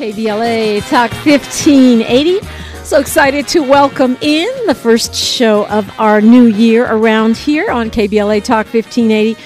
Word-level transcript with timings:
KBLA 0.00 0.80
Talk 0.88 1.10
1580. 1.26 2.40
So 2.84 2.98
excited 2.98 3.46
to 3.48 3.60
welcome 3.60 4.16
in 4.22 4.48
the 4.66 4.74
first 4.74 5.14
show 5.14 5.66
of 5.66 5.90
our 6.00 6.22
new 6.22 6.46
year 6.46 6.86
around 6.90 7.36
here 7.36 7.70
on 7.70 7.90
KBLA 7.90 8.42
Talk 8.42 8.72
1580. 8.72 9.38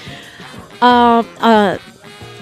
Uh, 0.81 1.23
uh, 1.41 1.77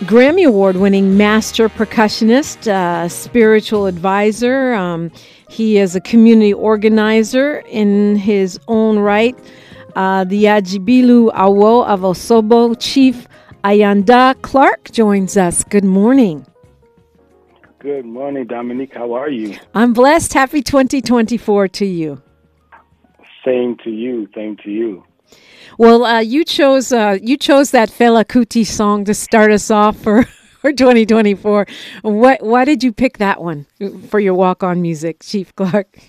Grammy 0.02 0.46
Award 0.48 0.76
winning 0.76 1.18
master 1.18 1.70
percussionist, 1.70 2.68
uh, 2.68 3.10
spiritual 3.10 3.88
advisor. 3.88 4.76
Um, 4.76 5.10
he 5.50 5.80
is 5.80 5.96
a 5.96 6.02
community 6.02 6.54
organizer 6.54 7.64
in 7.68 8.16
his 8.16 8.60
own 8.68 9.00
right. 9.00 9.36
Uh, 9.96 10.24
the 10.24 10.44
Ajibilu 10.44 11.34
Awo 11.34 11.84
of 11.88 12.02
Osogbo 12.02 12.76
Chief 12.80 13.28
Ayanda 13.64 14.40
Clarke 14.44 14.92
joins 14.92 15.36
us. 15.36 15.64
Good 15.64 15.84
morning. 15.84 16.46
Good 17.84 18.06
morning, 18.06 18.48
Dominique. 18.48 18.94
How 18.94 19.12
are 19.12 19.30
you? 19.30 19.58
I'm 19.76 19.92
blessed. 19.92 20.34
Happy 20.34 20.62
2024 20.62 21.68
to 21.68 21.86
you. 21.86 22.22
Same 23.44 23.76
to 23.84 23.90
you. 23.90 24.30
Same 24.34 24.56
to 24.64 24.72
you. 24.72 25.04
Well, 25.78 26.06
uh, 26.06 26.22
you 26.22 26.46
chose 26.46 26.94
uh, 26.94 27.18
you 27.22 27.36
chose 27.36 27.72
that 27.72 27.90
Fela 27.90 28.24
Kuti 28.24 28.66
song 28.66 29.04
to 29.04 29.14
start 29.14 29.52
us 29.52 29.70
off 29.70 29.98
for, 29.98 30.24
for 30.62 30.72
2024. 30.72 31.68
What 32.04 32.42
why 32.42 32.64
did 32.64 32.86
you 32.86 32.94
pick 32.94 33.18
that 33.18 33.42
one 33.42 33.66
for 34.08 34.22
your 34.22 34.34
walk 34.34 34.64
on 34.64 34.82
music, 34.82 35.20
Chief 35.22 35.54
Clarke? 35.54 36.00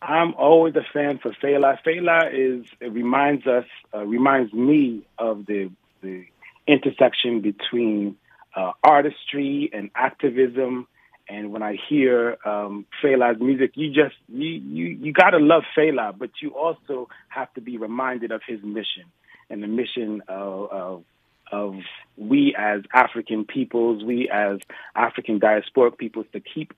I'm 0.00 0.34
always 0.34 0.76
a 0.76 0.86
fan 0.92 1.18
for 1.18 1.32
Fela. 1.32 1.78
Fela 1.84 2.30
is 2.32 2.64
it 2.78 2.92
reminds 2.92 3.44
us 3.48 3.66
uh, 3.92 4.06
reminds 4.06 4.52
me 4.52 5.02
of 5.18 5.46
the 5.46 5.68
the 6.00 6.26
intersection 6.68 7.40
between 7.40 8.16
uh, 8.54 8.72
artistry 8.82 9.70
and 9.72 9.90
activism. 9.94 10.86
And 11.28 11.52
when 11.52 11.62
I 11.62 11.76
hear 11.88 12.38
um, 12.44 12.86
Fela's 13.00 13.40
music, 13.40 13.72
you 13.74 13.88
just 13.92 14.16
you 14.28 14.48
you 14.48 14.86
you 14.86 15.12
gotta 15.12 15.38
love 15.38 15.62
Fela, 15.76 16.16
but 16.16 16.30
you 16.42 16.50
also 16.50 17.08
have 17.28 17.52
to 17.54 17.60
be 17.60 17.76
reminded 17.78 18.32
of 18.32 18.42
his 18.46 18.60
mission 18.62 19.04
and 19.48 19.62
the 19.62 19.68
mission 19.68 20.22
of, 20.28 20.70
of 20.70 21.04
of 21.52 21.74
we 22.16 22.54
as 22.56 22.82
African 22.92 23.44
peoples, 23.44 24.04
we 24.04 24.28
as 24.28 24.58
African 24.94 25.40
diasporic 25.40 25.98
peoples, 25.98 26.26
to 26.32 26.40
keep 26.40 26.72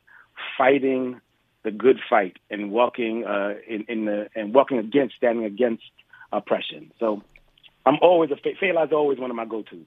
fighting 0.57 1.21
the 1.63 1.71
good 1.71 2.01
fight 2.09 2.39
and 2.51 2.71
walking 2.71 3.25
uh, 3.25 3.55
in, 3.67 3.85
in 3.89 4.05
the 4.05 4.29
and 4.35 4.55
walking 4.55 4.79
against, 4.79 5.17
standing 5.17 5.45
against 5.45 5.85
oppression. 6.33 6.91
So 6.99 7.23
I'm 7.85 7.99
always 8.01 8.31
a 8.31 8.37
Fela 8.37 8.87
is 8.87 8.93
always 8.93 9.19
one 9.19 9.31
of 9.31 9.37
my 9.37 9.45
go 9.45 9.63
tos. 9.63 9.81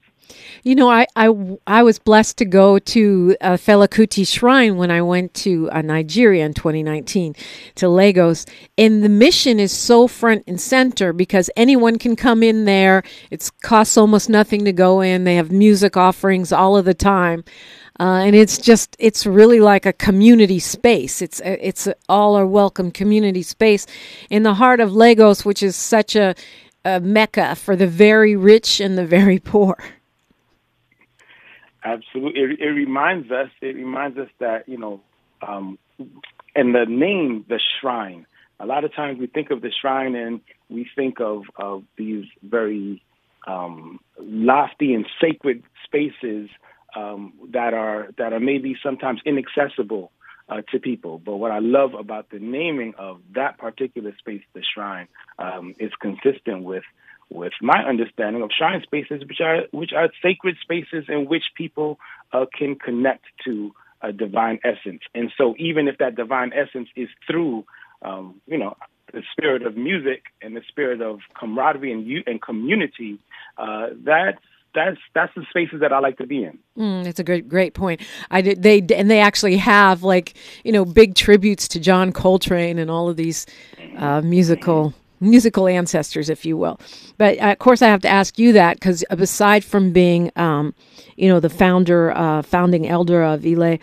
You 0.63 0.75
know, 0.75 0.89
I, 0.89 1.05
I, 1.15 1.57
I 1.65 1.83
was 1.83 1.97
blessed 1.97 2.37
to 2.37 2.45
go 2.45 2.77
to 2.77 3.37
a 3.39 3.51
Fela 3.51 3.87
Kuti 3.87 4.27
shrine 4.27 4.75
when 4.75 4.91
I 4.91 5.01
went 5.01 5.33
to 5.35 5.69
uh, 5.71 5.81
Nigeria 5.81 6.45
in 6.45 6.53
2019 6.53 7.35
to 7.75 7.87
Lagos, 7.87 8.45
and 8.77 9.03
the 9.03 9.09
mission 9.09 9.59
is 9.59 9.71
so 9.71 10.07
front 10.07 10.43
and 10.45 10.59
center 10.59 11.13
because 11.13 11.49
anyone 11.55 11.97
can 11.97 12.15
come 12.15 12.43
in 12.43 12.65
there. 12.65 13.03
It 13.31 13.49
costs 13.61 13.97
almost 13.97 14.29
nothing 14.29 14.65
to 14.65 14.73
go 14.73 14.99
in. 15.01 15.23
They 15.23 15.35
have 15.35 15.51
music 15.51 15.95
offerings 15.95 16.51
all 16.51 16.75
of 16.75 16.85
the 16.85 16.93
time. 16.93 17.45
Uh, 17.97 18.23
and 18.25 18.35
it's 18.35 18.57
just 18.57 18.93
it's 18.99 19.25
really 19.25 19.61
like 19.61 19.85
a 19.85 19.93
community 19.93 20.59
space 20.59 21.21
it's 21.21 21.39
a, 21.39 21.65
it's 21.65 21.87
a, 21.87 21.95
all 22.09 22.35
are 22.35 22.45
welcome 22.45 22.91
community 22.91 23.41
space 23.41 23.87
in 24.29 24.43
the 24.43 24.55
heart 24.55 24.81
of 24.81 24.91
lagos 24.91 25.45
which 25.45 25.63
is 25.63 25.77
such 25.77 26.13
a 26.13 26.35
a 26.85 26.99
mecca 26.99 27.55
for 27.55 27.75
the 27.75 27.87
very 27.87 28.35
rich 28.35 28.79
and 28.79 28.97
the 28.97 29.05
very 29.05 29.39
poor. 29.39 29.75
Absolutely, 31.83 32.41
it, 32.41 32.59
it 32.59 32.69
reminds 32.69 33.31
us. 33.31 33.49
It 33.61 33.75
reminds 33.75 34.17
us 34.17 34.29
that 34.39 34.69
you 34.69 34.77
know, 34.77 35.01
um, 35.45 35.77
and 36.55 36.73
the 36.73 36.85
name, 36.87 37.45
the 37.49 37.59
shrine. 37.81 38.25
A 38.59 38.65
lot 38.65 38.85
of 38.85 38.95
times 38.95 39.19
we 39.19 39.27
think 39.27 39.51
of 39.51 39.61
the 39.61 39.71
shrine 39.81 40.15
and 40.15 40.39
we 40.69 40.87
think 40.95 41.19
of 41.19 41.43
of 41.57 41.83
these 41.97 42.25
very 42.41 43.03
um, 43.47 43.99
lofty 44.17 44.93
and 44.93 45.05
sacred 45.21 45.63
spaces 45.83 46.49
um, 46.95 47.33
that 47.51 47.73
are 47.73 48.09
that 48.17 48.31
are 48.31 48.39
maybe 48.39 48.77
sometimes 48.81 49.21
inaccessible 49.25 50.11
uh, 50.49 50.61
to 50.71 50.79
people. 50.79 51.19
But 51.23 51.37
what 51.37 51.51
I 51.51 51.59
love 51.59 51.93
about 51.93 52.29
the 52.29 52.39
naming 52.39 52.93
of 52.97 53.21
that 53.33 53.57
particular 53.57 54.15
space, 54.17 54.43
the 54.53 54.63
shrine, 54.63 55.07
um, 55.39 55.75
is 55.79 55.91
consistent 55.99 56.63
with 56.63 56.83
with 57.31 57.53
my 57.59 57.83
understanding 57.83 58.43
of 58.43 58.51
shrine 58.55 58.83
spaces, 58.83 59.23
which 59.27 59.41
are 59.41 59.63
which 59.71 59.93
are 59.93 60.09
sacred 60.21 60.57
spaces 60.61 61.05
in 61.07 61.25
which 61.25 61.43
people 61.55 61.99
uh, 62.31 62.45
can 62.57 62.75
connect 62.75 63.25
to 63.45 63.73
a 64.01 64.11
divine 64.13 64.59
essence. 64.63 65.01
And 65.13 65.31
so, 65.37 65.55
even 65.57 65.87
if 65.87 65.97
that 65.97 66.15
divine 66.15 66.53
essence 66.53 66.89
is 66.95 67.09
through, 67.27 67.65
um, 68.01 68.41
you 68.45 68.57
know, 68.57 68.77
the 69.11 69.23
spirit 69.31 69.63
of 69.65 69.75
music 69.75 70.25
and 70.41 70.55
the 70.55 70.61
spirit 70.67 71.01
of 71.01 71.19
camaraderie 71.39 71.91
and, 71.91 72.05
you 72.05 72.23
and 72.27 72.41
community, 72.41 73.17
uh, 73.57 73.87
that's 74.03 74.37
that's 74.75 74.97
that's 75.13 75.33
the 75.35 75.45
spaces 75.49 75.79
that 75.79 75.91
I 75.91 75.99
like 75.99 76.17
to 76.17 76.27
be 76.27 76.43
in. 76.43 76.59
Mm, 76.77 77.05
it's 77.07 77.19
a 77.19 77.23
great 77.23 77.47
great 77.47 77.73
point. 77.73 78.01
I 78.29 78.41
did 78.41 78.61
they 78.61 78.79
and 78.93 79.09
they 79.09 79.19
actually 79.19 79.57
have 79.57 80.03
like 80.03 80.35
you 80.63 80.71
know 80.71 80.85
big 80.85 81.15
tributes 81.15 81.67
to 81.69 81.79
John 81.79 82.11
Coltrane 82.11 82.77
and 82.77 82.91
all 82.91 83.09
of 83.09 83.15
these 83.15 83.45
uh, 83.97 84.21
musical 84.21 84.93
musical 85.19 85.67
ancestors, 85.67 86.29
if 86.29 86.45
you 86.45 86.57
will. 86.57 86.79
But 87.17 87.39
uh, 87.39 87.51
of 87.51 87.59
course, 87.59 87.81
I 87.81 87.87
have 87.87 88.01
to 88.01 88.09
ask 88.09 88.37
you 88.37 88.53
that 88.53 88.75
because 88.75 89.03
aside 89.09 89.63
from 89.63 89.91
being 89.91 90.31
um, 90.35 90.75
you 91.15 91.29
know 91.29 91.39
the 91.39 91.49
founder 91.49 92.11
uh, 92.11 92.41
founding 92.41 92.87
elder 92.87 93.23
of 93.23 93.45
Ile 93.45 93.79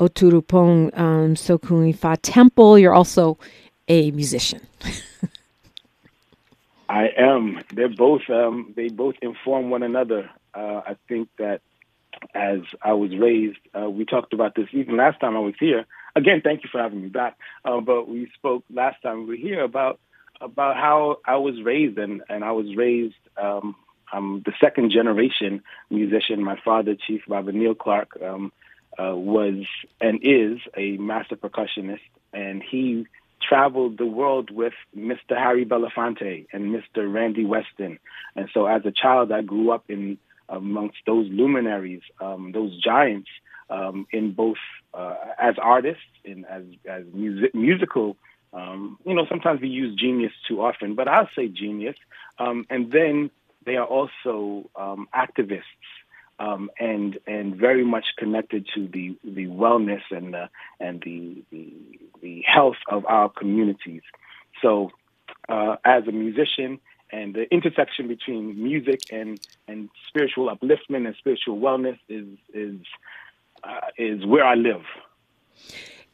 Oturupong 0.00 0.96
um, 0.96 1.34
Sokunifa 1.34 2.18
Temple, 2.22 2.78
you're 2.78 2.94
also 2.94 3.38
a 3.88 4.10
musician. 4.12 4.60
I 6.88 7.08
am. 7.16 7.60
They're 7.72 7.88
both. 7.88 8.22
Um, 8.30 8.72
they 8.76 8.88
both 8.88 9.16
inform 9.20 9.70
one 9.70 9.82
another. 9.82 10.30
Uh, 10.54 10.80
I 10.86 10.96
think 11.08 11.28
that 11.38 11.60
as 12.34 12.60
I 12.82 12.94
was 12.94 13.14
raised, 13.16 13.58
uh, 13.78 13.88
we 13.90 14.04
talked 14.04 14.32
about 14.32 14.54
this 14.54 14.68
even 14.72 14.96
last 14.96 15.20
time 15.20 15.36
I 15.36 15.40
was 15.40 15.54
here. 15.60 15.84
Again, 16.16 16.40
thank 16.42 16.64
you 16.64 16.70
for 16.70 16.80
having 16.80 17.02
me 17.02 17.08
back. 17.08 17.36
Uh, 17.64 17.80
but 17.80 18.08
we 18.08 18.30
spoke 18.34 18.64
last 18.72 19.02
time 19.02 19.20
we 19.20 19.24
were 19.26 19.36
here 19.36 19.62
about 19.62 20.00
about 20.40 20.76
how 20.76 21.18
I 21.24 21.36
was 21.36 21.62
raised, 21.62 21.98
and 21.98 22.22
and 22.28 22.44
I 22.44 22.52
was 22.52 22.74
raised. 22.74 23.16
Um, 23.36 23.76
I'm 24.10 24.40
the 24.42 24.52
second 24.60 24.90
generation 24.90 25.62
musician. 25.90 26.42
My 26.42 26.58
father, 26.64 26.94
Chief 26.94 27.22
Baba 27.28 27.52
Neil 27.52 27.74
Clarke, 27.74 28.18
um, 28.22 28.52
uh, 28.98 29.14
was 29.14 29.66
and 30.00 30.20
is 30.22 30.58
a 30.76 30.96
master 30.96 31.36
percussionist, 31.36 32.00
and 32.32 32.62
he 32.62 33.06
traveled 33.48 33.98
the 33.98 34.06
world 34.06 34.50
with 34.50 34.74
Mr. 34.96 35.36
Harry 35.36 35.64
Belafonte 35.64 36.46
and 36.52 36.74
Mr. 36.74 37.12
Randy 37.12 37.44
Weston. 37.44 37.98
And 38.36 38.48
so 38.52 38.66
as 38.66 38.82
a 38.84 38.92
child, 38.92 39.32
I 39.32 39.42
grew 39.42 39.70
up 39.70 39.84
in 39.88 40.18
amongst 40.48 40.98
those 41.06 41.26
luminaries, 41.30 42.00
um, 42.20 42.52
those 42.52 42.78
giants, 42.82 43.28
um, 43.70 44.06
in 44.12 44.32
both 44.32 44.56
uh, 44.94 45.14
as 45.38 45.56
artists 45.60 46.02
and 46.24 46.46
as, 46.46 46.62
as 46.88 47.04
music, 47.12 47.54
musical. 47.54 48.16
Um, 48.52 48.98
you 49.04 49.14
know, 49.14 49.26
sometimes 49.28 49.60
we 49.60 49.68
use 49.68 49.94
genius 49.98 50.32
too 50.46 50.62
often, 50.62 50.94
but 50.94 51.06
I'll 51.06 51.28
say 51.36 51.48
genius. 51.48 51.96
Um, 52.38 52.66
and 52.70 52.90
then 52.90 53.30
they 53.66 53.76
are 53.76 53.84
also 53.84 54.70
um, 54.74 55.08
activists 55.14 55.62
um, 56.38 56.70
and 56.78 57.18
and 57.26 57.56
very 57.56 57.84
much 57.84 58.06
connected 58.16 58.68
to 58.74 58.88
the 58.88 59.16
the 59.24 59.46
wellness 59.46 60.02
and 60.10 60.34
the 60.34 60.48
and 60.80 61.02
the 61.02 61.42
the, 61.50 61.72
the 62.22 62.42
health 62.46 62.76
of 62.88 63.04
our 63.06 63.28
communities. 63.28 64.02
So, 64.62 64.90
uh, 65.48 65.76
as 65.84 66.06
a 66.06 66.12
musician, 66.12 66.80
and 67.10 67.34
the 67.34 67.52
intersection 67.52 68.08
between 68.08 68.62
music 68.62 69.00
and 69.10 69.40
and 69.66 69.88
spiritual 70.08 70.48
upliftment 70.48 71.06
and 71.06 71.14
spiritual 71.18 71.58
wellness 71.58 71.98
is 72.08 72.26
is 72.54 72.80
uh, 73.64 73.88
is 73.96 74.24
where 74.24 74.44
I 74.44 74.54
live. 74.54 74.82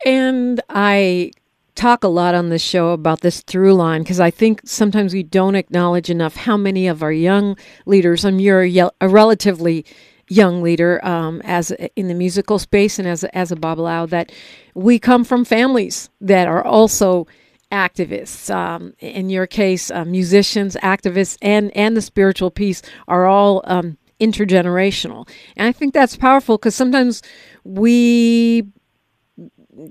And 0.07 0.61
I 0.69 1.33
talk 1.75 2.05
a 2.05 2.09
lot 2.09 2.35
on 2.35 2.51
this 2.51 2.63
show 2.63 2.91
about 2.91 3.21
this 3.21 3.41
through 3.41 3.75
line 3.75 4.03
because 4.03 4.21
I 4.21 4.31
think 4.31 4.61
sometimes 4.65 5.13
we 5.13 5.23
don't 5.23 5.57
acknowledge 5.57 6.09
enough 6.09 6.37
how 6.37 6.57
many 6.57 6.87
of 6.87 7.03
our 7.03 7.13
young 7.13 7.57
leaders, 7.87 8.25
and 8.25 8.41
you're 8.41 8.63
a, 9.01 9.09
relatively 9.09 9.85
young 10.29 10.63
leader 10.63 11.05
um, 11.05 11.41
as 11.45 11.71
in 11.97 12.09
the 12.09 12.15
musical 12.15 12.59
space 12.59 12.99
and 12.99 13.07
as 13.09 13.25
as 13.25 13.53
a 13.53 13.57
babalawo 13.57 14.09
that 14.09 14.33
we 14.75 14.99
come 14.99 15.25
from 15.25 15.45
families 15.45 16.11
that 16.21 16.49
are 16.49 16.65
also 16.65 17.27
activists. 17.71 18.55
Um, 18.55 18.95
in 19.01 19.31
your 19.31 19.47
case, 19.47 19.91
uh, 19.91 20.05
musicians, 20.05 20.77
activists, 20.77 21.37
and 21.43 21.77
and 21.77 21.97
the 21.97 22.03
spiritual 22.03 22.51
piece 22.51 22.83
are 23.09 23.27
all 23.27 23.63
um, 23.65 23.99
intergenerational, 24.21 25.29
and 25.57 25.69
I 25.69 25.73
think 25.73 25.93
that's 25.93 26.17
powerful 26.17 26.57
because 26.57 26.75
sometimes 26.75 27.23
we 27.65 28.67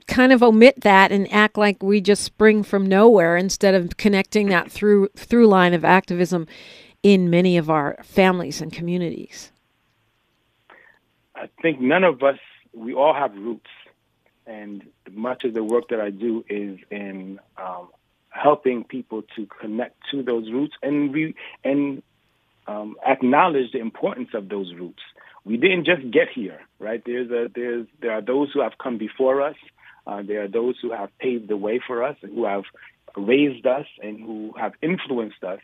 kind 0.07 0.31
of 0.31 0.41
omit 0.41 0.79
that 0.81 1.11
and 1.11 1.31
act 1.31 1.57
like 1.57 1.83
we 1.83 1.99
just 1.99 2.23
spring 2.23 2.63
from 2.63 2.85
nowhere 2.85 3.35
instead 3.35 3.75
of 3.75 3.97
connecting 3.97 4.47
that 4.49 4.71
through 4.71 5.09
through 5.15 5.47
line 5.47 5.73
of 5.73 5.83
activism 5.83 6.47
in 7.03 7.29
many 7.29 7.57
of 7.57 7.69
our 7.69 7.97
families 8.03 8.61
and 8.61 8.71
communities. 8.71 9.51
I 11.43 11.49
think 11.61 11.81
none 11.81 12.05
of 12.05 12.23
us 12.23 12.39
we 12.73 12.93
all 12.93 13.13
have 13.13 13.35
roots, 13.35 13.69
and 14.47 14.83
much 15.11 15.43
of 15.43 15.53
the 15.53 15.63
work 15.63 15.89
that 15.89 15.99
I 15.99 16.09
do 16.09 16.45
is 16.49 16.79
in 16.89 17.39
um, 17.57 17.89
helping 18.29 18.85
people 18.85 19.23
to 19.35 19.45
connect 19.59 19.97
to 20.11 20.23
those 20.23 20.49
roots 20.49 20.73
and 20.81 21.13
re- 21.13 21.35
and 21.63 22.01
um, 22.65 22.95
acknowledge 23.05 23.73
the 23.73 23.79
importance 23.79 24.29
of 24.33 24.47
those 24.47 24.73
roots. 24.73 25.03
We 25.43 25.57
didn't 25.57 25.85
just 25.85 26.09
get 26.11 26.29
here, 26.33 26.61
right? 26.79 27.03
There's 27.05 27.29
a 27.29 27.49
there's 27.53 27.87
there 28.01 28.13
are 28.13 28.21
those 28.21 28.51
who 28.53 28.61
have 28.61 28.77
come 28.81 28.97
before 28.97 29.41
us. 29.41 29.57
Uh, 30.07 30.21
there 30.23 30.43
are 30.43 30.47
those 30.47 30.75
who 30.81 30.91
have 30.91 31.09
paved 31.19 31.49
the 31.49 31.57
way 31.57 31.81
for 31.85 32.03
us 32.03 32.15
who 32.21 32.45
have 32.45 32.63
raised 33.17 33.65
us 33.67 33.85
and 34.01 34.19
who 34.21 34.53
have 34.57 34.73
influenced 34.81 35.43
us. 35.43 35.59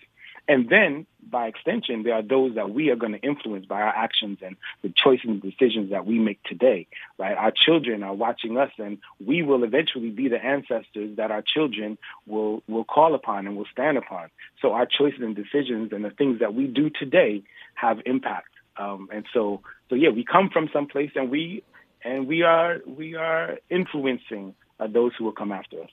And 0.50 0.68
then, 0.68 1.06
by 1.30 1.46
extension, 1.46 2.02
there 2.02 2.16
are 2.16 2.24
those 2.24 2.56
that 2.56 2.72
we 2.72 2.90
are 2.90 2.96
going 2.96 3.12
to 3.12 3.20
influence 3.20 3.68
by 3.68 3.82
our 3.84 3.96
actions 3.96 4.40
and 4.44 4.56
the 4.82 4.90
choices 4.90 5.30
and 5.30 5.40
decisions 5.40 5.92
that 5.92 6.08
we 6.08 6.18
make 6.18 6.42
today, 6.42 6.88
right? 7.20 7.38
Our 7.38 7.52
children 7.52 8.02
are 8.02 8.16
watching 8.16 8.58
us, 8.58 8.72
and 8.80 8.98
we 9.24 9.44
will 9.44 9.64
eventually 9.64 10.10
be 10.10 10.28
the 10.28 10.44
ancestors 10.44 11.18
that 11.18 11.30
our 11.30 11.44
children 11.44 12.00
will, 12.26 12.64
will 12.68 12.84
call 12.84 13.14
upon 13.14 13.46
and 13.46 13.56
will 13.56 13.68
stand 13.72 14.00
upon. 14.00 14.32
So 14.60 14.74
our 14.74 14.88
choices 14.88 15.22
and 15.22 15.36
decisions 15.36 15.94
and 15.94 16.04
the 16.04 16.10
things 16.10 16.40
that 16.40 16.56
we 16.56 16.66
do 16.66 16.90
today 16.90 17.44
have 17.76 18.00
impact. 18.08 18.50
Um, 18.76 19.08
and 19.14 19.26
so, 19.32 19.62
so 19.90 19.94
yeah, 19.94 20.10
we 20.10 20.26
come 20.26 20.50
from 20.50 20.68
someplace, 20.74 21.12
and 21.16 21.30
we 21.30 21.62
and 22.04 22.28
we 22.28 22.42
are 22.42 22.78
we 22.88 23.14
are 23.16 23.60
influencing 23.70 24.56
uh, 24.80 24.88
those 24.88 25.12
who 25.16 25.26
will 25.26 25.32
come 25.32 25.52
after 25.52 25.84
us. 25.84 25.92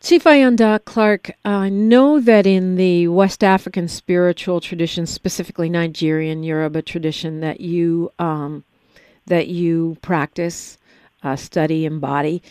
Chief 0.00 0.22
Ayanda 0.24 0.84
Clarke, 0.84 1.32
I 1.44 1.68
know 1.68 2.20
that 2.20 2.46
in 2.46 2.76
the 2.76 3.08
West 3.08 3.42
African 3.42 3.88
spiritual 3.88 4.60
tradition, 4.60 5.06
specifically 5.06 5.68
Nigerian 5.68 6.44
Yoruba 6.44 6.82
tradition, 6.82 7.40
that 7.40 7.60
you 7.60 8.12
um, 8.20 8.62
that 9.26 9.48
you 9.48 9.96
practice, 10.00 10.78
uh, 11.24 11.34
study, 11.34 11.84
embody. 11.84 12.42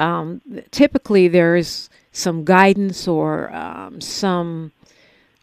Um, 0.00 0.42
typically, 0.70 1.28
there 1.28 1.56
is 1.56 1.88
some 2.12 2.44
guidance 2.44 3.08
or 3.08 3.50
um, 3.54 4.02
some 4.02 4.72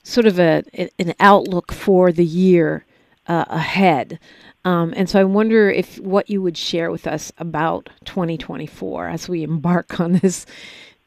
sort 0.04 0.28
of 0.28 0.40
a 0.40 0.63
an 1.00 1.16
outlook 1.19 1.72
for 1.72 2.12
the 2.12 2.25
year 2.25 2.86
uh, 3.25 3.46
ahead. 3.50 4.19
Um, 4.66 4.94
and 4.96 5.10
so 5.10 5.19
I 5.19 5.24
wonder 5.24 5.69
if 5.69 5.98
what 6.00 6.30
you 6.30 6.44
would 6.44 6.57
share 6.57 6.92
with 6.92 7.07
us 7.07 7.31
about 7.40 7.90
2024 8.06 9.07
as 9.07 9.28
we 9.28 9.42
embark 9.42 10.00
on 10.00 10.13
this 10.13 10.46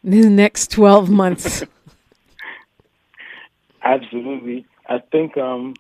the 0.04 0.28
next 0.28 0.70
12 0.72 1.10
months? 1.10 1.64
Absolutely. 3.82 4.66
I 4.88 4.98
think 4.98 5.36
um, 5.36 5.74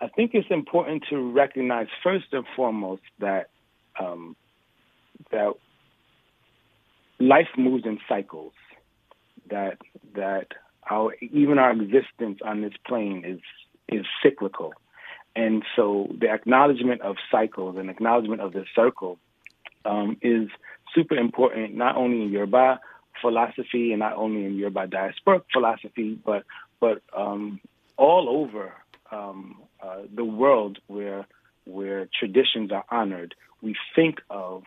I 0.00 0.08
think 0.08 0.32
it's 0.34 0.50
important 0.50 1.04
to 1.10 1.32
recognize 1.32 1.88
first 2.02 2.26
and 2.32 2.44
foremost 2.54 3.02
that 3.18 3.48
um, 3.98 4.36
that 5.30 5.52
life 7.18 7.48
moves 7.56 7.84
in 7.86 7.98
cycles. 8.08 8.52
That 9.50 9.78
that 10.14 10.48
our 10.90 11.14
even 11.20 11.58
our 11.58 11.72
existence 11.72 12.40
on 12.44 12.62
this 12.62 12.74
plane 12.86 13.24
is 13.24 13.40
is 13.88 14.06
cyclical, 14.22 14.74
and 15.34 15.62
so 15.76 16.10
the 16.18 16.30
acknowledgement 16.30 17.02
of 17.02 17.16
cycles 17.30 17.76
and 17.76 17.90
acknowledgement 17.90 18.40
of 18.40 18.52
the 18.52 18.64
circle 18.74 19.18
um, 19.84 20.16
is 20.20 20.48
super 20.94 21.16
important, 21.16 21.74
not 21.74 21.96
only 21.96 22.22
in 22.22 22.30
Yoruba 22.30 22.80
philosophy, 23.20 23.92
and 23.92 24.00
not 24.00 24.14
only 24.14 24.44
in 24.44 24.56
Yoruba 24.56 24.86
diasporic 24.86 25.42
philosophy, 25.52 26.18
but 26.24 26.44
but 26.80 27.02
um, 27.16 27.60
all 27.96 28.28
over 28.28 28.72
um, 29.10 29.60
uh, 29.82 30.02
the 30.14 30.24
world 30.24 30.78
where 30.86 31.26
where 31.64 32.08
traditions 32.18 32.70
are 32.72 32.84
honored, 32.90 33.34
we 33.62 33.74
think 33.94 34.20
of 34.30 34.64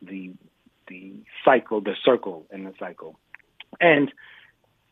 the 0.00 0.32
the 0.88 1.12
cycle, 1.44 1.80
the 1.80 1.94
circle 2.04 2.44
in 2.52 2.64
the 2.64 2.74
cycle, 2.78 3.18
and 3.80 4.12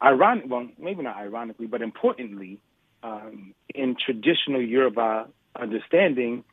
ironic, 0.03 0.45
well, 0.49 0.69
maybe 0.79 1.03
not 1.03 1.17
ironically, 1.17 1.67
but 1.67 1.83
importantly, 1.83 2.59
um, 3.03 3.55
in 3.75 3.97
traditional 3.97 4.61
Yoruba 4.63 5.29
understanding, 5.59 6.45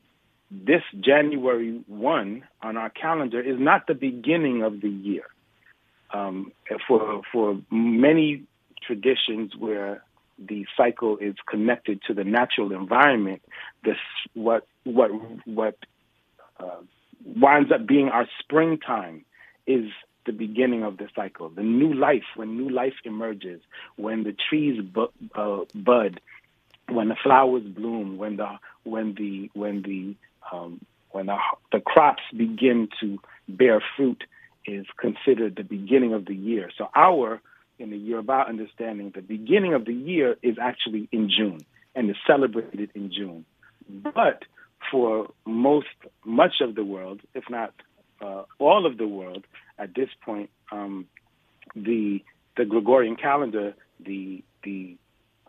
this 0.50 0.82
January 1.00 1.82
1 1.88 2.44
on 2.62 2.78
our 2.78 2.90
calendar 2.90 3.40
is 3.42 3.60
not 3.60 3.88
the 3.88 3.94
beginning 3.94 4.64
of 4.64 4.82
the 4.82 4.90
year 4.90 5.24
um, 6.14 6.52
for 6.88 7.22
for 7.32 7.60
many 7.72 8.44
traditions 8.86 9.56
where 9.58 10.04
the 10.40 10.66
cycle 10.76 11.18
is 11.18 11.36
connected 11.50 12.02
to 12.08 12.14
the 12.14 12.24
natural 12.24 12.72
environment, 12.72 13.42
this 13.84 13.98
what 14.34 14.68
what 14.84 15.12
what 15.46 15.76
uh, 16.60 16.82
winds 17.26 17.72
up 17.72 17.86
being 17.88 18.10
our 18.10 18.28
springtime 18.40 19.26
is 19.66 19.86
the 20.26 20.32
beginning 20.34 20.84
of 20.84 20.98
the 20.98 21.08
cycle, 21.16 21.50
the 21.50 21.64
new 21.64 21.94
life 21.94 22.24
when 22.36 22.58
new 22.58 22.70
life 22.70 22.94
emerges, 23.06 23.62
when 23.96 24.24
the 24.24 24.36
trees 24.50 24.82
bu- 24.82 25.08
uh, 25.36 25.64
bud, 25.74 26.20
when 26.90 27.10
the 27.10 27.16
flowers 27.22 27.64
bloom, 27.64 28.18
when 28.18 28.38
the 28.38 28.58
when 28.84 29.16
the 29.16 29.50
when 29.54 29.82
the 29.82 30.16
um, 30.52 30.80
when 31.12 31.28
the, 31.28 31.38
the 31.72 31.80
crops 31.80 32.24
begin 32.36 32.90
to 33.00 33.18
bear 33.48 33.82
fruit 33.96 34.24
is 34.68 34.86
considered 35.00 35.56
the 35.56 35.64
beginning 35.64 36.14
of 36.14 36.26
the 36.26 36.36
year. 36.36 36.70
So 36.78 36.90
our, 36.94 37.42
in 37.80 37.90
the 37.90 37.98
year 37.98 38.18
Yoruba 38.18 38.46
understanding, 38.48 39.12
the 39.16 39.22
beginning 39.22 39.74
of 39.74 39.86
the 39.86 39.94
year 39.94 40.36
is 40.44 40.58
actually 40.62 41.08
in 41.12 41.30
June 41.36 41.66
and 41.96 42.10
is 42.10 42.18
celebrated 42.28 42.92
in 42.94 43.12
June. 43.12 43.46
But 43.90 44.44
for 44.92 45.32
most, 45.46 45.88
much 46.26 46.56
of 46.62 46.76
the 46.76 46.84
world, 46.84 47.22
if 47.34 47.46
not 47.50 47.74
uh, 48.22 48.44
all 48.60 48.86
of 48.86 48.98
the 48.98 49.08
world, 49.08 49.46
at 49.80 49.96
this 49.96 50.10
point, 50.24 50.50
um, 50.72 51.08
the 51.76 52.22
the 52.58 52.66
Gregorian 52.66 53.16
calendar, 53.16 53.76
the 54.00 54.44
the 54.64 54.98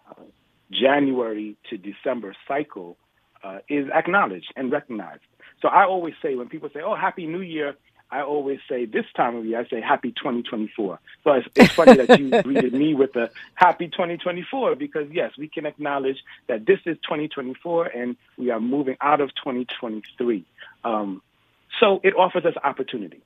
uh, 0.09 0.23
January 0.71 1.57
to 1.71 1.79
December 1.79 2.37
cycle 2.47 2.97
uh, 3.43 3.59
is 3.69 3.87
acknowledged 3.95 4.53
and 4.57 4.71
recognized. 4.71 5.23
So 5.63 5.69
I 5.69 5.85
always 5.87 6.15
say 6.23 6.35
when 6.35 6.49
people 6.49 6.69
say, 6.73 6.81
"Oh, 6.85 6.95
Happy 6.95 7.27
New 7.27 7.41
Year," 7.41 7.75
I 8.11 8.23
always 8.23 8.59
say 8.69 8.87
this 8.87 9.05
time 9.15 9.37
of 9.37 9.45
year, 9.45 9.61
I 9.61 9.69
say 9.69 9.81
happy 9.81 10.13
2024. 10.13 10.99
So 11.25 11.33
it's, 11.33 11.49
it's 11.55 11.73
funny 11.73 11.95
that 11.97 12.19
you 12.19 12.43
greeted 12.43 12.73
me 12.73 12.95
with 12.95 13.15
a 13.17 13.31
happy 13.55 13.89
2024 13.89 14.77
because, 14.77 15.09
yes, 15.11 15.33
we 15.37 15.49
can 15.49 15.67
acknowledge 15.67 16.19
that 16.47 16.65
this 16.65 16.81
is 16.87 16.97
2024 17.03 17.87
and 17.87 18.17
we 18.39 18.51
are 18.51 18.61
moving 18.61 18.97
out 19.01 19.21
of 19.21 19.35
2023. 19.35 20.45
Um, 20.85 21.23
so 21.81 22.01
it 22.03 22.15
offers 22.17 22.47
us 22.47 22.55
opportunity, 22.63 23.21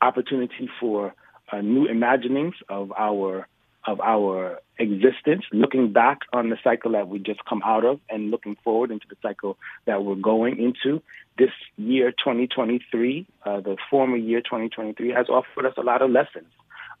opportunity 0.00 0.68
for 0.80 1.14
uh, 1.52 1.60
new 1.60 1.86
imaginings 1.86 2.54
of 2.68 2.92
our 2.98 3.46
of 3.86 4.00
our 4.00 4.60
existence, 4.78 5.44
looking 5.52 5.92
back 5.92 6.20
on 6.32 6.50
the 6.50 6.56
cycle 6.64 6.92
that 6.92 7.08
we 7.08 7.18
just 7.18 7.44
come 7.44 7.62
out 7.64 7.84
of 7.84 8.00
and 8.08 8.30
looking 8.30 8.56
forward 8.64 8.90
into 8.90 9.06
the 9.08 9.16
cycle 9.22 9.56
that 9.84 10.04
we're 10.04 10.14
going 10.14 10.58
into. 10.58 11.02
This 11.38 11.50
year, 11.76 12.10
2023, 12.10 13.26
uh, 13.44 13.60
the 13.60 13.76
former 13.90 14.16
year 14.16 14.40
2023, 14.40 15.10
has 15.10 15.28
offered 15.28 15.66
us 15.66 15.74
a 15.76 15.82
lot 15.82 16.02
of 16.02 16.10
lessons, 16.10 16.48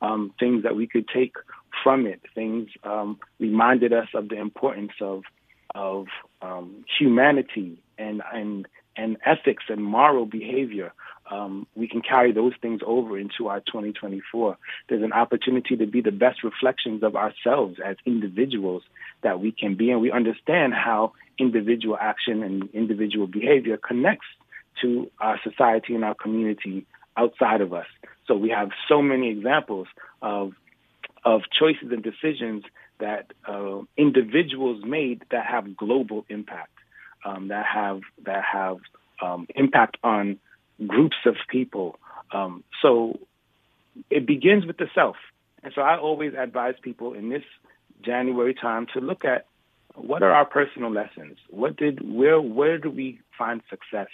um, 0.02 0.32
things 0.38 0.62
that 0.62 0.76
we 0.76 0.86
could 0.86 1.08
take 1.08 1.34
from 1.82 2.06
it, 2.06 2.20
things 2.34 2.68
um, 2.84 3.18
reminded 3.38 3.92
us 3.92 4.08
of 4.14 4.28
the 4.28 4.36
importance 4.36 4.92
of 5.00 5.22
of 5.74 6.06
um, 6.40 6.84
humanity 6.98 7.82
and 7.98 8.22
and 8.32 8.66
and 8.96 9.16
ethics 9.26 9.64
and 9.68 9.82
moral 9.82 10.24
behavior 10.24 10.92
um, 11.30 11.66
we 11.74 11.88
can 11.88 12.02
carry 12.02 12.32
those 12.32 12.52
things 12.60 12.80
over 12.86 13.18
into 13.18 13.48
our 13.48 13.60
2024. 13.60 14.58
There's 14.88 15.02
an 15.02 15.12
opportunity 15.12 15.76
to 15.76 15.86
be 15.86 16.00
the 16.00 16.12
best 16.12 16.44
reflections 16.44 17.02
of 17.02 17.16
ourselves 17.16 17.78
as 17.84 17.96
individuals 18.04 18.82
that 19.22 19.40
we 19.40 19.52
can 19.52 19.74
be, 19.74 19.90
and 19.90 20.00
we 20.00 20.12
understand 20.12 20.74
how 20.74 21.12
individual 21.38 21.96
action 22.00 22.42
and 22.42 22.68
individual 22.74 23.26
behavior 23.26 23.76
connects 23.76 24.26
to 24.82 25.10
our 25.20 25.40
society 25.42 25.94
and 25.94 26.04
our 26.04 26.14
community 26.14 26.84
outside 27.16 27.60
of 27.60 27.72
us. 27.72 27.86
So 28.26 28.34
we 28.34 28.50
have 28.50 28.70
so 28.88 29.02
many 29.02 29.30
examples 29.30 29.88
of 30.22 30.52
of 31.24 31.40
choices 31.58 31.90
and 31.90 32.02
decisions 32.02 32.64
that 32.98 33.32
uh, 33.48 33.78
individuals 33.96 34.84
made 34.84 35.24
that 35.30 35.46
have 35.46 35.74
global 35.74 36.26
impact, 36.28 36.72
um, 37.24 37.48
that 37.48 37.64
have 37.64 38.00
that 38.24 38.44
have 38.44 38.78
um, 39.22 39.46
impact 39.54 39.96
on 40.04 40.38
groups 40.86 41.16
of 41.26 41.36
people. 41.48 41.98
Um, 42.32 42.64
so 42.82 43.18
it 44.10 44.26
begins 44.26 44.66
with 44.66 44.76
the 44.76 44.88
self. 44.94 45.16
And 45.62 45.72
so 45.74 45.80
I 45.80 45.98
always 45.98 46.34
advise 46.34 46.74
people 46.82 47.14
in 47.14 47.30
this 47.30 47.44
January 48.02 48.54
time 48.54 48.86
to 48.94 49.00
look 49.00 49.24
at 49.24 49.46
what 49.94 50.22
are 50.22 50.32
our 50.32 50.44
personal 50.44 50.90
lessons? 50.90 51.38
What 51.50 51.76
did 51.76 52.00
where 52.02 52.40
where 52.40 52.78
do 52.78 52.90
we 52.90 53.20
find 53.38 53.62
success 53.70 54.08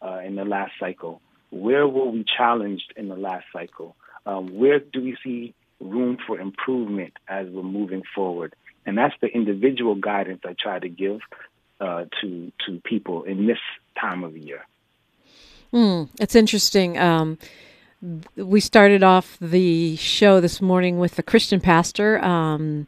uh, 0.00 0.20
in 0.24 0.36
the 0.36 0.44
last 0.44 0.72
cycle? 0.80 1.20
Where 1.50 1.86
were 1.86 2.10
we 2.10 2.24
challenged 2.24 2.92
in 2.96 3.08
the 3.08 3.16
last 3.16 3.44
cycle? 3.52 3.96
Um, 4.26 4.56
where 4.56 4.80
do 4.80 5.02
we 5.02 5.16
see 5.22 5.54
room 5.80 6.18
for 6.26 6.40
improvement 6.40 7.14
as 7.28 7.46
we're 7.48 7.62
moving 7.62 8.02
forward? 8.14 8.54
And 8.86 8.96
that's 8.96 9.14
the 9.20 9.28
individual 9.28 9.94
guidance 9.94 10.40
I 10.46 10.54
try 10.58 10.78
to 10.78 10.88
give 10.88 11.20
uh, 11.80 12.06
to 12.20 12.52
to 12.66 12.80
people 12.84 13.24
in 13.24 13.46
this 13.46 13.58
time 14.00 14.24
of 14.24 14.36
year. 14.36 14.66
Mm, 15.72 16.08
it's 16.20 16.34
interesting. 16.34 16.98
Um, 16.98 17.38
we 18.36 18.60
started 18.60 19.02
off 19.02 19.36
the 19.40 19.96
show 19.96 20.40
this 20.40 20.62
morning 20.62 20.98
with 20.98 21.16
the 21.16 21.22
Christian 21.22 21.60
pastor, 21.60 22.24
um, 22.24 22.86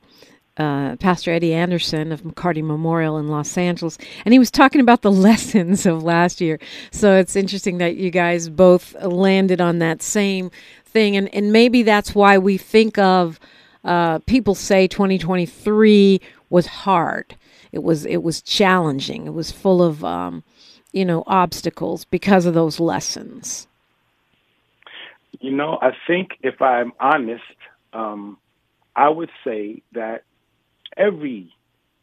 uh, 0.57 0.97
Pastor 0.97 1.33
Eddie 1.33 1.55
Anderson 1.55 2.13
of 2.13 2.23
McCarty 2.23 2.63
Memorial 2.63 3.19
in 3.19 3.29
Los 3.29 3.57
Angeles, 3.59 3.99
and 4.25 4.33
he 4.33 4.39
was 4.39 4.51
talking 4.51 4.81
about 4.81 5.03
the 5.03 5.13
lessons 5.29 5.85
of 5.85 6.03
last 6.03 6.41
year. 6.41 6.59
So 6.91 7.17
it's 7.17 7.37
interesting 7.37 7.79
that 7.79 7.97
you 7.97 8.11
guys 8.11 8.49
both 8.49 8.95
landed 9.03 9.61
on 9.61 9.79
that 9.81 10.03
same 10.03 10.51
thing, 10.85 11.17
and 11.17 11.33
and 11.35 11.53
maybe 11.53 11.83
that's 11.83 12.15
why 12.15 12.39
we 12.39 12.57
think 12.57 12.99
of 12.99 13.39
uh, 13.85 14.21
people 14.21 14.55
say 14.55 14.87
2023 14.87 16.21
was 16.51 16.67
hard. 16.67 17.37
It 17.73 17.83
was 17.83 18.05
it 18.07 18.23
was 18.23 18.43
challenging. 18.43 19.27
It 19.27 19.35
was 19.35 19.51
full 19.51 19.83
of 19.83 20.05
um, 20.05 20.45
you 20.93 21.05
know 21.05 21.25
obstacles 21.27 22.05
because 22.05 22.47
of 22.47 22.55
those 22.55 22.81
lessons. 22.81 23.67
You 25.41 25.53
know, 25.53 25.79
I 25.81 25.93
think 26.07 26.37
if 26.43 26.61
I'm 26.61 26.93
honest, 27.01 27.43
um, 27.93 28.37
I 28.95 29.09
would 29.09 29.31
say 29.45 29.83
that 29.93 30.25
every 30.97 31.55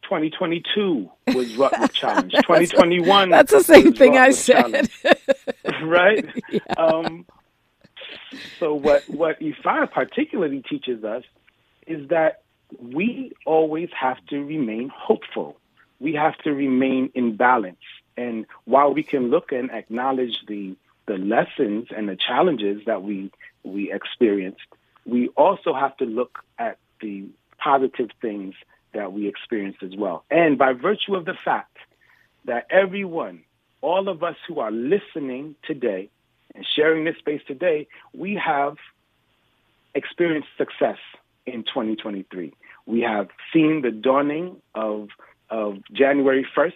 2022 0.02 1.10
was 1.34 1.56
Rutland 1.56 1.92
Challenge. 1.92 2.32
2021. 2.32 3.30
That's 3.30 3.52
the 3.52 3.62
same 3.62 3.92
thing 3.92 4.16
I 4.16 4.30
said. 4.30 4.90
right? 5.82 6.26
Yeah. 6.50 6.60
Um, 6.78 7.26
so 8.58 8.74
what 8.74 9.08
what 9.08 9.38
Ifá 9.40 9.90
particularly 9.90 10.62
teaches 10.62 11.04
us 11.04 11.24
is 11.86 12.08
that 12.08 12.42
we 12.80 13.32
always 13.44 13.90
have 13.98 14.16
to 14.30 14.42
remain 14.42 14.90
hopeful. 14.94 15.58
We 16.00 16.14
have 16.14 16.36
to 16.38 16.54
remain 16.54 17.10
in 17.14 17.36
balance. 17.36 17.76
And 18.18 18.46
while 18.64 18.92
we 18.92 19.04
can 19.04 19.30
look 19.30 19.52
and 19.52 19.70
acknowledge 19.70 20.36
the 20.46 20.76
the 21.06 21.16
lessons 21.16 21.86
and 21.96 22.06
the 22.06 22.16
challenges 22.16 22.82
that 22.86 23.02
we 23.02 23.30
we 23.62 23.92
experienced, 23.92 24.66
we 25.06 25.28
also 25.28 25.72
have 25.72 25.96
to 25.98 26.04
look 26.04 26.40
at 26.58 26.78
the 27.00 27.26
positive 27.58 28.10
things 28.20 28.54
that 28.92 29.12
we 29.12 29.28
experienced 29.28 29.82
as 29.82 29.94
well. 29.96 30.24
And 30.30 30.58
by 30.58 30.72
virtue 30.72 31.14
of 31.14 31.24
the 31.24 31.36
fact 31.44 31.76
that 32.44 32.66
everyone, 32.70 33.42
all 33.80 34.08
of 34.08 34.22
us 34.22 34.36
who 34.48 34.58
are 34.58 34.70
listening 34.72 35.54
today 35.62 36.10
and 36.54 36.66
sharing 36.76 37.04
this 37.04 37.16
space 37.18 37.42
today, 37.46 37.86
we 38.12 38.34
have 38.34 38.76
experienced 39.94 40.48
success 40.56 40.98
in 41.46 41.62
2023. 41.62 42.52
We 42.86 43.00
have 43.02 43.28
seen 43.52 43.82
the 43.82 43.90
dawning 43.90 44.60
of, 44.74 45.08
of 45.50 45.78
January 45.92 46.46
1st, 46.56 46.72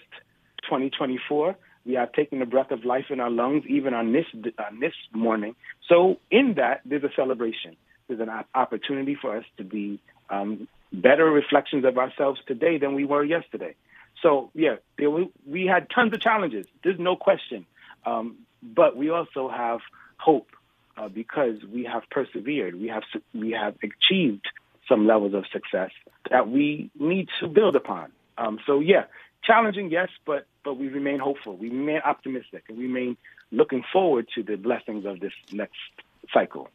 2024. 0.62 1.56
We 1.84 1.96
are 1.96 2.06
taking 2.06 2.38
the 2.38 2.46
breath 2.46 2.70
of 2.70 2.84
life 2.84 3.06
in 3.10 3.18
our 3.20 3.30
lungs, 3.30 3.64
even 3.68 3.92
on 3.92 4.12
this, 4.12 4.26
on 4.34 4.80
this 4.80 4.94
morning. 5.12 5.56
So, 5.88 6.18
in 6.30 6.54
that, 6.54 6.80
there's 6.84 7.02
a 7.02 7.10
celebration. 7.16 7.76
There's 8.06 8.20
an 8.20 8.30
opportunity 8.54 9.16
for 9.20 9.36
us 9.36 9.44
to 9.56 9.64
be 9.64 10.00
um, 10.30 10.68
better 10.92 11.24
reflections 11.24 11.84
of 11.84 11.98
ourselves 11.98 12.40
today 12.46 12.78
than 12.78 12.94
we 12.94 13.04
were 13.04 13.24
yesterday. 13.24 13.74
So, 14.22 14.50
yeah, 14.54 14.76
we, 14.98 15.30
we 15.46 15.66
had 15.66 15.88
tons 15.90 16.12
of 16.14 16.20
challenges. 16.20 16.66
There's 16.84 16.98
no 16.98 17.16
question. 17.16 17.66
Um, 18.06 18.38
but 18.62 18.96
we 18.96 19.10
also 19.10 19.48
have 19.48 19.80
hope 20.18 20.48
uh, 20.96 21.08
because 21.08 21.56
we 21.64 21.84
have 21.84 22.02
persevered. 22.10 22.78
We 22.80 22.88
have 22.88 23.02
we 23.34 23.50
have 23.52 23.76
achieved 23.82 24.46
some 24.88 25.06
levels 25.06 25.34
of 25.34 25.44
success 25.52 25.90
that 26.30 26.48
we 26.48 26.90
need 26.98 27.28
to 27.40 27.48
build 27.48 27.76
upon. 27.76 28.12
Um, 28.38 28.58
so 28.66 28.80
yeah, 28.80 29.04
challenging, 29.42 29.90
yes, 29.90 30.08
but 30.24 30.46
but 30.64 30.74
we 30.74 30.88
remain 30.88 31.18
hopeful. 31.18 31.56
We 31.56 31.68
remain 31.68 32.00
optimistic, 32.04 32.64
and 32.68 32.78
we 32.78 32.86
remain 32.86 33.16
looking 33.50 33.84
forward 33.92 34.28
to 34.34 34.42
the 34.42 34.56
blessings 34.56 35.04
of 35.06 35.20
this 35.20 35.32
next 35.52 35.78
cycle. 36.32 36.68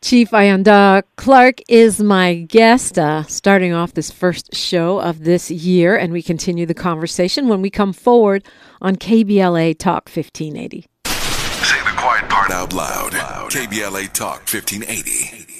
Chief 0.00 0.30
Ayanda 0.32 1.02
Clarke 1.16 1.62
is 1.66 1.98
my 1.98 2.34
guest, 2.34 2.98
uh, 2.98 3.22
starting 3.22 3.72
off 3.72 3.94
this 3.94 4.10
first 4.10 4.54
show 4.54 5.00
of 5.00 5.24
this 5.24 5.50
year, 5.50 5.96
and 5.96 6.12
we 6.12 6.22
continue 6.22 6.66
the 6.66 6.74
conversation 6.74 7.48
when 7.48 7.62
we 7.62 7.70
come 7.70 7.94
forward 7.94 8.44
on 8.82 8.96
KBLA 8.96 9.78
Talk 9.78 10.10
1580. 10.10 10.86
Say 11.06 11.78
the 11.78 11.96
quiet 11.96 12.28
part 12.28 12.50
out 12.50 12.74
loud. 12.74 13.12
KBLA 13.50 14.12
Talk 14.12 14.40
1580. 14.40 15.53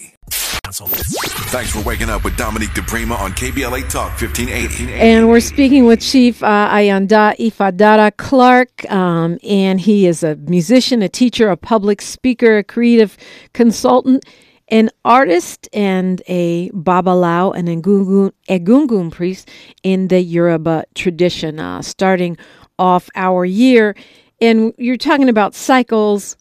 Thanks 0.76 1.70
for 1.70 1.80
waking 1.82 2.10
up 2.10 2.24
with 2.24 2.36
Dominique 2.36 2.70
DePrima 2.70 3.16
on 3.16 3.30
KBLA 3.30 3.88
Talk 3.88 4.20
1580. 4.20 4.92
And 4.94 5.28
we're 5.28 5.38
speaking 5.38 5.86
with 5.86 6.00
Chief 6.00 6.42
uh, 6.42 6.68
Ayanda 6.68 7.36
Ifadara 7.38 8.16
Clarke, 8.16 8.90
um, 8.90 9.38
and 9.44 9.80
he 9.80 10.08
is 10.08 10.24
a 10.24 10.34
musician, 10.34 11.00
a 11.00 11.08
teacher, 11.08 11.48
a 11.48 11.56
public 11.56 12.02
speaker, 12.02 12.58
a 12.58 12.64
creative 12.64 13.16
consultant, 13.52 14.24
an 14.66 14.90
artist, 15.04 15.68
and 15.72 16.20
a 16.26 16.70
Babalawo 16.70 17.54
and 17.56 17.68
Egungun, 17.68 18.32
Egungun 18.48 19.12
priest 19.12 19.48
in 19.84 20.08
the 20.08 20.20
Yoruba 20.20 20.86
tradition. 20.96 21.60
Uh, 21.60 21.82
starting 21.82 22.36
off 22.80 23.08
our 23.14 23.44
year, 23.44 23.94
and 24.40 24.74
you're 24.76 24.96
talking 24.96 25.28
about 25.28 25.54
cycles 25.54 26.36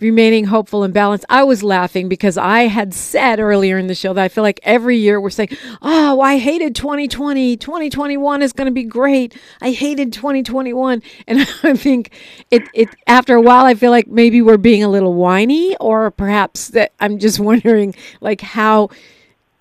remaining 0.00 0.44
hopeful 0.44 0.82
and 0.82 0.92
balanced. 0.92 1.24
I 1.28 1.44
was 1.44 1.62
laughing 1.62 2.08
because 2.08 2.36
I 2.36 2.62
had 2.62 2.92
said 2.92 3.38
earlier 3.38 3.78
in 3.78 3.86
the 3.86 3.94
show 3.94 4.12
that 4.12 4.22
I 4.22 4.28
feel 4.28 4.42
like 4.42 4.58
every 4.64 4.96
year 4.96 5.20
we're 5.20 5.30
saying, 5.30 5.50
Oh, 5.82 6.20
I 6.20 6.38
hated 6.38 6.74
2020. 6.74 7.56
2021 7.56 8.42
is 8.42 8.52
going 8.52 8.66
to 8.66 8.72
be 8.72 8.82
great. 8.82 9.36
I 9.60 9.70
hated 9.70 10.12
2021. 10.12 11.02
And 11.28 11.38
I 11.62 11.74
think 11.74 12.10
it, 12.50 12.62
it, 12.74 12.88
after 13.06 13.36
a 13.36 13.40
while, 13.40 13.64
I 13.64 13.74
feel 13.74 13.92
like 13.92 14.08
maybe 14.08 14.42
we're 14.42 14.56
being 14.56 14.82
a 14.82 14.88
little 14.88 15.14
whiny 15.14 15.76
or 15.76 16.10
perhaps 16.10 16.68
that 16.68 16.92
I'm 16.98 17.18
just 17.18 17.38
wondering 17.44 17.94
like 18.20 18.40
how, 18.40 18.90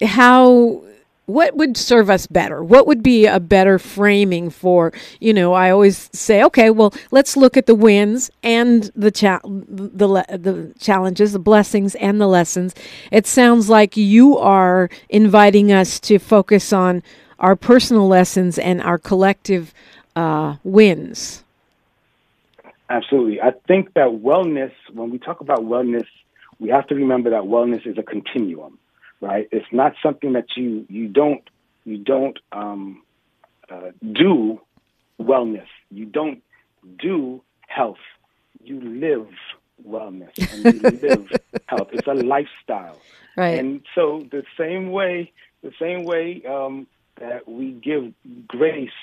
how 0.01 0.83
what 1.25 1.55
would 1.55 1.77
serve 1.77 2.09
us 2.09 2.27
better? 2.27 2.63
What 2.63 2.85
would 2.87 3.01
be 3.01 3.25
a 3.25 3.39
better 3.39 3.79
framing 3.79 4.49
for, 4.49 4.91
you 5.19 5.33
know, 5.33 5.53
I 5.53 5.71
always 5.71 6.09
say, 6.11 6.43
okay, 6.43 6.69
well, 6.69 6.93
let's 7.11 7.37
look 7.37 7.55
at 7.55 7.65
the 7.65 7.75
wins 7.75 8.29
and 8.43 8.91
the 8.95 9.11
cha- 9.11 9.39
the 9.43 10.25
the 10.29 10.73
challenges, 10.79 11.31
the 11.31 11.39
blessings 11.39 11.95
and 11.95 12.19
the 12.19 12.27
lessons. 12.27 12.75
It 13.11 13.25
sounds 13.25 13.69
like 13.69 13.95
you 13.95 14.37
are 14.37 14.89
inviting 15.09 15.71
us 15.71 15.99
to 16.01 16.19
focus 16.19 16.73
on 16.73 17.03
our 17.39 17.55
personal 17.55 18.07
lessons 18.07 18.57
and 18.57 18.81
our 18.81 18.97
collective 18.97 19.73
uh, 20.15 20.57
wins. 20.63 21.43
Absolutely. 22.89 23.41
I 23.41 23.51
think 23.67 23.93
that 23.93 24.09
wellness, 24.09 24.71
when 24.91 25.09
we 25.09 25.17
talk 25.17 25.39
about 25.39 25.59
wellness, 25.59 26.05
we 26.59 26.69
have 26.69 26.85
to 26.87 26.95
remember 26.95 27.31
that 27.31 27.43
wellness 27.43 27.87
is 27.87 27.97
a 27.97 28.03
continuum 28.03 28.77
right? 29.23 29.47
It's 29.53 29.71
not 29.71 29.93
something 30.03 30.33
that 30.33 30.47
you 30.57 30.85
you 30.89 31.07
don't 31.07 31.49
you 31.85 31.97
don't 31.97 32.37
um, 32.51 33.01
uh, 33.69 33.91
do 34.01 34.59
wellness. 35.19 35.67
You 35.89 36.05
don't 36.05 36.43
do 36.99 37.41
health. 37.67 38.03
You 38.63 38.81
live 38.81 39.29
wellness 39.87 40.33
and 40.51 40.73
you 40.73 40.99
live 41.01 41.27
health. 41.67 41.87
It's 41.93 42.07
a 42.07 42.13
lifestyle, 42.13 42.99
right? 43.37 43.57
And 43.59 43.81
so 43.95 44.25
the 44.29 44.43
same 44.57 44.91
way, 44.91 45.31
the 45.63 45.71
same 45.79 46.03
way 46.03 46.43
um, 46.47 46.85
that 47.19 47.47
we 47.47 47.71
give 47.71 48.13
grace 48.47 48.99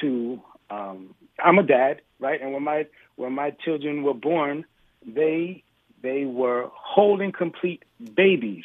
to. 0.00 0.40
Um, 0.70 1.14
I'm 1.44 1.58
a 1.58 1.62
dad, 1.64 2.02
right? 2.20 2.40
And 2.40 2.52
when 2.52 2.62
my 2.62 2.86
when 3.16 3.32
my 3.32 3.50
children 3.64 4.04
were 4.04 4.14
born, 4.14 4.66
they 5.04 5.64
they 6.00 6.26
were 6.26 6.70
whole 6.72 7.20
and 7.20 7.34
complete 7.34 7.82
babies 8.14 8.64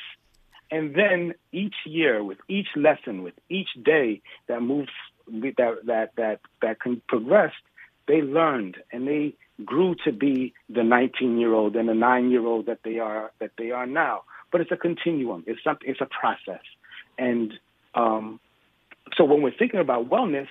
and 0.74 0.96
then 0.96 1.36
each 1.52 1.76
year, 1.86 2.24
with 2.24 2.40
each 2.48 2.70
lesson, 2.76 3.22
with 3.22 3.36
each 3.48 3.70
day 3.86 4.24
that 4.48 4.60
moved, 4.60 4.90
that 5.28 5.78
that 5.86 6.16
that 6.16 6.40
that 6.64 6.78
progressed, 7.08 7.64
they 8.08 8.24
learned 8.24 8.78
and 8.92 9.08
they 9.08 9.36
grew 9.64 9.94
to 10.04 10.12
be 10.12 10.56
the 10.70 10.82
19-year-old 10.82 11.76
and 11.76 11.88
the 11.88 11.94
nine-year-old 11.94 12.66
that 12.66 12.80
they 12.84 12.98
are 12.98 13.32
that 13.38 13.52
they 13.56 13.70
are 13.70 13.86
now. 13.86 14.24
But 14.52 14.62
it's 14.62 14.72
a 14.72 14.76
continuum. 14.76 15.44
It's 15.46 15.64
something. 15.64 15.88
It's 15.88 16.02
a 16.02 16.08
process. 16.08 16.64
And 17.20 17.54
um, 17.94 18.40
so 19.16 19.26
when 19.26 19.44
we're 19.44 19.56
thinking 19.56 19.80
about 19.80 20.10
wellness, 20.10 20.50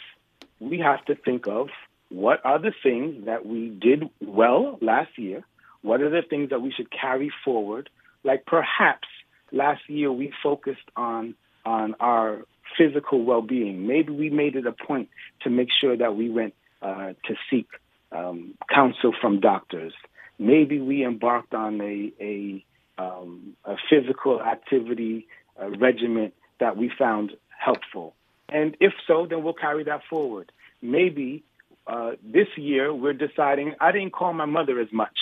we 0.60 0.78
have 0.78 1.04
to 1.06 1.16
think 1.16 1.48
of 1.48 1.68
what 2.10 2.46
are 2.46 2.60
the 2.60 2.72
things 2.80 3.26
that 3.26 3.44
we 3.44 3.70
did 3.70 4.08
well 4.20 4.78
last 4.80 5.18
year. 5.18 5.42
What 5.82 6.00
are 6.00 6.10
the 6.10 6.22
things 6.22 6.50
that 6.50 6.62
we 6.62 6.70
should 6.70 6.92
carry 6.92 7.32
forward? 7.44 7.90
Like 8.22 8.46
perhaps 8.46 9.08
last 9.52 9.82
year 9.88 10.10
we 10.10 10.32
focused 10.42 10.90
on 10.96 11.34
on 11.64 11.94
our 12.00 12.42
physical 12.76 13.24
well-being. 13.24 13.86
Maybe 13.86 14.12
we 14.12 14.30
made 14.30 14.56
it 14.56 14.66
a 14.66 14.72
point 14.72 15.08
to 15.42 15.50
make 15.50 15.68
sure 15.80 15.96
that 15.96 16.16
we 16.16 16.30
went 16.30 16.54
uh, 16.80 17.12
to 17.26 17.34
seek 17.50 17.68
um, 18.10 18.54
counsel 18.68 19.12
from 19.20 19.40
doctors. 19.40 19.92
Maybe 20.38 20.80
we 20.80 21.04
embarked 21.04 21.54
on 21.54 21.80
a 21.80 22.12
a, 22.20 22.64
um, 22.98 23.56
a 23.64 23.76
physical 23.88 24.42
activity 24.42 25.28
uh, 25.60 25.70
regimen 25.70 26.32
that 26.58 26.76
we 26.76 26.90
found 26.98 27.32
helpful. 27.56 28.14
And 28.48 28.76
if 28.80 28.92
so, 29.06 29.26
then 29.28 29.42
we'll 29.42 29.54
carry 29.54 29.84
that 29.84 30.02
forward. 30.10 30.52
Maybe 30.80 31.44
uh, 31.86 32.12
this 32.22 32.48
year 32.56 32.92
we're 32.92 33.12
deciding. 33.12 33.74
I 33.80 33.92
didn't 33.92 34.12
call 34.12 34.32
my 34.32 34.44
mother 34.46 34.80
as 34.80 34.92
much 34.92 35.16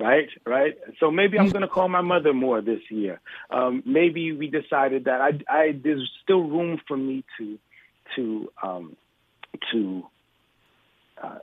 right? 0.00 0.28
Right. 0.46 0.74
So 0.98 1.10
maybe 1.10 1.38
I'm 1.38 1.50
going 1.50 1.62
to 1.62 1.68
call 1.68 1.88
my 1.88 2.00
mother 2.00 2.32
more 2.32 2.60
this 2.60 2.80
year. 2.90 3.20
Um, 3.50 3.82
maybe 3.84 4.32
we 4.32 4.48
decided 4.48 5.04
that 5.04 5.20
I, 5.20 5.30
I, 5.48 5.80
there's 5.82 6.10
still 6.22 6.42
room 6.42 6.80
for 6.88 6.96
me 6.96 7.24
to, 7.38 7.58
to, 8.16 8.52
um, 8.62 8.96
to 9.72 10.02
uh, 11.22 11.38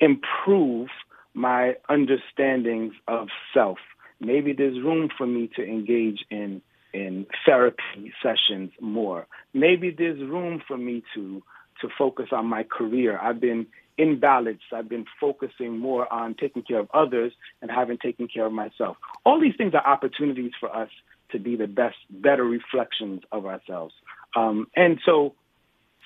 improve 0.00 0.88
my 1.34 1.74
understandings 1.88 2.92
of 3.06 3.28
self. 3.54 3.78
Maybe 4.18 4.52
there's 4.52 4.82
room 4.82 5.08
for 5.16 5.26
me 5.26 5.48
to 5.56 5.62
engage 5.62 6.24
in 6.30 6.62
in 6.92 7.24
therapy 7.46 8.12
sessions 8.20 8.72
more. 8.80 9.28
Maybe 9.54 9.94
there's 9.96 10.18
room 10.18 10.60
for 10.66 10.76
me 10.76 11.04
to 11.14 11.42
to 11.80 11.88
focus 11.96 12.26
on 12.32 12.46
my 12.46 12.64
career. 12.64 13.18
I've 13.18 13.40
been 13.40 13.66
in 14.00 14.18
balance. 14.18 14.62
I've 14.72 14.88
been 14.88 15.04
focusing 15.20 15.76
more 15.76 16.10
on 16.10 16.34
taking 16.34 16.62
care 16.62 16.78
of 16.78 16.88
others 16.94 17.32
and 17.60 17.70
having 17.70 17.98
taken 17.98 18.28
care 18.28 18.46
of 18.46 18.52
myself. 18.52 18.96
All 19.26 19.38
these 19.38 19.54
things 19.56 19.74
are 19.74 19.86
opportunities 19.86 20.52
for 20.58 20.74
us 20.74 20.88
to 21.32 21.38
be 21.38 21.54
the 21.54 21.66
best, 21.66 21.98
better 22.08 22.42
reflections 22.42 23.20
of 23.30 23.44
ourselves. 23.44 23.94
Um, 24.34 24.68
and 24.74 25.00
so, 25.04 25.34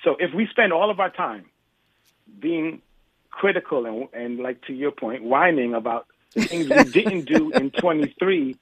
so 0.03 0.17
if 0.19 0.33
we 0.35 0.45
spend 0.47 0.73
all 0.73 0.91
of 0.91 0.99
our 0.99 1.09
time 1.09 1.45
being 2.37 2.81
critical 3.31 3.85
and, 3.85 4.09
and 4.13 4.39
like 4.39 4.61
to 4.63 4.73
your 4.73 4.91
point, 4.91 5.23
whining 5.23 5.73
about 5.73 6.05
the 6.33 6.43
things 6.43 6.69
we 6.69 6.83
didn't 6.91 7.25
do 7.25 7.51
in 7.51 7.71
23, 7.79 8.57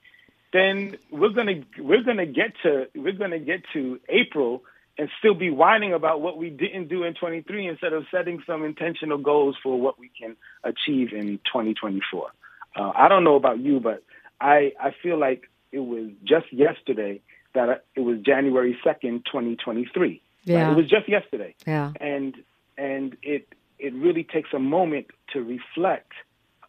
then 0.51 0.95
we're 1.09 1.29
gonna 1.29 1.63
we're 1.79 2.03
gonna 2.03 2.27
get 2.27 2.53
to 2.61 2.87
we're 2.93 3.13
gonna 3.13 3.39
get 3.39 3.63
to 3.73 3.99
April 4.07 4.61
and 4.97 5.09
still 5.19 5.33
be 5.33 5.49
whining 5.49 5.93
about 5.93 6.21
what 6.21 6.37
we 6.37 6.49
didn't 6.49 6.87
do 6.87 7.03
in 7.03 7.13
23 7.15 7.67
instead 7.67 7.93
of 7.93 8.05
setting 8.11 8.43
some 8.45 8.63
intentional 8.63 9.17
goals 9.17 9.55
for 9.61 9.79
what 9.79 9.99
we 9.99 10.09
can 10.19 10.35
achieve 10.63 11.13
in 11.13 11.39
2024. 11.45 12.29
Uh, 12.75 12.91
I 12.95 13.07
don't 13.07 13.23
know 13.23 13.35
about 13.35 13.59
you, 13.59 13.79
but 13.79 14.03
I, 14.39 14.73
I 14.79 14.93
feel 15.01 15.19
like 15.19 15.49
it 15.71 15.79
was 15.79 16.09
just 16.23 16.51
yesterday 16.51 17.21
that 17.53 17.85
it 17.95 18.01
was 18.01 18.19
January 18.19 18.77
2nd, 18.85 19.25
2023. 19.25 20.21
Yeah. 20.43 20.61
Right? 20.61 20.71
It 20.71 20.75
was 20.75 20.89
just 20.89 21.09
yesterday. 21.09 21.55
Yeah. 21.65 21.91
And, 21.99 22.35
and 22.77 23.17
it, 23.23 23.47
it 23.79 23.93
really 23.93 24.23
takes 24.23 24.49
a 24.53 24.59
moment 24.59 25.07
to 25.33 25.41
reflect 25.41 26.11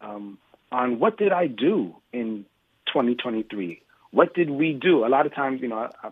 um, 0.01 0.37
on 0.71 0.99
what 0.99 1.17
did 1.17 1.31
I 1.31 1.47
do 1.47 1.95
in 2.11 2.45
2023? 2.87 3.81
What 4.11 4.33
did 4.33 4.49
we 4.49 4.73
do? 4.73 5.05
A 5.05 5.09
lot 5.09 5.25
of 5.25 5.33
times, 5.33 5.61
you 5.61 5.67
know, 5.67 5.89
I, 6.03 6.09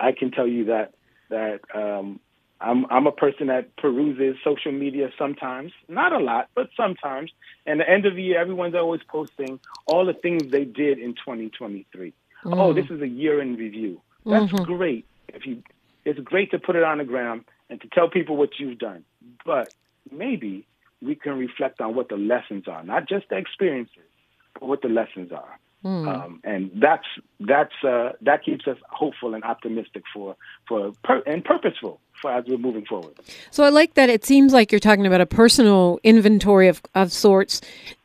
I 0.00 0.12
can 0.12 0.30
tell 0.30 0.46
you 0.46 0.66
that 0.66 0.94
that 1.32 1.60
um, 1.74 2.20
I'm 2.60 2.86
I'm 2.90 3.06
a 3.06 3.12
person 3.12 3.48
that 3.48 3.74
peruses 3.76 4.36
social 4.44 4.72
media 4.72 5.10
sometimes, 5.18 5.72
not 5.88 6.12
a 6.12 6.18
lot, 6.18 6.48
but 6.54 6.68
sometimes. 6.76 7.32
And 7.66 7.80
the 7.80 7.88
end 7.88 8.06
of 8.06 8.14
the 8.14 8.22
year, 8.22 8.40
everyone's 8.40 8.74
always 8.74 9.02
posting 9.08 9.58
all 9.86 10.06
the 10.06 10.14
things 10.14 10.50
they 10.50 10.64
did 10.64 10.98
in 10.98 11.14
2023. 11.14 12.12
Mm. 12.44 12.58
Oh, 12.58 12.72
this 12.72 12.90
is 12.90 13.00
a 13.02 13.08
year 13.08 13.40
in 13.40 13.56
review. 13.56 14.00
That's 14.24 14.52
mm-hmm. 14.52 14.64
great. 14.64 15.06
If 15.28 15.46
you, 15.46 15.62
it's 16.04 16.20
great 16.20 16.50
to 16.52 16.58
put 16.58 16.76
it 16.76 16.84
on 16.84 16.98
the 16.98 17.04
ground 17.04 17.44
and 17.68 17.80
to 17.80 17.88
tell 17.88 18.08
people 18.08 18.36
what 18.36 18.50
you've 18.58 18.78
done. 18.78 19.04
But 19.44 19.72
maybe 20.10 20.66
we 21.00 21.14
can 21.14 21.38
reflect 21.38 21.80
on 21.80 21.94
what 21.94 22.08
the 22.08 22.16
lessons 22.16 22.68
are, 22.68 22.84
not 22.84 23.08
just 23.08 23.28
the 23.28 23.36
experiences, 23.36 24.10
but 24.54 24.68
what 24.68 24.82
the 24.82 24.88
lessons 24.88 25.32
are. 25.32 25.58
Mm. 25.84 26.06
Um, 26.06 26.40
and 26.44 26.70
that's 26.74 27.06
that's 27.40 27.72
uh, 27.82 28.12
that 28.20 28.44
keeps 28.44 28.68
us 28.68 28.78
hopeful 28.88 29.34
and 29.34 29.42
optimistic 29.42 30.04
for 30.14 30.36
for 30.68 30.92
per- 31.02 31.22
and 31.26 31.44
purposeful 31.44 32.00
for 32.20 32.30
as 32.32 32.44
we're 32.46 32.56
moving 32.56 32.84
forward. 32.84 33.14
So 33.50 33.64
I 33.64 33.68
like 33.68 33.94
that. 33.94 34.08
It 34.08 34.24
seems 34.24 34.52
like 34.52 34.70
you're 34.70 34.78
talking 34.78 35.06
about 35.06 35.20
a 35.20 35.26
personal 35.26 35.98
inventory 36.04 36.68
of 36.68 36.80
of 36.94 37.12
sorts, 37.12 37.60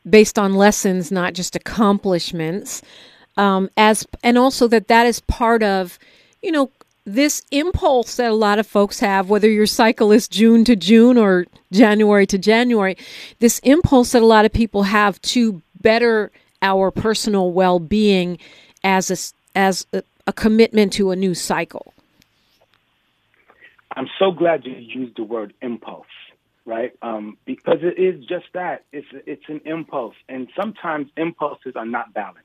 based 0.10 0.40
on 0.40 0.56
lessons, 0.56 1.12
not 1.12 1.34
just 1.34 1.56
accomplishments. 1.56 2.82
Um, 3.38 3.70
as 3.78 4.08
and 4.24 4.38
also 4.38 4.68
that 4.70 4.88
that 4.88 5.06
is 5.06 5.20
part 5.22 5.62
of, 5.62 6.00
you 6.42 6.52
know, 6.52 6.72
this 7.06 7.44
impulse 7.52 8.16
that 8.16 8.32
a 8.32 8.36
lot 8.36 8.58
of 8.58 8.66
folks 8.66 9.00
have, 9.00 9.30
whether 9.30 9.50
your 9.50 9.68
cycle 9.68 10.12
is 10.12 10.28
June 10.28 10.66
to 10.66 10.76
June 10.76 11.18
or 11.18 11.46
January 11.72 12.26
to 12.26 12.40
January, 12.40 12.98
this 13.40 13.60
impulse 13.60 14.14
that 14.14 14.24
a 14.24 14.26
lot 14.26 14.46
of 14.46 14.52
people 14.52 14.84
have 14.84 15.22
to 15.22 15.62
better 15.80 16.32
our 16.62 16.92
personal 16.92 17.52
well-being 17.52 18.38
as 18.84 19.12
a, 19.12 19.58
as 19.58 19.86
a, 19.94 20.04
a 20.26 20.34
commitment 20.34 20.94
to 20.94 21.12
a 21.12 21.16
new 21.16 21.34
cycle. 21.34 21.94
I'm 23.96 24.08
so 24.20 24.32
glad 24.32 24.66
you 24.66 24.76
used 24.76 25.18
the 25.18 25.24
word 25.24 25.54
impulse, 25.62 26.06
right? 26.66 26.94
Um, 27.02 27.38
because 27.46 27.80
it 27.82 28.00
is 28.00 28.24
just 28.26 28.46
that. 28.54 28.84
It's 28.92 29.08
it's 29.26 29.46
an 29.48 29.62
impulse, 29.66 30.16
and 30.30 30.48
sometimes 30.56 31.10
impulses 31.18 31.74
are 31.76 31.86
not 31.86 32.14
balanced. 32.14 32.44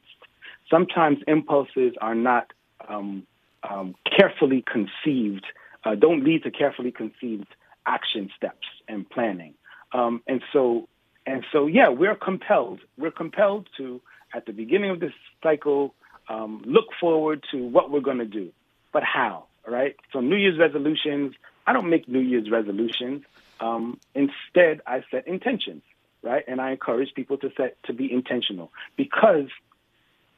Sometimes 0.70 1.18
impulses 1.26 1.92
are 2.00 2.14
not 2.14 2.52
um, 2.88 3.26
um, 3.68 3.94
carefully 4.04 4.64
conceived. 4.66 5.44
Uh, 5.84 5.94
don't 5.94 6.24
lead 6.24 6.44
to 6.44 6.50
carefully 6.50 6.90
conceived 6.90 7.48
action 7.84 8.30
steps 8.34 8.66
and 8.88 9.08
planning. 9.10 9.54
Um, 9.92 10.22
and 10.26 10.42
so 10.52 10.88
and 11.26 11.44
so, 11.52 11.66
yeah, 11.66 11.88
we're 11.88 12.16
compelled. 12.16 12.80
We're 12.98 13.12
compelled 13.12 13.68
to, 13.76 14.00
at 14.34 14.46
the 14.46 14.52
beginning 14.52 14.90
of 14.90 15.00
this 15.00 15.12
cycle, 15.42 15.94
um, 16.28 16.62
look 16.64 16.86
forward 17.00 17.44
to 17.52 17.58
what 17.58 17.90
we're 17.90 18.00
going 18.00 18.18
to 18.18 18.24
do. 18.24 18.50
But 18.92 19.02
how? 19.04 19.46
Right? 19.66 19.96
So, 20.12 20.20
New 20.20 20.36
Year's 20.36 20.58
resolutions, 20.58 21.34
I 21.66 21.72
don't 21.72 21.88
make 21.88 22.08
New 22.08 22.20
Year's 22.20 22.50
resolutions. 22.50 23.22
Um, 23.60 24.00
instead, 24.14 24.80
I 24.86 25.04
set 25.10 25.28
intentions, 25.28 25.82
right? 26.22 26.42
And 26.48 26.60
I 26.60 26.72
encourage 26.72 27.14
people 27.14 27.38
to 27.38 27.52
set 27.56 27.80
to 27.84 27.92
be 27.92 28.12
intentional 28.12 28.72
because 28.96 29.48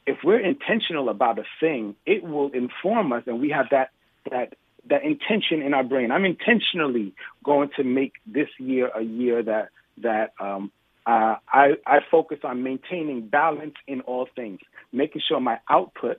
if 0.07 0.19
we're 0.23 0.41
intentional 0.41 1.09
about 1.09 1.39
a 1.39 1.45
thing, 1.61 1.97
it 2.05 2.23
will 2.23 2.51
inform 2.51 3.13
us, 3.13 3.23
and 3.27 3.41
we 3.41 3.51
have 3.51 3.67
that 3.71 3.91
that 4.31 4.55
that 4.87 5.03
intention 5.03 5.63
in 5.63 5.73
our 5.73 5.85
brain. 5.85 6.11
I'm 6.11 6.27
intentionally 6.27 7.15
going 7.43 7.71
to 7.77 7.85
make 7.85 8.13
this 8.27 8.49
year 8.59 8.91
a 8.95 9.03
year 9.03 9.43
that 9.43 9.71
that 9.99 10.33
um, 10.41 10.71
uh, 11.07 11.37
I, 11.49 11.77
I, 11.87 12.01
focus 12.11 12.39
on 12.45 12.63
maintaining 12.63 13.29
balance 13.29 13.75
in 13.87 14.01
all 14.03 14.27
things, 14.35 14.61
making 14.93 15.23
sure 15.27 15.39
my 15.39 15.59
output 15.69 16.19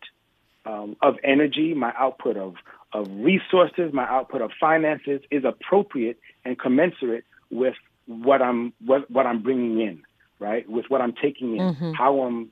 um, 0.66 0.96
of 1.02 1.16
energy, 1.24 1.74
my 1.74 1.94
output 1.98 2.38
of, 2.38 2.56
of 2.94 3.08
resources, 3.10 3.94
my 3.94 4.08
output 4.08 4.42
of 4.42 4.52
finances 4.60 5.22
is 5.32 5.44
appropriate 5.44 6.20
and 6.44 6.58
commensurate 6.58 7.26
with 7.50 7.76
what 8.06 8.42
I'm 8.42 8.74
what, 8.86 9.10
what 9.10 9.26
I'm 9.26 9.42
bringing 9.42 9.80
in, 9.82 10.04
right? 10.40 10.70
With 10.70 10.86
what 10.90 11.02
I'm 11.02 11.14
taking 11.14 11.58
in, 11.58 11.74
mm-hmm. 11.74 11.94
how 11.94 12.22
I'm 12.22 12.52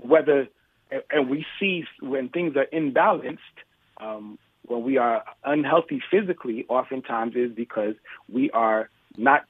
whether 0.00 0.48
and 1.10 1.28
we 1.28 1.44
see 1.60 1.84
when 2.00 2.28
things 2.28 2.56
are 2.56 2.66
imbalanced. 2.72 3.38
Um, 3.98 4.38
when 4.62 4.82
we 4.82 4.98
are 4.98 5.24
unhealthy 5.44 6.02
physically, 6.10 6.66
oftentimes 6.68 7.34
is 7.36 7.52
because 7.52 7.94
we 8.30 8.50
are 8.50 8.90
not 9.16 9.44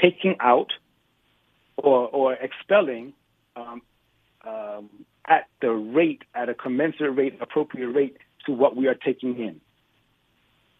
taking 0.00 0.36
out 0.40 0.72
or, 1.76 2.08
or 2.08 2.34
expelling 2.34 3.12
um, 3.56 3.82
um, 4.46 4.90
at 5.26 5.48
the 5.60 5.70
rate, 5.70 6.22
at 6.34 6.48
a 6.48 6.54
commensurate 6.54 7.16
rate, 7.16 7.38
appropriate 7.40 7.88
rate 7.88 8.16
to 8.46 8.52
what 8.52 8.76
we 8.76 8.88
are 8.88 8.94
taking 8.94 9.38
in 9.38 9.60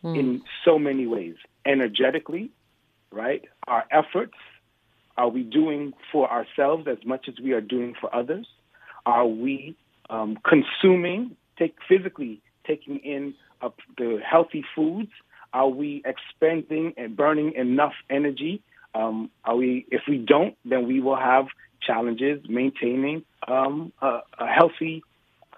mm. 0.04 0.18
in 0.18 0.42
so 0.64 0.78
many 0.78 1.06
ways. 1.06 1.36
Energetically, 1.64 2.50
right? 3.10 3.44
Our 3.68 3.84
efforts, 3.90 4.34
are 5.16 5.28
we 5.28 5.42
doing 5.42 5.92
for 6.10 6.30
ourselves 6.30 6.88
as 6.88 6.98
much 7.04 7.28
as 7.28 7.34
we 7.42 7.52
are 7.52 7.60
doing 7.60 7.94
for 8.00 8.14
others? 8.14 8.46
Are 9.06 9.26
we 9.26 9.76
um, 10.10 10.38
consuming, 10.44 11.36
take 11.58 11.76
physically 11.88 12.40
taking 12.66 12.98
in 12.98 13.34
uh, 13.60 13.70
the 13.98 14.20
healthy 14.24 14.64
foods? 14.74 15.10
Are 15.52 15.68
we 15.68 16.02
expending 16.04 16.94
and 16.96 17.16
burning 17.16 17.52
enough 17.54 17.94
energy 18.08 18.62
um, 18.94 19.30
are 19.44 19.56
we? 19.56 19.86
If 19.90 20.02
we 20.08 20.18
don't, 20.18 20.56
then 20.64 20.86
we 20.86 21.00
will 21.00 21.16
have 21.16 21.46
challenges 21.80 22.42
maintaining 22.48 23.24
um, 23.48 23.92
a, 24.00 24.20
a, 24.38 24.46
healthy 24.46 25.02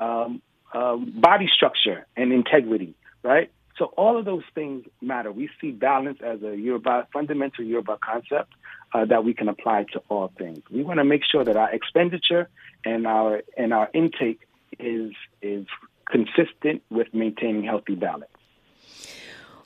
um, 0.00 0.40
um, 0.72 1.12
body 1.16 1.48
structure 1.52 2.06
and 2.16 2.32
integrity, 2.32 2.94
right? 3.22 3.50
So 3.76 3.86
all 3.96 4.16
of 4.16 4.24
those 4.24 4.44
things 4.54 4.86
matter. 5.02 5.32
We 5.32 5.50
see 5.60 5.72
balance 5.72 6.18
as 6.24 6.42
a 6.42 6.56
Yoruba, 6.56 7.08
fundamental 7.12 7.64
Yoruba 7.64 7.98
concept 8.00 8.52
uh, 8.92 9.04
that 9.06 9.24
we 9.24 9.34
can 9.34 9.48
apply 9.48 9.86
to 9.92 10.02
all 10.08 10.32
things. 10.38 10.60
We 10.70 10.82
want 10.82 10.98
to 10.98 11.04
make 11.04 11.22
sure 11.24 11.44
that 11.44 11.56
our 11.56 11.70
expenditure 11.72 12.48
and 12.84 13.06
our 13.06 13.42
and 13.56 13.74
our 13.74 13.90
intake 13.92 14.40
is 14.78 15.12
is 15.42 15.66
consistent 16.08 16.82
with 16.90 17.12
maintaining 17.12 17.64
healthy 17.64 17.96
balance. 17.96 18.30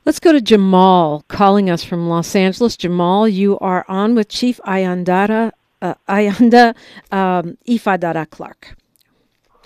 Let's 0.09 0.21
go 0.21 0.33
to 0.33 0.41
Jamal 0.41 1.23
calling 1.29 1.69
us 1.69 1.85
from 1.85 2.09
Los 2.09 2.35
Angeles. 2.35 2.79
Jamal, 2.79 3.29
you 3.29 3.59
are 3.59 3.85
on 3.89 4.15
with 4.15 4.31
Chief 4.31 4.59
Ayandara, 4.67 5.53
uh, 5.83 5.97
Ayanda 6.09 6.75
um, 7.13 7.59
Ifadara 7.69 8.25
Clarke. 8.31 8.75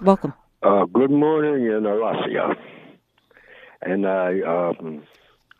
Welcome. 0.01 0.35
Uh, 0.61 0.87
good 0.87 1.13
morning 1.13 1.67
in 1.67 1.85
Alasia. 1.85 2.57
And 3.83 4.05
I, 4.05 4.41
um, 4.41 5.05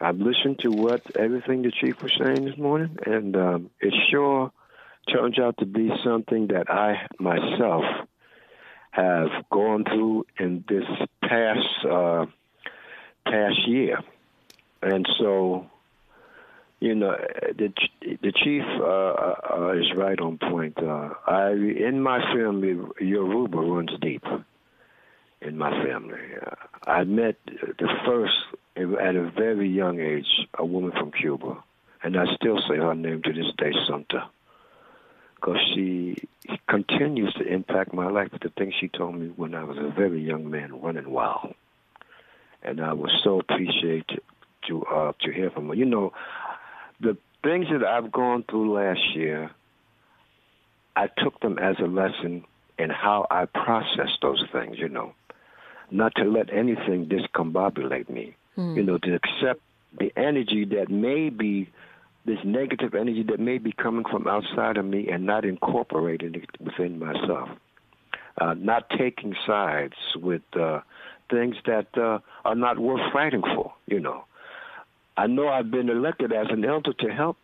I've 0.01 0.17
listened 0.17 0.59
to 0.63 0.73
what 0.73 1.03
everything 1.15 1.63
the 1.63 1.71
chief 1.71 2.03
was 2.03 2.11
saying 2.19 2.45
this 2.45 2.59
morning, 2.59 2.99
and 3.07 3.37
um, 3.37 3.71
it 3.81 3.95
sure 4.11 4.51
turns 5.15 5.39
out 5.39 5.59
to 5.59 5.65
be 5.65 5.93
something 6.03 6.49
that 6.49 6.69
I 6.69 7.07
myself 7.21 7.85
have 8.91 9.29
gone 9.49 9.85
through 9.85 10.27
in 10.41 10.65
this 10.69 10.87
past 11.23 11.87
uh, 11.89 12.27
past 13.25 13.69
year, 13.69 14.01
and 14.83 15.07
so 15.19 15.67
you 16.81 16.95
know 16.95 17.17
the 17.57 17.73
the 18.23 18.33
chief 18.33 18.63
uh, 18.81 19.35
uh, 19.55 19.73
is 19.77 19.93
right 19.97 20.19
on 20.21 20.39
point. 20.39 20.77
Uh, 20.79 21.11
I 21.27 21.51
in 21.53 22.03
my 22.03 22.21
family, 22.35 22.77
Yoruba 23.01 23.59
runs 23.59 23.91
deep. 24.01 24.25
In 25.41 25.59
my 25.59 25.71
family, 25.85 26.21
uh, 26.41 26.55
I 26.91 27.03
met 27.05 27.37
the 27.47 27.89
first 28.07 28.35
at 28.77 29.17
a 29.17 29.31
very 29.31 29.69
young 29.69 29.99
age 30.01 30.47
a 30.59 30.65
woman 30.65 30.93
from 30.93 31.11
Cuba, 31.13 31.63
and 32.03 32.17
I 32.17 32.27
still 32.37 32.59
say 32.69 32.77
her 32.77 32.95
name 32.95 33.23
to 33.23 33.33
this 33.33 33.53
day, 33.59 33.73
Santa 33.89 34.29
because 35.43 35.61
she 35.75 36.15
continues 36.69 37.35
to 37.35 37.45
impact 37.45 37.93
my 37.93 38.07
life 38.09 38.29
with 38.33 38.43
the 38.43 38.49
things 38.51 38.73
she 38.81 38.87
told 38.87 39.17
me 39.17 39.27
when 39.35 39.57
I 39.57 39.65
was 39.65 39.77
a 39.77 39.91
very 39.91 40.23
young 40.23 40.49
man 40.49 40.81
running 40.81 41.11
wild. 41.11 41.55
And 42.63 42.81
I 42.81 42.93
was 42.93 43.11
so 43.25 43.41
appreciated 43.41 44.21
to 44.69 44.85
uh, 44.85 45.13
to 45.21 45.33
hear 45.33 45.51
from 45.51 45.69
her. 45.69 45.75
You 45.75 45.85
know, 45.85 46.13
the 47.01 47.17
things 47.43 47.67
that 47.73 47.85
I've 47.85 48.13
gone 48.13 48.45
through 48.49 48.75
last 48.75 49.15
year, 49.15 49.51
I 50.97 51.09
took 51.19 51.41
them 51.41 51.59
as 51.59 51.77
a 51.79 51.87
lesson 51.87 52.45
in 52.79 52.91
how 52.91 53.27
I 53.31 53.47
process 53.47 54.11
those 54.21 54.45
things. 54.53 54.79
You 54.79 54.89
know, 54.89 55.15
not 55.91 56.15
to 56.17 56.25
let 56.25 56.53
anything 56.53 57.07
discombobulate 57.07 58.09
me. 58.09 58.37
Mm. 58.57 58.77
You 58.77 58.83
know, 58.83 58.99
to 58.99 59.15
accept 59.15 59.61
the 59.99 60.13
energy 60.17 60.65
that 60.65 60.91
may 60.91 61.29
be 61.29 61.69
this 62.25 62.39
negative 62.45 62.95
energy 62.95 63.25
that 63.25 63.41
may 63.41 63.59
be 63.59 63.73
coming 63.73 64.05
from 64.05 64.27
outside 64.27 64.77
of 64.77 64.85
me 64.85 65.09
and 65.09 65.27
not 65.27 65.45
incorporating 65.45 66.35
it 66.35 66.49
within 66.61 66.99
myself. 66.99 67.49
Uh, 68.41 68.55
not 68.55 68.89
taking 68.97 69.35
sides 69.47 69.95
with 70.17 70.43
uh, 70.59 70.81
things 71.31 71.57
that 71.67 71.87
uh, 71.97 72.19
are 72.45 72.55
not 72.55 72.79
worth 72.79 73.13
fighting 73.13 73.43
for, 73.43 73.75
you 73.87 74.01
know. 74.01 74.25
I 75.17 75.27
know 75.27 75.49
I've 75.49 75.71
been 75.71 75.89
elected 75.89 76.33
as 76.33 76.47
an 76.51 76.65
elder 76.65 76.93
to 76.93 77.09
help 77.09 77.37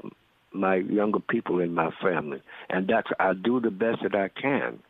my 0.52 0.76
younger 0.76 1.20
people 1.20 1.60
in 1.60 1.74
my 1.74 1.90
family, 2.02 2.40
and 2.70 2.88
that's 2.88 3.08
I 3.20 3.34
do 3.34 3.60
the 3.60 3.70
best 3.70 4.02
that 4.02 4.14
I 4.14 4.28
can 4.28 4.80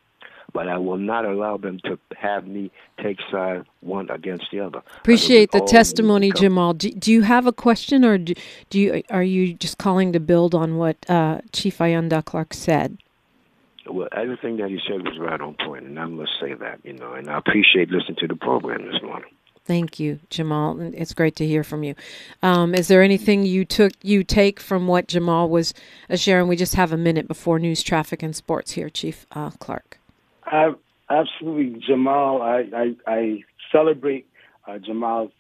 but 0.53 0.69
I 0.69 0.79
will 0.79 0.97
not 0.97 1.25
allow 1.25 1.57
them 1.57 1.79
to 1.85 1.99
have 2.17 2.47
me 2.47 2.71
take 3.03 3.19
side 3.31 3.64
one 3.81 4.11
against 4.11 4.47
the 4.51 4.61
other. 4.61 4.83
Appreciate 4.99 5.53
the 5.53 5.61
testimony, 5.61 6.33
Jamal. 6.33 6.75
Do, 6.75 6.91
do, 6.91 7.12
you 7.12 7.23
have 7.23 7.47
a 7.47 7.53
question, 7.53 8.05
or 8.05 8.19
do, 8.19 8.35
do, 8.71 8.79
you 8.81 9.03
are 9.11 9.23
you 9.23 9.55
just 9.55 9.79
calling 9.79 10.12
to 10.12 10.21
build 10.21 10.55
on 10.55 10.77
what 10.77 10.97
uh, 11.09 11.41
Chief 11.53 11.79
Ayanda 11.79 12.25
Clarke 12.25 12.55
said? 12.55 12.99
Well, 13.87 14.09
everything 14.12 14.59
that 14.59 14.69
he 14.69 14.79
said 14.87 15.03
was 15.03 15.19
right 15.19 15.41
on 15.41 15.55
point, 15.55 15.85
and 15.85 15.99
I 15.99 16.07
must 16.07 16.33
say 16.41 16.55
that, 16.55 16.81
you 16.85 16.93
know, 16.93 17.14
and 17.14 17.29
I 17.29 17.38
appreciate 17.38 17.91
listening 17.91 18.17
to 18.21 18.27
the 18.27 18.37
program 18.37 18.91
this 18.91 19.03
morning. 19.03 19.31
Thank 19.68 20.00
you, 20.00 20.18
Jamal. 20.31 20.81
It's 20.81 21.12
great 21.12 21.37
to 21.37 21.46
hear 21.46 21.62
from 21.62 21.83
you. 21.83 21.94
Um, 22.42 22.74
is 22.74 22.88
there 22.88 23.02
anything 23.02 23.44
you 23.44 23.66
took 23.66 23.92
you 24.00 24.24
take 24.24 24.61
from 24.61 24.87
what 24.87 25.09
Jamal 25.09 25.50
was 25.50 25.74
uh, 26.09 26.16
sharing? 26.16 26.48
We 26.48 26.57
just 26.57 26.74
have 26.74 26.90
a 26.90 26.96
minute 26.96 27.28
before 27.28 27.59
news, 27.59 27.83
traffic, 27.83 28.22
and 28.22 28.35
sports 28.35 28.72
here, 28.72 28.88
Chief 28.88 29.26
uh, 29.33 29.50
Clarke. 29.50 29.98
Absolutely, 31.11 31.83
Jamal. 31.87 32.40
I, 32.40 32.64
I, 32.74 32.96
I 33.07 33.44
celebrate 33.70 34.26
uh, 34.66 34.78
Jamal's 34.78 35.33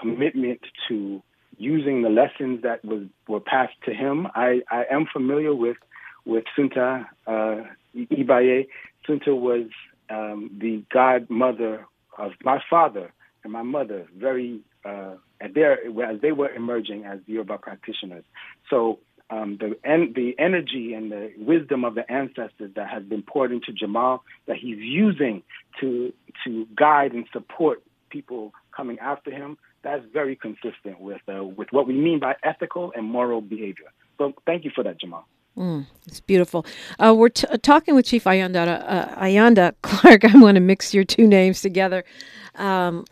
commitment 0.00 0.60
to 0.88 1.22
using 1.58 2.00
the 2.00 2.08
lessons 2.08 2.62
that 2.62 2.82
was 2.86 3.02
were 3.28 3.38
passed 3.38 3.76
to 3.84 3.92
him. 3.92 4.28
I, 4.34 4.62
I 4.70 4.84
am 4.90 5.04
familiar 5.12 5.54
with 5.54 5.76
with 6.24 6.44
Sunta 6.56 7.04
uh, 7.26 7.56
Ibaye. 7.94 8.66
Sunta 9.06 9.38
was 9.38 9.66
um, 10.08 10.50
the 10.58 10.82
godmother 10.90 11.84
of 12.16 12.32
my 12.42 12.62
father 12.70 13.12
and 13.44 13.52
my 13.52 13.62
mother. 13.62 14.06
Very 14.16 14.60
uh, 14.84 15.14
as 15.40 15.50
they 16.20 16.32
were 16.32 16.50
emerging 16.50 17.04
as 17.04 17.20
Yoruba 17.26 17.58
practitioners. 17.58 18.24
So 18.70 18.98
um, 19.30 19.58
the 19.58 19.76
en- 19.84 20.12
the 20.14 20.34
energy 20.38 20.94
and 20.94 21.10
the 21.10 21.32
wisdom 21.38 21.84
of 21.84 21.94
the 21.94 22.10
ancestors 22.10 22.72
that 22.76 22.88
has 22.88 23.02
been 23.04 23.22
poured 23.22 23.52
into 23.52 23.72
Jamal 23.72 24.24
that 24.46 24.56
he's 24.56 24.78
using 24.78 25.42
to 25.80 26.12
to 26.44 26.66
guide 26.76 27.12
and 27.12 27.26
support 27.32 27.82
people 28.10 28.52
coming 28.76 28.98
after 28.98 29.30
him. 29.30 29.56
That's 29.82 30.04
very 30.12 30.36
consistent 30.36 31.00
with 31.00 31.20
uh, 31.28 31.44
with 31.44 31.68
what 31.72 31.86
we 31.86 31.94
mean 31.94 32.20
by 32.20 32.34
ethical 32.42 32.92
and 32.94 33.04
moral 33.06 33.40
behavior. 33.40 33.90
So 34.18 34.32
thank 34.46 34.64
you 34.64 34.70
for 34.74 34.84
that, 34.84 35.00
Jamal. 35.00 35.26
Mm, 35.56 35.86
it's 36.06 36.20
beautiful. 36.20 36.66
Uh, 36.98 37.14
we're 37.16 37.28
t- 37.28 37.46
talking 37.58 37.94
with 37.94 38.06
Chief 38.06 38.24
Ayanda, 38.24 38.82
uh, 38.86 39.06
Ayanda 39.16 39.74
Clarke. 39.82 40.24
I 40.24 40.36
want 40.38 40.56
to 40.56 40.60
mix 40.60 40.92
your 40.92 41.04
two 41.04 41.26
names 41.28 41.62
together. 41.62 42.04
Um, 42.56 43.04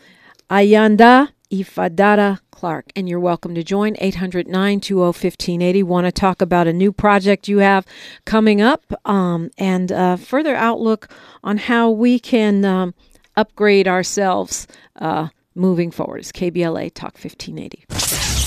Ayanda 0.53 1.31
Ifadara 1.51 2.39
Clarke, 2.51 2.93
and 2.95 3.09
you're 3.09 3.19
welcome 3.19 3.55
to 3.55 3.65
join 3.65 3.97
800 3.99 4.47
920 4.47 5.01
1580. 5.01 5.83
Want 5.83 6.05
to 6.05 6.13
talk 6.13 6.43
about 6.43 6.67
a 6.67 6.75
new 6.75 6.93
project 6.93 7.49
you 7.49 7.59
have 7.59 7.87
coming 8.27 8.61
up 8.61 8.85
um, 9.09 9.49
and 9.57 9.91
uh, 9.91 10.17
further 10.17 10.55
outlook 10.55 11.09
on 11.43 11.57
how 11.57 11.89
we 11.89 12.19
can 12.19 12.67
um, 12.67 12.93
upgrade 13.35 13.89
ourselves 13.89 14.67
uh, 14.97 15.29
moving 15.55 15.91
forward. 15.91 16.19
It's 16.19 16.33
KBLA 16.33 16.93
Talk 16.93 17.15
1580. 17.15 17.87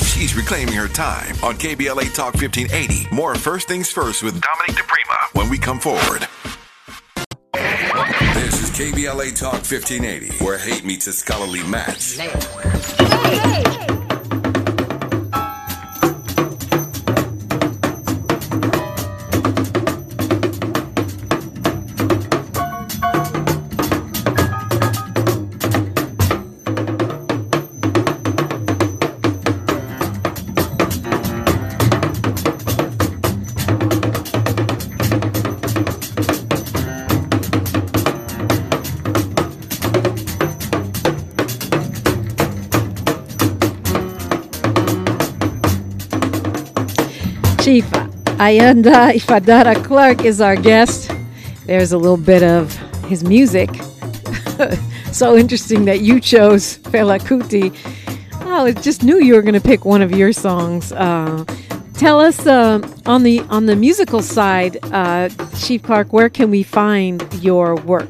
She's 0.06 0.36
reclaiming 0.36 0.76
her 0.76 0.88
time 0.88 1.34
on 1.44 1.56
KBLA 1.56 2.14
Talk 2.14 2.36
1580. 2.36 3.16
More 3.16 3.34
First 3.34 3.68
Things 3.68 3.92
First 3.92 4.22
with 4.22 4.40
Dominique 4.40 4.78
DePrima 4.78 5.34
when 5.34 5.50
we 5.50 5.58
come 5.58 5.80
forward. 5.80 6.28
This 7.56 8.62
is 8.62 8.70
KBLA 8.72 9.34
Talk 9.34 9.54
1580, 9.54 10.44
where 10.44 10.58
hate 10.58 10.84
meets 10.84 11.08
a 11.08 11.14
scholarly 11.14 11.64
match. 11.64 12.18
Hey, 12.18 12.30
hey. 12.30 13.86
Chief 13.86 14.05
Ayanda 48.38 49.14
Ifadara 49.14 49.82
Clarke 49.82 50.26
is 50.26 50.42
our 50.42 50.58
guest. 50.58 51.10
There's 51.68 51.94
a 51.94 51.98
little 51.98 52.18
bit 52.18 52.44
of 52.44 52.76
his 53.06 53.24
music. 53.24 53.70
so 55.14 55.38
interesting 55.38 55.86
that 55.86 56.02
you 56.02 56.20
chose 56.20 56.80
Fela 56.80 57.18
Kuti. 57.18 57.74
Oh, 58.42 58.66
I 58.66 58.74
just 58.74 59.04
knew 59.04 59.22
you 59.22 59.36
were 59.36 59.42
going 59.42 59.54
to 59.54 59.62
pick 59.62 59.86
one 59.86 60.02
of 60.02 60.12
your 60.12 60.34
songs. 60.34 60.92
Uh, 60.92 61.46
tell 61.94 62.20
us 62.20 62.46
uh, 62.46 62.86
on 63.06 63.24
the 63.24 63.40
on 63.50 63.68
the 63.68 63.76
musical 63.78 64.22
side, 64.22 64.80
uh, 64.92 65.30
Chief 65.58 65.82
Clarke, 65.82 66.12
where 66.12 66.30
can 66.30 66.52
we 66.52 66.62
find 66.62 67.24
your 67.36 67.78
work? 67.84 68.10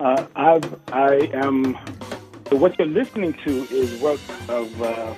Uh, 0.00 0.26
I've, 0.34 0.80
I 0.92 1.30
am. 1.34 1.74
What 2.50 2.76
you're 2.80 2.88
listening 2.88 3.34
to 3.44 3.50
is 3.70 4.00
work 4.00 4.20
of, 4.48 4.82
uh, 4.82 5.14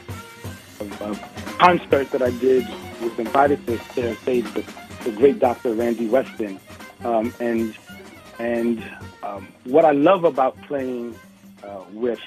of, 0.81 1.03
of 1.03 1.59
concert 1.59 2.11
that 2.11 2.21
I 2.21 2.31
did 2.33 2.69
was 3.01 3.19
invited 3.19 3.65
to 3.67 3.79
share 3.95 4.11
on 4.11 4.17
stage 4.19 4.55
with 4.55 5.05
the 5.05 5.13
great 5.13 5.39
Dr. 5.39 5.75
Randy 5.75 6.07
Weston. 6.07 6.61
Um, 7.05 7.33
and 7.41 7.77
and 8.39 8.83
um, 9.23 9.49
what 9.65 9.85
I 9.85 9.93
love 9.93 10.25
about 10.25 10.61
playing 10.63 11.15
uh, 11.63 11.85
with 11.93 12.21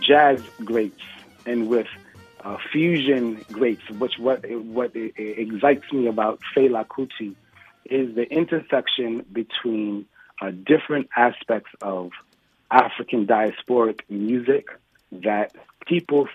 jazz 0.00 0.42
greats 0.64 1.00
and 1.46 1.68
with 1.68 1.86
uh, 2.44 2.56
fusion 2.72 3.44
greats, 3.52 3.88
which 3.90 4.18
what 4.18 4.44
what 4.50 4.92
excites 4.94 5.92
me 5.92 6.06
about 6.06 6.40
Fela 6.54 6.86
Kuti 6.86 7.34
is 7.84 8.14
the 8.14 8.30
intersection 8.30 9.24
between 9.32 10.06
uh, 10.40 10.50
different 10.50 11.08
aspects 11.16 11.70
of 11.82 12.10
African 12.70 13.26
diasporic 13.26 14.00
music 14.08 14.68
that 15.12 15.54
people 15.86 16.28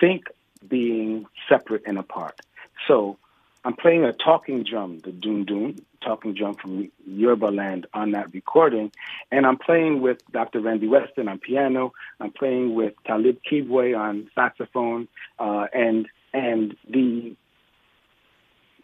think 0.00 0.26
being 0.68 1.26
separate 1.48 1.82
and 1.86 1.98
apart. 1.98 2.40
So 2.88 3.18
I'm 3.64 3.74
playing 3.74 4.04
a 4.04 4.12
talking 4.12 4.62
drum, 4.62 5.00
the 5.00 5.10
dundun, 5.10 5.80
talking 6.00 6.34
drum 6.34 6.54
from 6.54 6.90
Yoruba 7.04 7.46
land 7.46 7.86
on 7.92 8.12
that 8.12 8.32
recording. 8.32 8.92
And 9.32 9.44
I'm 9.44 9.58
playing 9.58 10.00
with 10.00 10.18
Dr. 10.30 10.60
Randy 10.60 10.86
Weston 10.86 11.26
on 11.28 11.38
piano. 11.38 11.92
I'm 12.20 12.30
playing 12.30 12.74
with 12.74 12.94
Talib 13.04 13.38
Kibwe 13.50 13.98
on 13.98 14.30
saxophone. 14.36 15.08
Uh, 15.38 15.66
and, 15.72 16.06
and 16.32 16.76
the 16.88 17.34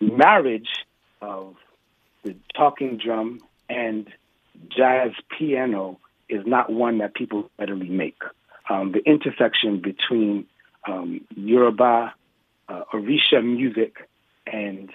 marriage 0.01 0.69
of 1.21 1.55
the 2.25 2.35
talking 2.57 2.99
drum 2.99 3.41
and 3.69 4.09
jazz 4.77 5.13
piano 5.39 6.01
is 6.29 6.45
not 6.45 6.71
one 6.73 6.99
that 6.99 7.15
people 7.15 7.51
readily 7.59 7.89
make. 7.89 8.21
Um, 8.69 8.93
the 8.93 9.01
intersection 9.09 9.81
between 9.81 10.47
um, 10.89 11.21
Yoruba, 11.37 12.15
uh, 12.69 12.83
Orisha 12.93 13.43
music, 13.43 14.09
and 14.47 14.91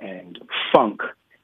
and 0.00 0.38
funk 0.72 1.02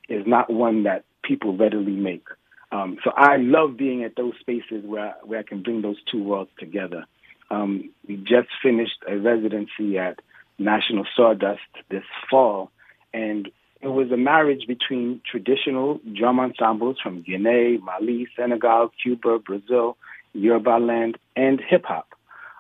is 0.09 0.27
not 0.27 0.51
one 0.53 0.85
that 0.85 1.05
people 1.23 1.57
readily 1.57 1.93
make. 1.93 2.27
Um, 2.73 2.99
so 3.05 3.11
I 3.17 3.37
love 3.37 3.77
being 3.77 4.03
at 4.05 4.17
those 4.17 4.35
spaces 4.41 4.85
where 4.85 5.15
where 5.25 5.41
I 5.41 5.43
can 5.43 5.63
bring 5.63 5.83
those 5.83 5.99
two 6.11 6.23
worlds 6.23 6.51
together. 6.59 7.07
Um, 7.51 7.91
we 8.09 8.17
just 8.17 8.49
finished 8.63 8.99
a 9.09 9.17
residency 9.17 9.99
at 9.99 10.21
National 10.59 11.07
Sawdust 11.15 11.61
this 11.91 12.03
fall, 12.29 12.71
and 13.15 13.49
it 13.81 13.89
was 13.89 14.11
a 14.11 14.17
marriage 14.17 14.67
between 14.67 15.21
traditional 15.31 16.01
drum 16.13 16.41
ensembles 16.41 16.97
from 17.01 17.23
Guinea, 17.23 17.79
Mali, 17.79 18.27
Senegal, 18.37 18.91
Cuba, 19.01 19.39
Brazil, 19.39 19.97
Yoruba 20.33 20.79
land, 20.79 21.19
and 21.37 21.61
hip 21.61 21.85
hop, 21.85 22.09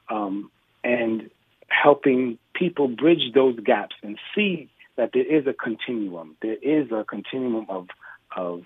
um, 0.08 0.50
and 0.84 1.30
helping 1.68 2.38
people 2.54 2.88
bridge 2.88 3.32
those 3.34 3.58
gaps 3.60 3.96
and 4.02 4.18
see 4.34 4.70
that 4.96 5.10
there 5.12 5.24
is 5.24 5.46
a 5.46 5.52
continuum. 5.52 6.36
There 6.42 6.56
is 6.62 6.90
a 6.90 7.04
continuum 7.04 7.66
of 7.68 7.88
of 8.34 8.62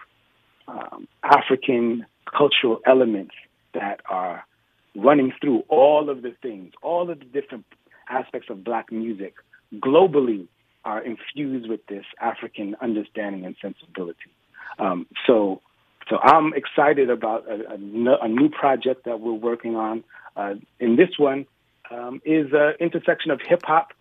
um, 0.68 1.08
African 1.22 2.06
cultural 2.26 2.80
elements 2.86 3.34
that 3.74 4.00
are 4.08 4.44
running 4.96 5.32
through 5.40 5.64
all 5.68 6.10
of 6.10 6.22
the 6.22 6.34
things, 6.42 6.72
all 6.82 7.10
of 7.10 7.18
the 7.18 7.24
different 7.24 7.64
aspects 8.08 8.48
of 8.50 8.64
black 8.64 8.90
music 8.90 9.34
globally 9.74 10.48
are 10.84 11.02
infused 11.02 11.68
with 11.68 11.86
this 11.86 12.04
African 12.20 12.74
understanding 12.80 13.44
and 13.44 13.54
sensibility. 13.60 14.30
Um, 14.78 15.06
so, 15.26 15.60
so 16.08 16.18
I'm 16.18 16.54
excited 16.54 17.10
about 17.10 17.46
a, 17.48 17.72
a, 17.72 18.24
a, 18.24 18.28
new 18.28 18.48
project 18.48 19.04
that 19.04 19.20
we're 19.20 19.32
working 19.32 19.76
on. 19.76 20.04
Uh, 20.36 20.54
and 20.80 20.98
this 20.98 21.10
one 21.18 21.46
um, 21.90 22.20
is 22.24 22.52
an 22.52 22.74
intersection 22.80 23.30
of 23.30 23.40
hip 23.46 23.62
hop, 23.64 23.92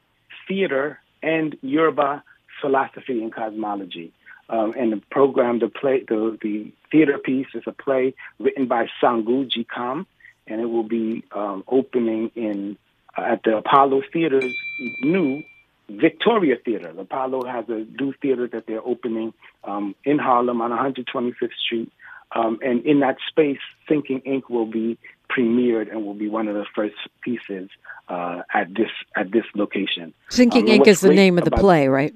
theater, 0.48 1.00
and 1.22 1.58
Yoruba 1.62 2.24
philosophy 2.62 3.22
and 3.22 3.34
cosmology. 3.34 4.12
Um, 4.50 4.74
and 4.78 4.92
the 4.92 5.02
program, 5.12 5.60
the 5.60 5.70
play, 5.70 6.04
the, 6.08 6.38
the 6.42 6.72
theater 6.92 7.18
piece 7.20 7.48
is 7.54 7.64
a 7.68 7.72
play 7.72 8.16
written 8.40 8.68
by 8.68 8.88
NSangou 9.04 9.50
Njikam, 9.50 10.06
and 10.48 10.62
it 10.62 10.66
will 10.66 10.88
be 10.88 11.24
um, 11.32 11.64
opening 11.68 12.32
in 12.36 12.78
uh, 13.18 13.22
at 13.22 13.44
the 13.44 13.58
Apollo 13.58 14.04
Theater's 14.12 14.56
new 15.02 15.44
Victoria 15.88 16.56
Theater. 16.64 16.92
The 16.94 17.02
Apollo 17.02 17.46
has 17.46 17.66
a 17.70 17.86
new 18.02 18.14
theater 18.22 18.48
that 18.48 18.66
they're 18.68 18.86
opening 18.86 19.34
um, 19.64 19.96
in 20.04 20.18
Harlem 20.18 20.62
on 20.62 20.72
125th 20.72 21.50
Street. 21.66 21.92
Um, 22.32 22.60
and 22.62 22.86
in 22.86 23.00
that 23.00 23.18
space, 23.28 23.60
Syncing 23.90 24.22
Ink 24.26 24.50
will 24.50 24.68
be 24.68 24.98
premiered 25.30 25.92
and 25.92 26.06
will 26.06 26.14
be 26.14 26.28
one 26.28 26.48
of 26.48 26.56
the 26.56 26.66
first 26.76 26.96
pieces 27.22 27.70
uh, 28.08 28.42
at 28.54 28.74
this 28.74 28.90
at 29.16 29.32
this 29.32 29.46
location. 29.56 30.14
Syncing 30.30 30.64
um, 30.64 30.68
Ink 30.68 30.88
is 30.88 31.02
the 31.02 31.14
name 31.14 31.38
of 31.38 31.46
the 31.46 31.52
play, 31.52 31.88
right? 31.88 32.14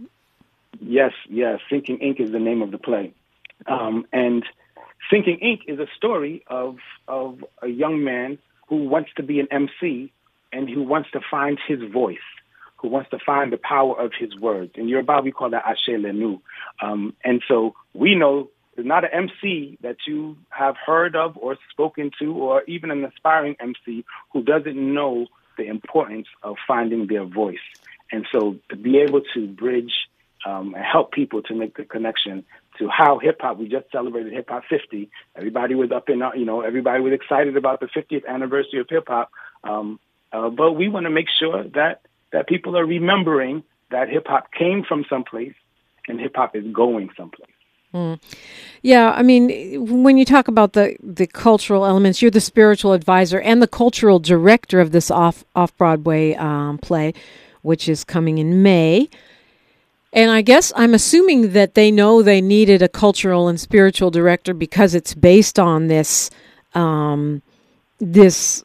Yes, 0.82 1.14
yes. 1.30 1.60
Syncing 1.72 2.02
Ink 2.02 2.20
is 2.20 2.32
the 2.32 2.40
name 2.40 2.62
of 2.62 2.72
the 2.72 2.78
play, 2.78 3.14
um, 3.68 4.06
and 4.12 4.44
Syncing 5.12 5.42
Ink 5.42 5.62
is 5.68 5.80
a 5.80 5.88
story 5.96 6.44
of 6.48 6.78
of 7.08 7.44
a 7.62 7.68
young 7.68 8.04
man 8.04 8.38
who 8.68 8.88
wants 8.88 9.12
to 9.18 9.24
be 9.24 9.40
an 9.40 9.48
MC 9.52 10.12
and 10.52 10.70
who 10.70 10.84
wants 10.84 11.12
to 11.12 11.20
find 11.30 11.60
his 11.68 11.80
voice, 11.92 12.18
who 12.78 12.88
wants 12.88 13.10
to 13.12 13.20
find 13.20 13.52
the 13.52 13.58
power 13.58 14.00
of 14.00 14.12
his 14.18 14.36
words. 14.38 14.72
In 14.76 14.88
Yoruba, 14.88 15.22
we 15.24 15.32
call 15.32 15.50
that 15.50 15.66
Ashe 15.66 15.90
Lenu. 15.90 16.40
Um, 16.82 17.14
and 17.24 17.44
so 17.48 17.76
we 17.94 18.16
know 18.16 18.50
there's 18.76 18.88
not 18.88 19.04
an 19.04 19.12
MC 19.14 19.78
that 19.82 19.98
you 20.08 20.38
have 20.50 20.76
heard 20.84 21.16
of 21.16 21.38
or 21.38 21.58
spoken 21.72 22.12
to, 22.20 22.34
or 22.34 22.64
even 22.64 22.92
an 22.92 23.06
aspiring 23.06 23.56
MC 23.60 24.06
who 24.32 24.44
doesn't 24.44 24.76
know 24.76 25.28
the 25.58 25.66
importance 25.68 26.28
of 26.42 26.56
finding 26.68 27.08
their 27.08 27.26
voice. 27.26 27.58
And 28.12 28.26
so 28.32 28.58
to 28.70 28.76
be 28.76 29.00
able 29.00 29.22
to 29.34 29.48
bridge 29.48 29.94
um, 30.46 30.74
and 30.76 30.84
help 30.84 31.12
people 31.12 31.42
to 31.44 31.56
make 31.56 31.78
the 31.78 31.86
connection 31.86 32.44
to 32.80 32.88
how 32.90 33.20
hip 33.20 33.38
hop. 33.42 33.58
We 33.58 33.68
just 33.68 33.92
celebrated 33.92 34.34
Hip 34.34 34.50
Hop 34.50 34.64
50. 34.70 35.10
Everybody 35.36 35.76
was 35.76 35.92
up 35.92 36.10
in, 36.10 36.22
uh, 36.22 36.32
you 36.36 36.46
know, 36.46 36.62
everybody 36.62 37.02
was 37.02 37.14
excited 37.14 37.56
about 37.56 37.80
the 37.80 37.88
50th 37.88 38.26
anniversary 38.28 38.80
of 38.80 38.88
hip 38.90 39.06
hop. 39.08 39.32
Um, 39.64 40.00
uh, 40.32 40.50
but 40.50 40.74
we 40.74 40.90
want 40.90 41.06
to 41.06 41.12
make 41.12 41.28
sure 41.40 41.64
that 41.76 42.02
that 42.32 42.48
people 42.48 42.76
are 42.76 42.86
remembering 42.86 43.64
that 43.92 44.10
hip 44.10 44.26
hop 44.28 44.52
came 44.52 44.84
from 44.84 45.06
someplace 45.08 45.54
and 46.08 46.20
hip 46.20 46.36
hop 46.36 46.56
is 46.56 46.66
going 46.74 47.10
someplace. 47.16 47.53
Mm. 47.94 48.20
Yeah, 48.82 49.12
I 49.12 49.22
mean, 49.22 50.04
when 50.04 50.18
you 50.18 50.26
talk 50.26 50.48
about 50.48 50.74
the 50.74 50.96
the 51.02 51.28
cultural 51.28 51.86
elements, 51.86 52.22
you're 52.22 52.32
the 52.32 52.42
spiritual 52.42 52.94
advisor 52.94 53.40
and 53.40 53.62
the 53.62 53.68
cultural 53.68 54.20
director 54.20 54.80
of 54.82 54.92
this 54.92 55.12
off 55.12 55.46
off 55.56 55.76
Broadway 55.78 56.34
um, 56.36 56.80
play, 56.80 57.14
which 57.62 57.88
is 57.88 58.04
coming 58.04 58.40
in 58.40 58.64
May. 58.64 59.10
And 60.12 60.30
I 60.30 60.42
guess 60.42 60.72
I'm 60.76 60.94
assuming 60.94 61.54
that 61.54 61.74
they 61.74 61.90
know 61.90 62.22
they 62.22 62.42
needed 62.42 62.82
a 62.82 62.88
cultural 62.88 63.48
and 63.48 63.60
spiritual 63.60 64.12
director 64.12 64.54
because 64.54 64.94
it's 64.94 65.14
based 65.14 65.58
on 65.58 65.88
this 65.88 66.30
um, 66.76 67.42
this 68.00 68.64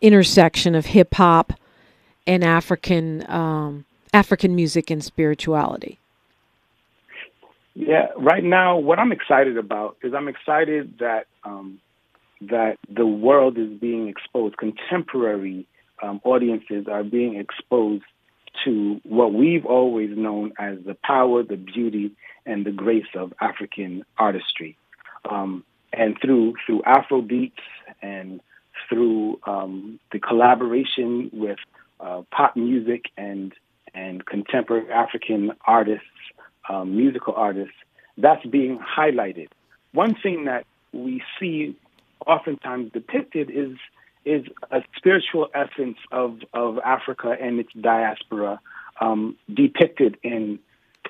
intersection 0.00 0.74
of 0.74 0.86
hip 0.86 1.14
hop 1.14 1.52
and 2.26 2.44
African 2.44 3.28
um, 3.30 3.84
African 4.14 4.54
music 4.54 4.90
and 4.90 5.04
spirituality. 5.04 5.98
Yeah, 7.80 8.08
right 8.16 8.42
now, 8.42 8.76
what 8.78 8.98
I'm 8.98 9.12
excited 9.12 9.56
about 9.56 9.98
is 10.02 10.12
I'm 10.12 10.26
excited 10.26 10.94
that 10.98 11.26
um, 11.44 11.78
that 12.40 12.76
the 12.88 13.06
world 13.06 13.56
is 13.56 13.68
being 13.68 14.08
exposed. 14.08 14.56
Contemporary 14.56 15.64
um, 16.02 16.20
audiences 16.24 16.86
are 16.90 17.04
being 17.04 17.36
exposed 17.36 18.02
to 18.64 19.00
what 19.04 19.32
we've 19.32 19.64
always 19.64 20.10
known 20.16 20.54
as 20.58 20.78
the 20.84 20.96
power, 21.04 21.44
the 21.44 21.56
beauty, 21.56 22.10
and 22.44 22.66
the 22.66 22.72
grace 22.72 23.06
of 23.14 23.32
African 23.40 24.04
artistry. 24.18 24.76
Um, 25.30 25.62
and 25.92 26.16
through 26.20 26.54
through 26.66 26.82
Afro 26.82 27.22
beats 27.22 27.62
and 28.02 28.40
through 28.88 29.38
um, 29.46 30.00
the 30.10 30.18
collaboration 30.18 31.30
with 31.32 31.60
uh, 32.00 32.22
pop 32.32 32.56
music 32.56 33.04
and 33.16 33.52
and 33.94 34.26
contemporary 34.26 34.90
African 34.90 35.52
artists, 35.64 36.06
um, 36.68 36.96
musical 36.96 37.34
artists, 37.34 37.74
that's 38.16 38.44
being 38.46 38.78
highlighted. 38.78 39.48
One 39.92 40.14
thing 40.14 40.44
that 40.44 40.66
we 40.92 41.22
see 41.38 41.76
oftentimes 42.26 42.92
depicted 42.92 43.50
is 43.50 43.76
is 44.24 44.44
a 44.70 44.82
spiritual 44.96 45.48
essence 45.54 45.96
of, 46.12 46.40
of 46.52 46.78
Africa 46.84 47.34
and 47.40 47.58
its 47.58 47.72
diaspora 47.80 48.60
um, 49.00 49.36
depicted 49.52 50.18
in 50.22 50.58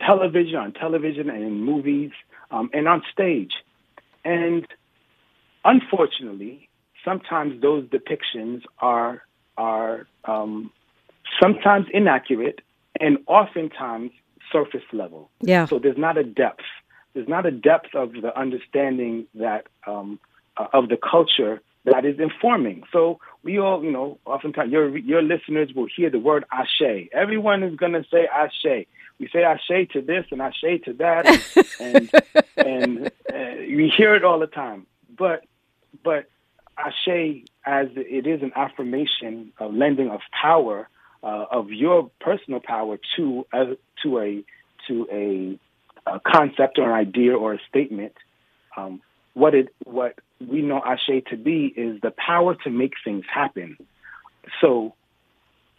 television, 0.07 0.57
on 0.57 0.73
television 0.73 1.29
and 1.29 1.43
in 1.43 1.65
movies, 1.65 2.13
um, 2.53 2.71
and 2.73 2.87
on 2.87 3.03
stage. 3.13 3.53
And 4.25 4.67
unfortunately, 5.65 6.69
sometimes 7.05 7.61
those 7.61 7.85
depictions 7.87 8.63
are 8.79 9.23
are 9.57 10.07
um, 10.25 10.71
sometimes 11.43 11.87
inaccurate 11.93 12.61
and 13.01 13.19
oftentimes 13.27 14.13
surface 14.53 14.85
level. 14.93 15.31
Yeah. 15.41 15.67
So 15.67 15.79
there's 15.79 15.99
not 15.99 16.17
a 16.17 16.25
depth. 16.25 16.65
There's 17.15 17.29
not 17.29 17.47
a 17.47 17.51
depth 17.51 17.95
of 17.95 18.13
the 18.13 18.37
understanding 18.39 19.27
that 19.35 19.67
um, 19.87 20.21
uh, 20.57 20.67
of 20.73 20.89
the 20.89 20.97
culture 20.97 21.61
that 21.85 22.05
is 22.05 22.19
informing. 22.19 22.83
So 22.93 23.19
we 23.43 23.59
all, 23.59 23.83
you 23.83 23.91
know, 23.91 24.19
oftentimes 24.27 24.73
your 24.73 24.97
your 24.97 25.23
listeners 25.23 25.73
will 25.75 25.89
hear 25.95 26.11
the 26.11 26.19
word 26.19 26.45
ashe. 26.53 27.09
Everyone 27.13 27.63
is 27.63 27.77
going 27.77 27.93
to 27.93 28.05
say 28.11 28.27
ashe. 28.33 28.87
We 29.19 29.29
say 29.33 29.43
ashe 29.43 29.89
to 29.93 30.01
this 30.01 30.27
and 30.31 30.41
ashe 30.41 30.83
to 30.85 30.93
that, 30.95 31.27
and 31.81 32.11
and, 32.57 32.57
and 32.57 33.07
uh, 33.33 33.63
we 33.77 33.93
hear 33.97 34.15
it 34.15 34.25
all 34.25 34.39
the 34.39 34.47
time. 34.47 34.87
But 35.17 35.45
but 36.05 36.29
ashe, 36.77 37.45
as 37.65 37.89
it 37.97 38.27
is 38.27 38.43
an 38.43 38.53
affirmation, 38.55 39.53
of 39.59 39.75
lending 39.75 40.11
of 40.11 40.21
power 40.31 40.89
uh, 41.23 41.45
of 41.51 41.71
your 41.71 42.11
personal 42.21 42.61
power 42.61 42.99
to 43.17 43.47
a, 43.53 43.77
to 44.03 44.19
a 44.19 44.45
to 44.87 45.07
a, 45.13 45.59
a 46.11 46.21
concept 46.21 46.79
or 46.79 46.85
an 46.85 46.93
idea 46.93 47.37
or 47.37 47.55
a 47.55 47.59
statement. 47.69 48.15
Um, 48.77 49.03
what 49.35 49.55
it 49.55 49.69
what 49.85 50.19
we 50.41 50.63
know 50.63 50.81
Ashe 50.85 51.25
to 51.31 51.37
be 51.37 51.67
is 51.67 52.01
the 52.01 52.13
power 52.13 52.55
to 52.65 52.71
make 52.71 52.95
things 53.05 53.25
happen. 53.33 53.77
So 54.61 54.95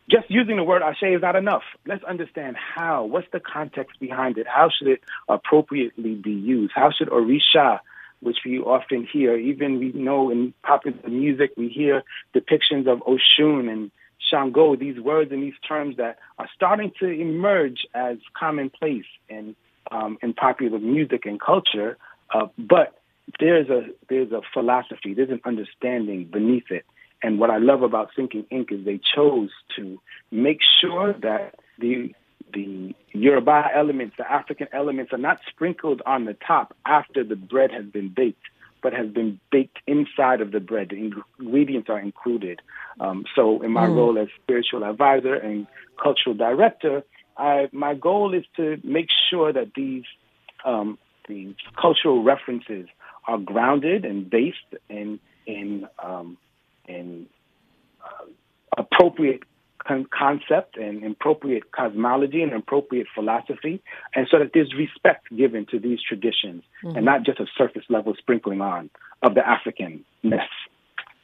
just 0.10 0.30
using 0.30 0.58
the 0.58 0.63
word 0.63 0.82
ashe 0.82 1.04
is 1.04 1.21
not 1.21 1.36
enough. 1.36 1.62
Let's 1.86 2.04
understand 2.04 2.58
how. 2.58 3.06
What's 3.06 3.28
the 3.32 3.39
context 3.39 3.99
behind 3.99 4.38
it? 4.38 4.47
How 4.47 4.69
should 4.69 4.88
it 4.88 5.04
appropriately 5.28 6.15
be 6.15 6.32
used? 6.32 6.73
How 6.75 6.91
should 6.91 7.10
Orisha, 7.10 7.80
which 8.19 8.39
we 8.43 8.60
often 8.60 9.06
hear, 9.06 9.36
even 9.36 9.78
we 9.78 9.91
know 9.91 10.32
in 10.32 10.54
popular 10.63 11.08
music, 11.08 11.52
we 11.58 11.69
hear 11.69 12.04
depictions 12.34 12.88
of 12.88 12.99
Oshun 13.02 13.71
and 13.71 13.91
Shango, 14.29 14.75
these 14.75 14.99
words 14.99 15.31
and 15.31 15.43
these 15.43 15.59
terms 15.67 15.97
that 15.97 16.19
are 16.37 16.49
starting 16.55 16.91
to 16.99 17.07
emerge 17.07 17.85
as 17.93 18.17
commonplace 18.37 19.05
in 19.29 19.55
um, 19.91 20.17
in 20.21 20.33
popular 20.33 20.79
music 20.79 21.25
and 21.25 21.39
culture. 21.39 21.97
Uh, 22.33 22.47
but 22.57 22.99
there's 23.39 23.69
a 23.69 23.87
there's 24.07 24.31
a 24.31 24.41
philosophy, 24.53 25.13
there's 25.13 25.29
an 25.29 25.41
understanding 25.45 26.25
beneath 26.25 26.71
it. 26.71 26.85
And 27.21 27.37
what 27.39 27.49
I 27.49 27.57
love 27.57 27.83
about 27.83 28.11
Syncing 28.17 28.45
Ink 28.49 28.71
is 28.71 28.85
they 28.85 28.99
chose 29.15 29.49
to 29.75 29.99
make 30.31 30.59
sure 30.81 31.13
that 31.13 31.55
the 31.77 32.13
the 32.53 32.95
Yoruba 33.11 33.69
elements, 33.75 34.15
the 34.17 34.31
African 34.31 34.67
elements, 34.73 35.13
are 35.13 35.17
not 35.19 35.39
sprinkled 35.49 36.01
on 36.05 36.25
the 36.25 36.33
top 36.33 36.75
after 36.85 37.23
the 37.23 37.35
bread 37.35 37.71
has 37.71 37.85
been 37.85 38.09
baked, 38.09 38.41
but 38.81 38.93
has 38.93 39.09
been 39.09 39.39
baked 39.51 39.79
inside 39.87 40.41
of 40.41 40.51
the 40.51 40.59
bread. 40.59 40.89
The 40.89 41.11
ingredients 41.39 41.89
are 41.89 41.99
included. 41.99 42.61
Um, 42.99 43.25
so, 43.35 43.61
in 43.61 43.71
my 43.71 43.87
mm. 43.87 43.95
role 43.95 44.17
as 44.17 44.27
spiritual 44.43 44.83
advisor 44.83 45.35
and 45.35 45.67
cultural 46.01 46.35
director, 46.35 47.03
I, 47.37 47.69
my 47.71 47.93
goal 47.93 48.33
is 48.33 48.43
to 48.57 48.79
make 48.83 49.07
sure 49.29 49.53
that 49.53 49.73
these 49.75 50.03
um, 50.65 50.97
these 51.27 51.55
cultural 51.79 52.23
references 52.23 52.87
are 53.27 53.37
grounded 53.37 54.05
and 54.05 54.29
based 54.29 54.57
in 54.89 55.19
in 55.45 55.87
um, 56.03 56.37
in 56.87 57.27
uh, 58.03 58.25
appropriate 58.77 59.43
concept 59.85 60.77
and 60.77 61.03
appropriate 61.03 61.71
cosmology 61.71 62.41
and 62.41 62.53
appropriate 62.53 63.07
philosophy, 63.13 63.81
and 64.15 64.27
so 64.29 64.39
that 64.39 64.51
there's 64.53 64.73
respect 64.73 65.35
given 65.35 65.65
to 65.67 65.79
these 65.79 65.99
traditions 66.01 66.63
mm-hmm. 66.83 66.95
and 66.95 67.05
not 67.05 67.23
just 67.23 67.39
a 67.39 67.45
surface 67.57 67.83
level 67.89 68.13
sprinkling 68.17 68.61
on 68.61 68.89
of 69.21 69.35
the 69.35 69.41
Africanness. 69.41 70.47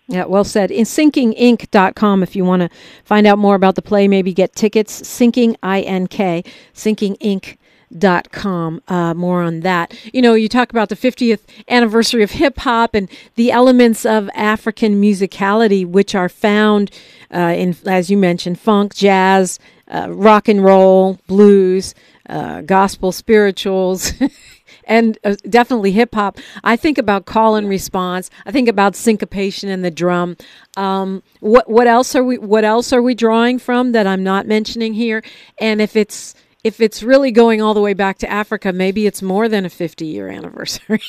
Yeah, 0.08 0.26
well 0.26 0.44
said. 0.44 0.70
In 0.70 0.86
syncingink.com 0.86 2.22
if 2.22 2.36
you 2.36 2.46
want 2.46 2.62
to 2.62 2.70
find 3.04 3.26
out 3.26 3.40
more 3.40 3.56
about 3.56 3.76
the 3.76 3.82
play, 3.82 4.08
maybe 4.08 4.34
get 4.34 4.56
tickets. 4.56 5.02
Syncing, 5.02 5.56
I-N-K, 5.64 6.44
syncingink.com 6.74 7.58
dot 7.98 8.32
com 8.32 8.82
uh, 8.88 9.14
more 9.14 9.42
on 9.42 9.62
that. 9.62 9.94
You 10.14 10.22
know 10.22 10.34
you 10.34 10.50
talk 10.50 10.72
about 10.72 10.90
the 10.90 10.96
50th 10.96 11.42
anniversary 11.70 12.24
of 12.24 12.32
hip 12.32 12.60
hop 12.60 12.96
and 12.96 13.10
the 13.36 13.52
elements 13.52 14.06
of 14.06 14.30
african 14.34 15.02
musicality 15.02 15.86
which 15.86 16.16
are 16.16 16.30
found 16.30 16.92
uh, 17.34 17.54
in 17.58 17.76
as 17.86 18.10
you 18.10 18.18
mentioned 18.18 18.60
funk 18.60 18.94
jazz 18.94 19.60
uh, 19.88 20.08
rock 20.10 20.48
and 20.48 20.64
roll 20.64 21.20
blues 21.28 21.94
uh, 22.28 22.62
gospel 22.62 23.12
spirituals 23.12 24.14
and 24.86 25.18
uh, 25.24 25.36
definitely 25.50 25.92
hip 25.92 26.16
hop. 26.16 26.40
I 26.64 26.76
think 26.76 26.98
about 26.98 27.26
call 27.26 27.56
and 27.56 27.70
response. 27.70 28.30
I 28.46 28.52
think 28.52 28.68
about 28.68 28.96
syncopation 28.96 29.70
and 29.70 29.86
the 29.86 29.92
drum. 29.92 30.38
Um, 30.76 31.22
what 31.40 31.70
what 31.70 31.88
else 31.88 32.16
are 32.16 32.24
we 32.24 32.38
what 32.38 32.64
else 32.64 32.92
are 32.94 33.02
we 33.02 33.14
drawing 33.14 33.60
from 33.60 33.92
that 33.92 34.08
i'm 34.08 34.24
not 34.24 34.48
mentioning 34.48 34.94
here? 34.94 35.24
And 35.60 35.82
if 35.82 35.96
it's 35.96 36.34
if 36.66 36.82
it's 36.82 37.04
really 37.04 37.32
going 37.32 37.62
all 37.62 37.76
the 37.76 37.80
way 37.80 37.94
back 37.94 38.18
to 38.18 38.30
Africa, 38.30 38.74
maybe 38.74 39.06
it's 39.06 39.22
more 39.22 39.48
than 39.48 39.66
a 39.66 39.70
50 39.70 40.04
year 40.04 40.28
anniversary. 40.28 41.04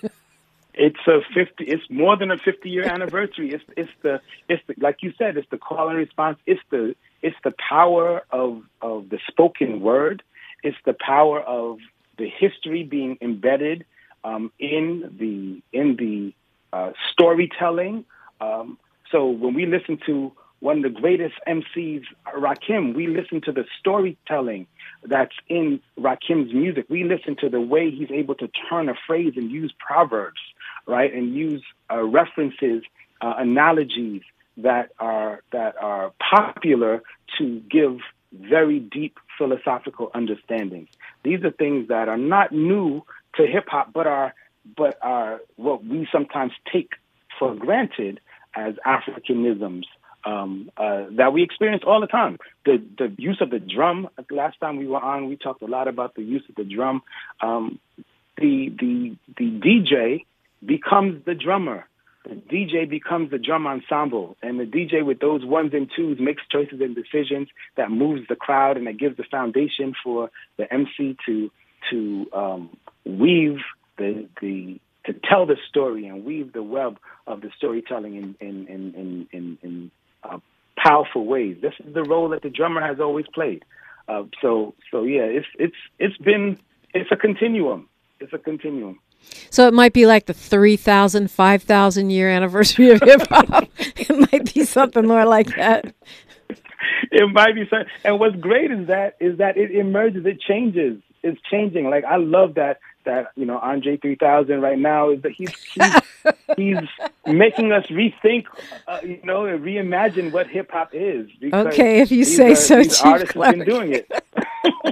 it's 0.74 1.06
a 1.08 1.20
50 1.34 1.64
it's 1.64 1.82
more 1.90 2.16
than 2.16 2.30
a 2.30 2.38
50 2.38 2.70
year 2.70 2.84
anniversary. 2.84 3.50
It's 3.52 3.64
it's 3.76 3.90
the 4.02 4.20
it's 4.48 4.62
the, 4.68 4.74
like 4.78 5.02
you 5.02 5.12
said 5.18 5.36
it's 5.36 5.50
the 5.50 5.58
call 5.58 5.88
and 5.88 5.98
response. 5.98 6.38
It's 6.46 6.60
the 6.70 6.94
it's 7.20 7.36
the 7.42 7.52
power 7.68 8.22
of 8.30 8.62
of 8.80 9.08
the 9.08 9.18
spoken 9.26 9.80
word. 9.80 10.22
It's 10.62 10.78
the 10.86 10.94
power 10.94 11.40
of 11.40 11.78
the 12.16 12.28
history 12.28 12.84
being 12.84 13.18
embedded 13.20 13.84
um, 14.22 14.52
in 14.60 15.16
the 15.18 15.62
in 15.76 15.96
the 15.96 16.32
uh, 16.72 16.92
storytelling. 17.10 18.04
Um, 18.40 18.78
so 19.10 19.26
when 19.26 19.54
we 19.54 19.66
listen 19.66 19.98
to 20.06 20.30
one 20.62 20.76
of 20.76 20.82
the 20.84 21.00
greatest 21.00 21.34
MCs, 21.48 22.04
Rakim, 22.36 22.94
we 22.94 23.08
listen 23.08 23.40
to 23.40 23.52
the 23.52 23.64
storytelling 23.80 24.68
that's 25.02 25.34
in 25.48 25.80
Rakim's 25.98 26.54
music. 26.54 26.86
We 26.88 27.02
listen 27.02 27.34
to 27.40 27.48
the 27.48 27.60
way 27.60 27.90
he's 27.90 28.12
able 28.12 28.36
to 28.36 28.48
turn 28.70 28.88
a 28.88 28.94
phrase 29.04 29.32
and 29.34 29.50
use 29.50 29.74
proverbs, 29.84 30.40
right, 30.86 31.12
and 31.12 31.34
use 31.34 31.64
uh, 31.90 32.04
references, 32.04 32.84
uh, 33.20 33.34
analogies 33.38 34.22
that 34.58 34.92
are 35.00 35.42
that 35.50 35.74
are 35.78 36.12
popular 36.20 37.02
to 37.38 37.58
give 37.68 37.98
very 38.32 38.78
deep 38.78 39.18
philosophical 39.36 40.12
understandings. 40.14 40.88
These 41.24 41.42
are 41.42 41.50
things 41.50 41.88
that 41.88 42.08
are 42.08 42.16
not 42.16 42.52
new 42.52 43.02
to 43.34 43.46
hip 43.48 43.64
hop, 43.66 43.92
but 43.92 44.06
are 44.06 44.32
but 44.76 44.96
are 45.02 45.40
what 45.56 45.84
we 45.84 46.06
sometimes 46.12 46.52
take 46.72 46.92
for 47.36 47.52
granted 47.52 48.20
as 48.54 48.74
Africanisms 48.86 49.86
um, 50.24 50.70
uh, 50.76 51.04
that 51.12 51.32
we 51.32 51.42
experience 51.42 51.82
all 51.86 52.00
the 52.00 52.06
time. 52.06 52.38
The 52.64 52.82
the 52.98 53.14
use 53.18 53.38
of 53.40 53.50
the 53.50 53.58
drum. 53.58 54.08
Last 54.30 54.58
time 54.60 54.76
we 54.76 54.86
were 54.86 55.00
on, 55.00 55.28
we 55.28 55.36
talked 55.36 55.62
a 55.62 55.66
lot 55.66 55.88
about 55.88 56.14
the 56.14 56.22
use 56.22 56.44
of 56.48 56.54
the 56.54 56.64
drum. 56.64 57.02
Um, 57.40 57.78
the 58.36 58.72
the 58.78 59.16
the 59.36 59.50
DJ 59.50 60.24
becomes 60.64 61.24
the 61.24 61.34
drummer. 61.34 61.86
The 62.24 62.36
DJ 62.36 62.88
becomes 62.88 63.32
the 63.32 63.38
drum 63.38 63.66
ensemble, 63.66 64.36
and 64.42 64.60
the 64.60 64.64
DJ 64.64 65.04
with 65.04 65.18
those 65.18 65.44
ones 65.44 65.72
and 65.74 65.90
twos 65.94 66.20
makes 66.20 66.42
choices 66.50 66.80
and 66.80 66.94
decisions 66.94 67.48
that 67.76 67.90
moves 67.90 68.28
the 68.28 68.36
crowd 68.36 68.76
and 68.76 68.86
that 68.86 68.96
gives 68.96 69.16
the 69.16 69.24
foundation 69.24 69.92
for 70.04 70.30
the 70.56 70.72
MC 70.72 71.16
to 71.26 71.50
to 71.90 72.26
um, 72.32 72.76
weave 73.04 73.58
the 73.98 74.28
the 74.40 74.80
to 75.06 75.14
tell 75.28 75.46
the 75.46 75.56
story 75.68 76.06
and 76.06 76.24
weave 76.24 76.52
the 76.52 76.62
web 76.62 76.98
of 77.26 77.40
the 77.40 77.50
storytelling 77.56 78.14
in 78.14 78.36
in 78.40 78.66
in 78.68 78.94
in, 78.94 79.28
in, 79.32 79.58
in 79.62 79.90
uh, 80.24 80.38
powerful 80.76 81.24
ways. 81.26 81.58
This 81.60 81.74
is 81.84 81.94
the 81.94 82.02
role 82.02 82.28
that 82.30 82.42
the 82.42 82.50
drummer 82.50 82.80
has 82.80 83.00
always 83.00 83.26
played. 83.32 83.64
Uh, 84.08 84.24
so 84.40 84.74
so 84.90 85.04
yeah, 85.04 85.22
it's 85.22 85.46
it's 85.58 85.76
it's 85.98 86.16
been 86.18 86.58
it's 86.94 87.10
a 87.10 87.16
continuum. 87.16 87.88
It's 88.20 88.32
a 88.32 88.38
continuum. 88.38 88.98
So 89.50 89.68
it 89.68 89.74
might 89.74 89.92
be 89.92 90.06
like 90.06 90.26
the 90.26 90.34
3,000, 90.34 91.30
5,000 91.30 92.10
year 92.10 92.28
anniversary 92.28 92.90
of 92.90 93.00
hip 93.00 93.22
hop. 93.28 93.68
it 93.78 94.32
might 94.32 94.52
be 94.52 94.64
something 94.64 95.06
more 95.06 95.24
like 95.24 95.54
that. 95.56 95.94
It 97.10 97.32
might 97.32 97.54
be 97.54 97.68
something. 97.68 97.88
And 98.04 98.18
what's 98.18 98.36
great 98.36 98.70
is 98.70 98.88
that 98.88 99.16
is 99.20 99.38
that 99.38 99.56
it 99.56 99.70
emerges, 99.70 100.24
it 100.26 100.40
changes. 100.40 101.00
It's 101.22 101.40
changing. 101.50 101.88
Like 101.88 102.04
I 102.04 102.16
love 102.16 102.54
that 102.54 102.78
that 103.04 103.32
you 103.36 103.46
know 103.46 103.58
Andre 103.58 103.96
3000 103.96 104.60
right 104.60 104.78
now 104.78 105.10
is 105.10 105.22
that 105.22 105.32
he's 105.32 105.54
he's, 105.64 105.94
he's 106.56 106.88
making 107.26 107.72
us 107.72 107.86
rethink, 107.86 108.46
uh, 108.86 109.00
you 109.02 109.20
know, 109.24 109.46
and 109.46 109.64
reimagine 109.64 110.32
what 110.32 110.46
hip 110.48 110.70
hop 110.70 110.90
is. 110.92 111.28
Okay, 111.52 112.00
if 112.00 112.10
you 112.10 112.24
say 112.24 112.52
are, 112.52 112.56
so, 112.56 112.76
these 112.76 112.96
Chief 112.96 113.06
artists 113.06 113.32
Clarke. 113.32 113.56
have 113.56 113.66
been 113.66 113.74
doing 113.74 113.92
it. 113.94 114.10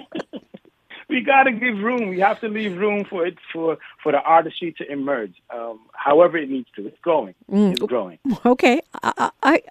we 1.10 1.20
got 1.22 1.44
to 1.44 1.52
give 1.52 1.78
room. 1.78 2.08
We 2.08 2.20
have 2.20 2.40
to 2.40 2.48
leave 2.48 2.78
room 2.78 3.04
for 3.04 3.26
it 3.26 3.36
for 3.52 3.78
for 4.02 4.12
the 4.12 4.18
artistry 4.18 4.72
to 4.78 4.90
emerge. 4.90 5.34
Um, 5.54 5.80
however, 5.92 6.38
it 6.38 6.48
needs 6.48 6.68
to. 6.76 6.86
It's 6.86 6.98
growing. 7.00 7.34
Mm. 7.50 7.72
It's 7.72 7.80
growing. 7.80 8.18
Okay, 8.46 8.80
I, 9.02 9.30
I 9.42 9.62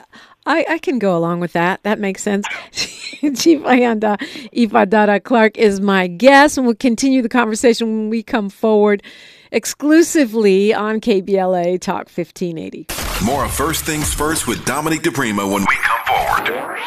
I 0.45 0.65
I 0.69 0.77
can 0.77 0.99
go 0.99 1.17
along 1.17 1.39
with 1.39 1.53
that. 1.53 1.81
That 1.83 1.99
makes 1.99 2.21
sense. 2.21 2.45
Chief 2.71 3.61
Ayanda 3.61 4.17
Ifadara 4.53 5.23
Clarke 5.23 5.57
is 5.57 5.81
my 5.81 6.07
guest, 6.07 6.57
and 6.57 6.65
we'll 6.65 6.75
continue 6.75 7.21
the 7.21 7.29
conversation 7.29 7.87
when 7.87 8.09
we 8.09 8.21
come 8.23 8.49
forward 8.49 9.01
exclusively 9.51 10.73
on 10.73 11.01
KBLA 11.01 11.81
Talk 11.81 12.09
1580. 12.09 12.87
More 13.25 13.45
of 13.45 13.51
First 13.51 13.85
Things 13.85 14.13
First 14.13 14.47
with 14.47 14.63
Dominique 14.65 15.01
DiPrima 15.01 15.51
when 15.51 15.61
we 15.61 15.75
come 15.75 16.05
forward. 16.05 16.79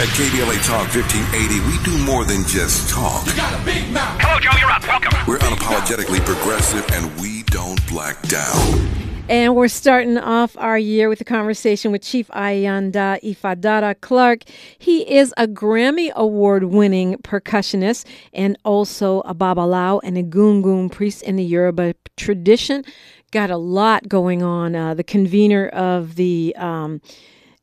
At 0.00 0.08
KBLA 0.16 0.64
Talk 0.66 0.88
1580, 0.94 1.60
we 1.68 1.76
do 1.84 2.04
more 2.06 2.24
than 2.24 2.42
just 2.46 2.88
talk. 2.88 3.26
You 3.26 3.36
got 3.36 3.52
a 3.52 3.62
big 3.66 3.86
mouth. 3.92 4.18
Hello, 4.18 4.40
Joe, 4.40 4.48
you're 4.58 4.70
up. 4.70 4.80
Welcome. 4.88 5.12
We're 5.28 5.36
unapologetically 5.40 6.24
progressive 6.24 6.86
and 6.92 7.20
we 7.20 7.42
don't 7.42 7.86
black 7.86 8.18
down. 8.22 8.88
And 9.28 9.54
we're 9.54 9.68
starting 9.68 10.16
off 10.16 10.56
our 10.56 10.78
year 10.78 11.10
with 11.10 11.20
a 11.20 11.24
conversation 11.24 11.92
with 11.92 12.00
Chief 12.00 12.28
Ayanda 12.28 13.20
Ifadara 13.22 14.00
Clarke. 14.00 14.44
He 14.78 15.02
is 15.02 15.34
a 15.36 15.46
Grammy 15.46 16.10
Award 16.12 16.64
winning 16.64 17.16
percussionist 17.18 18.06
and 18.32 18.56
also 18.64 19.20
a 19.26 19.34
Babalawo 19.34 20.00
and 20.02 20.16
Egungun 20.16 20.90
priest 20.90 21.22
in 21.24 21.36
the 21.36 21.44
Yoruba 21.44 21.92
tradition. 22.16 22.86
Got 23.32 23.50
a 23.50 23.58
lot 23.58 24.08
going 24.08 24.42
on. 24.42 24.74
Uh, 24.74 24.94
the 24.94 25.04
convener 25.04 25.68
of 25.68 26.14
the 26.14 26.56
um, 26.56 27.02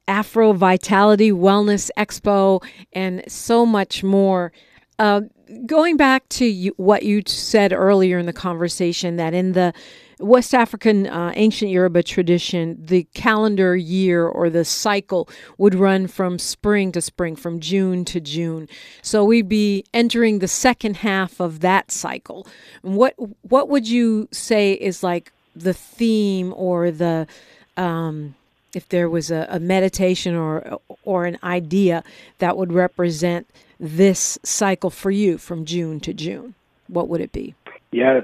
Afro 0.08 0.54
Vitality 0.54 1.32
Wellness 1.32 1.90
Expo 1.98 2.64
and 2.94 3.24
so 3.28 3.66
much 3.66 4.04
more. 4.04 4.52
Uh, 5.00 5.22
going 5.66 5.96
back 5.98 6.28
to 6.30 6.46
you, 6.46 6.74
what 6.78 7.04
you 7.04 7.22
said 7.26 7.72
earlier 7.72 8.18
in 8.18 8.26
the 8.26 8.34
conversation, 8.34 9.18
that 9.18 9.34
in 9.34 9.54
the 9.54 9.74
West 10.20 10.56
African 10.56 11.06
uh, 11.08 11.32
ancient 11.36 11.70
Yoruba 11.70 12.02
tradition, 12.02 12.78
the 12.84 13.04
calendar 13.14 13.76
year 13.76 14.26
or 14.28 14.50
the 14.50 14.66
cycle 14.66 15.30
would 15.60 15.76
run 15.76 16.08
from 16.08 16.40
spring 16.40 16.92
to 16.94 17.02
spring, 17.02 17.36
from 17.36 17.60
June 17.60 18.04
to 18.06 18.20
June. 18.20 18.68
So 19.04 19.24
we'd 19.24 19.48
be 19.48 19.86
entering 19.94 20.40
the 20.40 20.48
second 20.48 20.98
half 20.98 21.40
of 21.40 21.60
that 21.60 21.92
cycle. 21.92 22.48
What 22.82 23.14
what 23.44 23.70
would 23.70 23.88
you 23.88 24.28
say 24.32 24.74
is 24.74 25.04
like 25.04 25.32
the 25.56 25.74
theme 25.74 26.52
or 26.56 26.90
the 26.90 27.28
um, 27.76 28.34
if 28.74 28.90
there 28.90 29.10
was 29.10 29.32
a, 29.32 29.48
a 29.50 29.60
meditation 29.60 30.36
or 30.36 30.80
or 31.04 31.26
an 31.26 31.38
idea 31.44 32.04
that 32.40 32.58
would 32.58 32.74
represent 32.74 33.48
this 33.80 34.38
cycle 34.44 34.90
for 34.90 35.12
you 35.12 35.38
from 35.38 35.66
June 35.66 36.00
to 36.02 36.14
June, 36.14 36.56
what 36.88 37.08
would 37.08 37.22
it 37.22 37.32
be? 37.32 37.56
Yeah, 37.92 38.22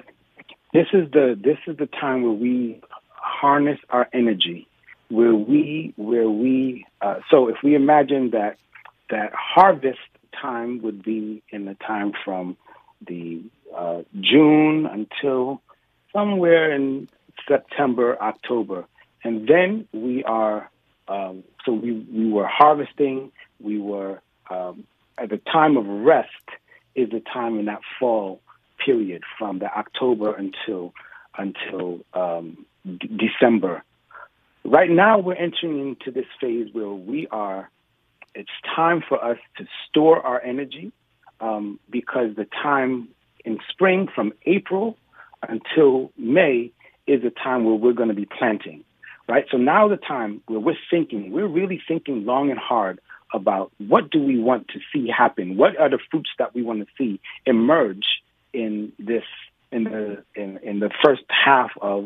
this 0.73 0.87
is 0.93 1.11
the 1.11 1.39
this 1.41 1.57
is 1.67 1.77
the 1.77 1.87
time 1.87 2.23
where 2.23 2.31
we 2.31 2.81
harness 3.09 3.79
our 3.89 4.09
energy, 4.13 4.67
where 5.09 5.35
we 5.35 5.93
where 5.95 6.29
we. 6.29 6.85
Uh, 7.01 7.19
so 7.29 7.47
if 7.47 7.57
we 7.63 7.75
imagine 7.75 8.31
that 8.31 8.57
that 9.09 9.31
harvest 9.33 9.99
time 10.41 10.81
would 10.81 11.03
be 11.03 11.41
in 11.49 11.65
the 11.65 11.75
time 11.75 12.11
from 12.25 12.57
the 13.07 13.41
uh, 13.75 14.01
June 14.19 14.85
until 14.85 15.61
somewhere 16.11 16.73
in 16.73 17.07
September, 17.47 18.17
October, 18.21 18.85
and 19.23 19.47
then 19.47 19.87
we 19.93 20.23
are. 20.23 20.69
Um, 21.07 21.43
so 21.65 21.73
we 21.73 21.91
we 21.91 22.31
were 22.31 22.47
harvesting. 22.47 23.31
We 23.59 23.77
were 23.77 24.21
um, 24.49 24.85
at 25.17 25.29
the 25.29 25.37
time 25.37 25.77
of 25.77 25.85
rest 25.85 26.29
is 26.95 27.09
the 27.09 27.19
time 27.21 27.59
in 27.59 27.65
that 27.65 27.81
fall 27.99 28.41
period 28.83 29.23
from 29.37 29.59
the 29.59 29.65
October 29.65 30.33
until 30.33 30.93
until 31.37 31.99
um, 32.13 32.65
d- 32.85 33.09
December. 33.17 33.83
Right 34.63 34.89
now, 34.89 35.19
we're 35.19 35.35
entering 35.35 35.79
into 35.79 36.11
this 36.11 36.27
phase 36.39 36.69
where 36.73 36.89
we 36.89 37.27
are. 37.27 37.69
It's 38.35 38.49
time 38.75 39.03
for 39.07 39.23
us 39.23 39.37
to 39.57 39.67
store 39.87 40.25
our 40.25 40.41
energy 40.41 40.91
um, 41.39 41.79
because 41.89 42.35
the 42.35 42.45
time 42.45 43.09
in 43.43 43.59
spring 43.69 44.07
from 44.13 44.33
April 44.45 44.97
until 45.41 46.11
May 46.17 46.71
is 47.05 47.23
a 47.23 47.29
time 47.29 47.65
where 47.65 47.75
we're 47.75 47.93
going 47.93 48.09
to 48.09 48.15
be 48.15 48.25
planting, 48.25 48.83
right? 49.27 49.45
So 49.51 49.57
now 49.57 49.87
the 49.87 49.97
time 49.97 50.41
where 50.47 50.59
we're 50.59 50.77
thinking, 50.89 51.31
we're 51.31 51.47
really 51.47 51.81
thinking 51.87 52.25
long 52.25 52.49
and 52.49 52.59
hard 52.59 52.99
about 53.33 53.71
what 53.79 54.11
do 54.11 54.21
we 54.21 54.39
want 54.39 54.67
to 54.69 54.79
see 54.91 55.09
happen? 55.09 55.57
What 55.57 55.77
are 55.79 55.89
the 55.89 55.99
fruits 56.11 56.29
that 56.37 56.53
we 56.53 56.61
want 56.61 56.81
to 56.81 56.87
see 56.97 57.19
emerge 57.45 58.05
in 58.53 58.91
this 58.99 59.23
in 59.71 59.85
the 59.85 60.23
in, 60.35 60.59
in 60.59 60.79
the 60.79 60.91
first 61.03 61.23
half 61.29 61.71
of 61.81 62.05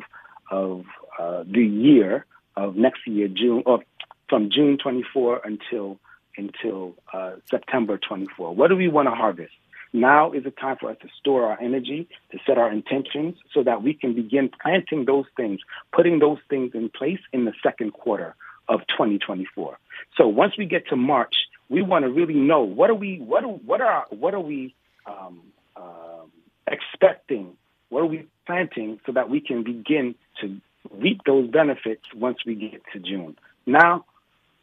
of 0.49 0.85
uh, 1.19 1.43
the 1.45 1.65
year 1.65 2.25
of 2.55 2.75
next 2.75 3.05
year, 3.05 3.27
June 3.27 3.63
or 3.65 3.83
from 4.29 4.49
June 4.49 4.77
24 4.77 5.41
until 5.43 5.99
until 6.37 6.95
uh, 7.13 7.33
September 7.49 7.97
24. 7.97 8.55
What 8.55 8.69
do 8.69 8.75
we 8.75 8.87
want 8.87 9.07
to 9.07 9.15
harvest? 9.15 9.53
Now 9.93 10.31
is 10.31 10.43
the 10.43 10.51
time 10.51 10.77
for 10.79 10.89
us 10.91 10.97
to 11.01 11.07
store 11.19 11.45
our 11.45 11.59
energy, 11.61 12.07
to 12.31 12.39
set 12.45 12.57
our 12.57 12.71
intentions, 12.71 13.35
so 13.53 13.63
that 13.63 13.83
we 13.83 13.93
can 13.93 14.13
begin 14.13 14.49
planting 14.61 15.05
those 15.05 15.25
things, 15.35 15.59
putting 15.93 16.19
those 16.19 16.39
things 16.49 16.71
in 16.73 16.89
place 16.89 17.19
in 17.33 17.45
the 17.45 17.53
second 17.63 17.93
quarter 17.93 18.35
of 18.67 18.81
2024. 18.87 19.77
So 20.17 20.27
once 20.27 20.57
we 20.57 20.65
get 20.65 20.87
to 20.89 20.95
March, 20.95 21.35
we 21.69 21.81
want 21.81 22.03
to 22.03 22.09
really 22.09 22.33
know 22.33 22.61
what 22.61 22.89
are 22.89 22.95
we 22.95 23.19
what 23.19 23.43
are, 23.43 23.49
what 23.49 23.81
are 23.81 24.05
what 24.09 24.33
are 24.33 24.39
we 24.39 24.73
um, 25.05 25.41
um, 25.75 26.31
expecting, 26.67 27.53
what 27.89 28.01
are 28.01 28.07
we 28.07 28.27
planting, 28.45 28.99
so 29.05 29.11
that 29.13 29.29
we 29.29 29.39
can 29.39 29.63
begin 29.63 30.15
to 30.41 30.59
reap 30.91 31.21
those 31.25 31.49
benefits 31.49 32.03
once 32.15 32.39
we 32.45 32.55
get 32.55 32.81
to 32.93 32.99
June. 32.99 33.37
Now, 33.65 34.05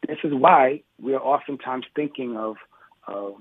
this 0.07 0.17
is 0.23 0.33
why 0.33 0.81
we 1.01 1.13
are 1.13 1.21
oftentimes 1.21 1.85
thinking 1.95 2.37
of 2.37 2.57
of 3.07 3.35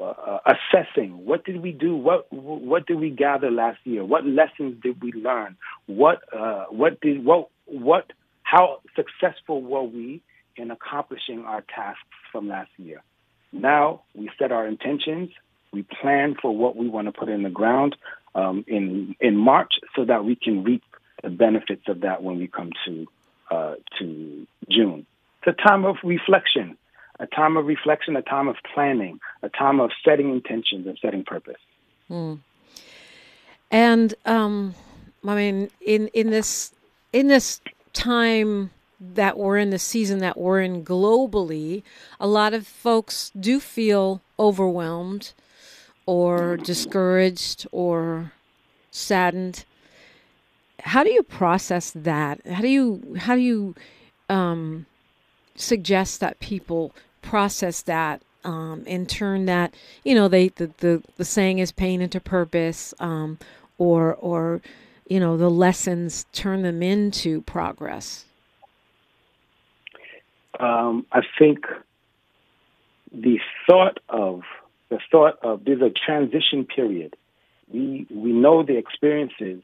uh, 0.00 0.38
assessing 0.46 1.24
what 1.24 1.44
did 1.44 1.62
we 1.62 1.72
do 1.72 1.96
what 1.96 2.30
what 2.32 2.86
did 2.86 2.98
we 2.98 3.10
gather 3.10 3.50
last 3.50 3.78
year 3.84 4.04
what 4.04 4.26
lessons 4.26 4.80
did 4.82 5.00
we 5.02 5.12
learn 5.12 5.56
what 5.86 6.22
uh, 6.34 6.64
what 6.70 7.00
did 7.00 7.24
what 7.24 7.48
what 7.66 8.12
how 8.42 8.80
successful 8.94 9.60
were 9.60 9.82
we 9.82 10.22
in 10.56 10.70
accomplishing 10.70 11.44
our 11.44 11.62
tasks 11.62 12.02
from 12.30 12.48
last 12.48 12.70
year? 12.78 13.02
Now 13.52 14.02
we 14.14 14.30
set 14.38 14.52
our 14.52 14.66
intentions, 14.66 15.30
we 15.72 15.82
plan 15.82 16.36
for 16.40 16.56
what 16.56 16.76
we 16.76 16.88
want 16.88 17.06
to 17.06 17.12
put 17.12 17.28
in 17.28 17.42
the 17.42 17.50
ground 17.50 17.96
um, 18.34 18.64
in 18.68 19.16
in 19.20 19.36
March, 19.36 19.74
so 19.94 20.04
that 20.04 20.24
we 20.24 20.36
can 20.36 20.62
reap 20.62 20.84
the 21.22 21.30
benefits 21.30 21.88
of 21.88 22.00
that 22.00 22.22
when 22.22 22.38
we 22.38 22.46
come 22.46 22.70
to 22.86 23.06
uh, 23.50 23.74
to 23.98 24.46
June. 24.70 25.06
It's 25.42 25.58
a 25.58 25.68
time 25.68 25.84
of 25.84 25.96
reflection, 26.04 26.76
a 27.18 27.26
time 27.26 27.56
of 27.56 27.66
reflection, 27.66 28.16
a 28.16 28.22
time 28.22 28.48
of 28.48 28.56
planning, 28.74 29.20
a 29.42 29.48
time 29.48 29.80
of 29.80 29.90
setting 30.04 30.30
intentions 30.30 30.86
and 30.86 30.98
setting 31.00 31.24
purpose. 31.24 31.60
Mm. 32.10 32.40
And 33.70 34.14
um, 34.24 34.74
I 35.26 35.34
mean, 35.34 35.70
in 35.80 36.08
in 36.08 36.30
this 36.30 36.72
in 37.12 37.28
this 37.28 37.60
time 37.92 38.70
that 39.00 39.36
we're 39.38 39.58
in, 39.58 39.70
the 39.70 39.78
season 39.78 40.20
that 40.20 40.38
we're 40.38 40.60
in 40.60 40.84
globally, 40.84 41.82
a 42.20 42.26
lot 42.26 42.54
of 42.54 42.66
folks 42.66 43.30
do 43.38 43.60
feel 43.60 44.20
overwhelmed 44.38 45.32
or 46.06 46.56
discouraged 46.56 47.66
or 47.72 48.32
saddened. 48.90 49.64
How 50.80 51.02
do 51.02 51.10
you 51.10 51.22
process 51.22 51.90
that? 51.90 52.46
How 52.46 52.60
do 52.60 52.68
you 52.68 53.16
how 53.18 53.34
do 53.34 53.40
you 53.40 53.74
um, 54.28 54.86
suggest 55.56 56.20
that 56.20 56.38
people 56.38 56.92
process 57.26 57.82
that 57.82 58.22
um, 58.44 58.84
and 58.86 59.08
turn 59.08 59.46
that 59.46 59.74
you 60.04 60.14
know 60.14 60.28
they 60.28 60.48
the, 60.48 60.70
the, 60.78 61.02
the 61.16 61.24
saying 61.24 61.58
is 61.58 61.72
pain 61.72 62.00
into 62.00 62.20
purpose 62.20 62.94
um, 63.00 63.38
or 63.78 64.14
or 64.14 64.62
you 65.08 65.18
know 65.18 65.36
the 65.36 65.50
lessons 65.50 66.24
turn 66.32 66.62
them 66.62 66.82
into 66.82 67.42
progress. 67.42 68.24
Um, 70.58 71.04
i 71.12 71.20
think 71.38 71.66
the 73.12 73.38
thought 73.66 73.98
of 74.08 74.42
the 74.88 75.00
thought 75.10 75.38
of 75.42 75.64
there's 75.64 75.82
a 75.82 75.90
transition 75.90 76.64
period. 76.64 77.16
We 77.68 78.06
we 78.08 78.32
know 78.32 78.62
the 78.62 78.78
experiences 78.78 79.62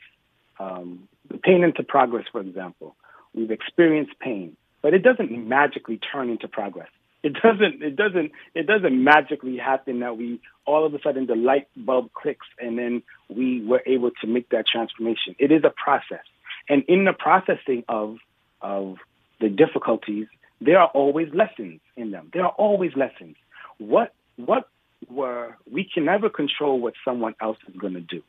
um, 0.58 1.08
the 1.30 1.38
pain 1.38 1.62
into 1.62 1.84
progress 1.84 2.24
for 2.32 2.40
example. 2.40 2.96
We've 3.34 3.52
experienced 3.52 4.18
pain 4.18 4.56
but 4.82 4.94
it 4.94 5.04
doesn't 5.04 5.30
magically 5.30 5.98
turn 5.98 6.28
into 6.28 6.48
progress 6.48 6.90
it 7.22 7.34
doesn't 7.34 7.82
it 7.82 7.96
doesn't 7.96 8.32
it 8.54 8.66
doesn't 8.66 9.04
magically 9.04 9.56
happen 9.56 10.00
that 10.00 10.16
we 10.16 10.40
all 10.66 10.84
of 10.84 10.94
a 10.94 11.00
sudden 11.02 11.26
the 11.26 11.36
light 11.36 11.68
bulb 11.76 12.12
clicks 12.12 12.46
and 12.58 12.78
then 12.78 13.02
we 13.28 13.64
were 13.64 13.82
able 13.86 14.10
to 14.20 14.26
make 14.26 14.48
that 14.50 14.66
transformation. 14.66 15.34
It 15.38 15.52
is 15.52 15.62
a 15.64 15.70
process. 15.70 16.24
And 16.68 16.84
in 16.88 17.04
the 17.04 17.12
processing 17.12 17.84
of 17.88 18.18
of 18.60 18.96
the 19.40 19.48
difficulties, 19.48 20.26
there 20.60 20.78
are 20.80 20.88
always 20.88 21.32
lessons 21.32 21.80
in 21.96 22.10
them. 22.10 22.30
There 22.32 22.44
are 22.44 22.54
always 22.58 22.92
lessons. 22.96 23.36
What 23.78 24.12
what 24.36 24.68
were 25.08 25.56
we 25.70 25.88
can 25.92 26.04
never 26.04 26.28
control 26.28 26.80
what 26.80 26.94
someone 27.04 27.34
else 27.40 27.58
is 27.68 27.76
going 27.76 27.94
to 27.94 28.00
do. 28.00 28.22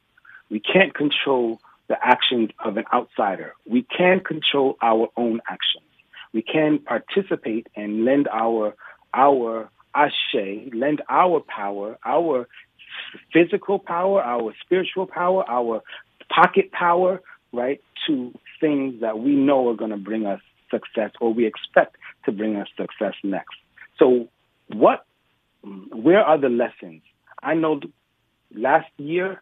We 0.49 0.59
can't 0.59 0.93
control 0.93 1.59
the 1.87 1.97
actions 2.01 2.51
of 2.63 2.77
an 2.77 2.85
outsider. 2.93 3.53
We 3.67 3.83
can 3.83 4.19
control 4.19 4.77
our 4.81 5.09
own 5.17 5.41
actions 5.47 5.83
we 6.33 6.41
can 6.41 6.79
participate 6.79 7.67
and 7.75 8.05
lend 8.05 8.27
our 8.27 8.75
our 9.13 9.69
ashe, 9.95 10.73
lend 10.73 11.01
our 11.07 11.39
power, 11.41 11.97
our 12.03 12.47
physical 13.31 13.79
power, 13.79 14.21
our 14.21 14.53
spiritual 14.63 15.05
power, 15.05 15.43
our 15.47 15.83
pocket 16.29 16.71
power, 16.71 17.21
right, 17.51 17.81
to 18.07 18.33
things 18.59 19.01
that 19.01 19.19
we 19.19 19.35
know 19.35 19.69
are 19.69 19.75
going 19.75 19.91
to 19.91 19.97
bring 19.97 20.25
us 20.25 20.41
success 20.71 21.11
or 21.21 21.33
we 21.33 21.45
expect 21.45 21.95
to 22.25 22.31
bring 22.31 22.55
us 22.55 22.67
success 22.75 23.13
next. 23.23 23.55
So, 23.99 24.29
what, 24.67 25.05
where 25.63 26.23
are 26.23 26.37
the 26.39 26.49
lessons? 26.49 27.01
I 27.41 27.53
know 27.53 27.81
last 28.55 28.89
year, 28.97 29.41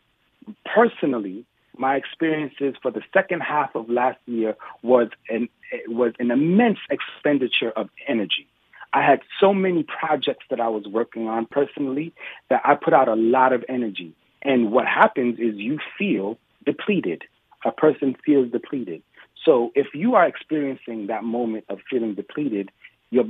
personally, 0.66 1.46
my 1.78 1.96
experiences 1.96 2.76
for 2.82 2.92
the 2.92 3.02
second 3.14 3.42
half 3.42 3.76
of 3.76 3.90
last 3.90 4.20
year 4.26 4.56
was 4.82 5.10
an 5.30 5.50
was 5.88 6.14
an 6.20 6.32
immense 6.32 6.80
expenditure 6.90 7.72
of 7.72 7.90
energy. 8.08 8.48
I 8.94 9.06
had 9.06 9.22
so 9.40 9.54
many 9.54 9.84
projects 9.84 10.46
that 10.50 10.60
I 10.60 10.68
was 10.68 10.86
working 10.86 11.28
on 11.28 11.46
personally 11.46 12.14
that 12.50 12.62
I 12.66 12.76
put 12.76 12.94
out 12.94 13.08
a 13.08 13.16
lot 13.16 13.54
of 13.54 13.64
energy. 13.70 14.14
And 14.42 14.72
what 14.72 14.86
happens 14.86 15.40
is 15.40 15.56
you 15.56 15.80
feel 15.98 16.38
depleted. 16.66 17.24
A 17.64 17.72
person 17.72 18.16
feels 18.26 18.52
depleted. 18.52 19.02
So 19.46 19.72
if 19.76 19.88
you 19.94 20.16
are 20.16 20.28
experiencing 20.28 21.08
that 21.08 21.24
moment 21.24 21.66
of 21.70 21.80
feeling 21.90 22.16
depleted, 22.16 22.72
your 23.12 23.26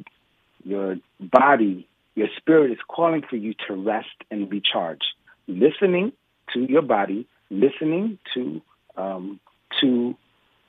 your 0.63 0.97
body, 1.19 1.87
your 2.15 2.27
spirit 2.37 2.71
is 2.71 2.77
calling 2.87 3.23
for 3.27 3.35
you 3.35 3.53
to 3.67 3.73
rest 3.73 4.09
and 4.29 4.51
recharge. 4.51 5.01
listening 5.47 6.13
to 6.53 6.59
your 6.61 6.81
body, 6.81 7.25
listening 7.51 8.17
to 8.33 8.61
um, 8.97 9.39
to 9.79 10.15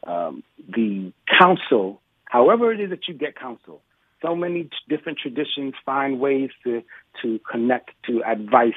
um, 0.07 0.43
the 0.69 1.13
counsel, 1.39 2.01
however 2.25 2.73
it 2.73 2.81
is 2.81 2.91
that 2.91 3.09
you 3.09 3.15
get 3.15 3.39
counsel. 3.39 3.81
So 4.21 4.37
many 4.37 4.71
different 4.89 5.19
traditions 5.19 5.75
find 5.85 6.21
ways 6.21 6.51
to 6.65 6.83
to 7.23 7.41
connect 7.51 7.91
to 8.07 8.23
advice. 8.25 8.75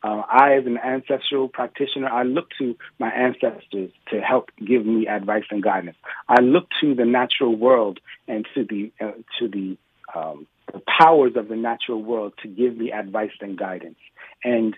Uh, 0.00 0.22
I, 0.28 0.54
as 0.54 0.66
an 0.66 0.78
ancestral 0.78 1.48
practitioner, 1.48 2.08
I 2.08 2.22
look 2.22 2.50
to 2.58 2.76
my 3.00 3.10
ancestors 3.10 3.90
to 4.10 4.20
help 4.20 4.50
give 4.64 4.86
me 4.86 5.08
advice 5.08 5.42
and 5.50 5.60
guidance. 5.60 5.96
I 6.28 6.40
look 6.40 6.68
to 6.80 6.94
the 6.94 7.04
natural 7.04 7.56
world 7.56 7.98
and 8.28 8.46
to 8.54 8.64
the 8.64 8.92
uh, 9.00 9.12
to 9.38 9.48
the 9.48 9.76
um, 10.14 10.46
the 10.72 10.82
powers 10.86 11.32
of 11.36 11.48
the 11.48 11.56
natural 11.56 12.02
world 12.02 12.34
to 12.42 12.48
give 12.48 12.76
me 12.76 12.92
advice 12.92 13.32
and 13.40 13.56
guidance. 13.58 13.98
And 14.44 14.76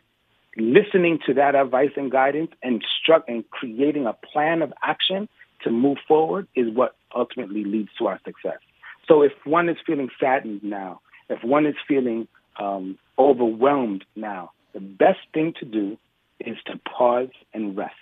listening 0.56 1.18
to 1.26 1.34
that 1.34 1.54
advice 1.54 1.92
and 1.96 2.10
guidance 2.10 2.50
and 2.62 2.84
struck 3.00 3.24
and 3.28 3.48
creating 3.50 4.06
a 4.06 4.12
plan 4.12 4.62
of 4.62 4.72
action 4.82 5.28
to 5.62 5.70
move 5.70 5.98
forward 6.08 6.46
is 6.54 6.72
what 6.74 6.96
ultimately 7.14 7.64
leads 7.64 7.90
to 7.98 8.06
our 8.06 8.20
success. 8.24 8.58
So 9.06 9.22
if 9.22 9.32
one 9.44 9.68
is 9.68 9.76
feeling 9.86 10.08
saddened 10.18 10.62
now, 10.62 11.00
if 11.28 11.42
one 11.44 11.66
is 11.66 11.74
feeling 11.86 12.28
um, 12.58 12.98
overwhelmed 13.18 14.04
now, 14.16 14.52
the 14.72 14.80
best 14.80 15.20
thing 15.32 15.54
to 15.60 15.64
do 15.64 15.98
is 16.38 16.56
to 16.66 16.78
pause 16.78 17.30
and 17.52 17.76
rest. 17.76 17.94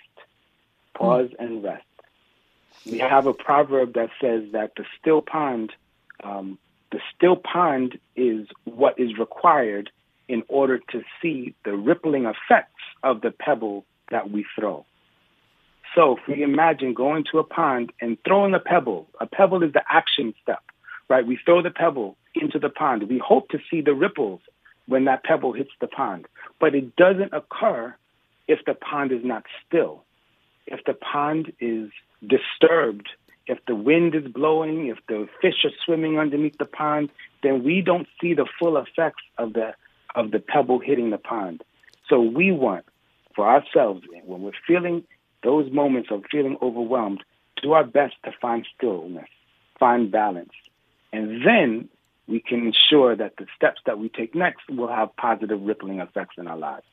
Pause 0.93 1.29
mm. 1.29 1.45
and 1.45 1.63
rest. 1.63 1.83
We 2.85 2.99
have 2.99 3.27
a 3.27 3.33
proverb 3.33 3.93
that 3.93 4.09
says 4.21 4.51
that 4.53 4.71
the 4.77 4.85
still 4.99 5.21
pond, 5.21 5.73
um, 6.23 6.57
the 6.91 6.99
still 7.15 7.35
pond 7.35 7.99
is 8.15 8.47
what 8.63 8.99
is 8.99 9.17
required 9.17 9.89
in 10.29 10.43
order 10.47 10.77
to 10.91 11.01
see 11.21 11.55
the 11.65 11.75
rippling 11.75 12.25
effects 12.25 12.83
of 13.03 13.21
the 13.21 13.31
pebble 13.31 13.83
that 14.11 14.31
we 14.31 14.45
throw. 14.57 14.85
So 15.95 16.17
if 16.17 16.27
we 16.27 16.43
imagine 16.43 16.93
going 16.93 17.25
to 17.31 17.39
a 17.39 17.43
pond 17.43 17.91
and 17.99 18.15
throwing 18.23 18.53
a 18.53 18.59
pebble, 18.59 19.07
a 19.19 19.25
pebble 19.25 19.63
is 19.63 19.73
the 19.73 19.81
action 19.89 20.35
step, 20.41 20.63
right? 21.09 21.25
We 21.25 21.39
throw 21.43 21.63
the 21.63 21.71
pebble 21.71 22.15
into 22.35 22.59
the 22.59 22.69
pond. 22.69 23.09
We 23.09 23.17
hope 23.17 23.49
to 23.49 23.59
see 23.71 23.81
the 23.81 23.95
ripples 23.95 24.41
when 24.85 25.05
that 25.05 25.23
pebble 25.23 25.53
hits 25.53 25.71
the 25.81 25.87
pond, 25.87 26.27
but 26.59 26.75
it 26.75 26.95
doesn't 26.95 27.33
occur 27.33 27.95
if 28.47 28.59
the 28.65 28.75
pond 28.75 29.11
is 29.11 29.23
not 29.23 29.45
still. 29.67 30.03
If 30.67 30.83
the 30.85 30.93
pond 30.93 31.51
is 31.59 31.89
disturbed, 32.21 33.09
if 33.47 33.57
the 33.65 33.75
wind 33.75 34.13
is 34.13 34.31
blowing, 34.31 34.87
if 34.87 34.99
the 35.07 35.27
fish 35.41 35.65
are 35.65 35.71
swimming 35.83 36.19
underneath 36.19 36.57
the 36.59 36.65
pond, 36.65 37.09
then 37.41 37.63
we 37.63 37.81
don't 37.81 38.07
see 38.21 38.35
the 38.35 38.45
full 38.59 38.77
effects 38.77 39.23
of 39.39 39.53
the 39.53 39.73
of 40.15 40.31
the 40.31 40.39
pebble 40.39 40.79
hitting 40.79 41.09
the 41.09 41.17
pond. 41.17 41.63
So 42.07 42.21
we 42.21 42.51
want 42.51 42.85
for 43.35 43.47
ourselves, 43.47 44.03
when 44.25 44.41
we're 44.41 44.51
feeling 44.67 45.03
those 45.43 45.71
moments 45.71 46.09
of 46.11 46.23
feeling 46.29 46.57
overwhelmed, 46.61 47.23
do 47.61 47.73
our 47.73 47.85
best 47.85 48.15
to 48.25 48.31
find 48.41 48.67
stillness, 48.75 49.29
find 49.79 50.11
balance. 50.11 50.51
And 51.13 51.45
then 51.45 51.89
we 52.27 52.39
can 52.39 52.67
ensure 52.67 53.15
that 53.15 53.37
the 53.37 53.47
steps 53.55 53.81
that 53.85 53.97
we 53.97 54.09
take 54.09 54.35
next 54.35 54.69
will 54.69 54.87
have 54.87 55.15
positive 55.15 55.61
rippling 55.61 55.99
effects 55.99 56.35
in 56.37 56.47
our 56.47 56.57
lives. 56.57 56.85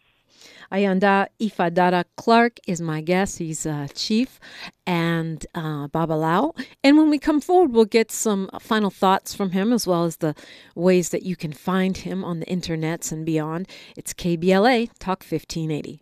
Ayanda 0.72 1.28
Ifadara 1.40 2.04
Clarke 2.16 2.58
is 2.66 2.80
my 2.80 3.00
guest. 3.00 3.38
He's 3.38 3.66
a 3.66 3.88
chief 3.94 4.40
and 4.86 5.44
uh, 5.54 5.88
Babalawo. 5.88 6.58
And 6.82 6.96
when 6.96 7.10
we 7.10 7.18
come 7.18 7.40
forward, 7.40 7.72
we'll 7.72 7.84
get 7.84 8.10
some 8.10 8.48
final 8.60 8.90
thoughts 8.90 9.34
from 9.34 9.50
him 9.50 9.72
as 9.72 9.86
well 9.86 10.04
as 10.04 10.16
the 10.16 10.34
ways 10.74 11.10
that 11.10 11.22
you 11.22 11.36
can 11.36 11.52
find 11.52 11.98
him 11.98 12.24
on 12.24 12.40
the 12.40 12.46
internets 12.46 13.12
and 13.12 13.24
beyond. 13.24 13.68
It's 13.96 14.12
KBLA 14.12 14.90
Talk 14.98 15.24
1580. 15.24 16.00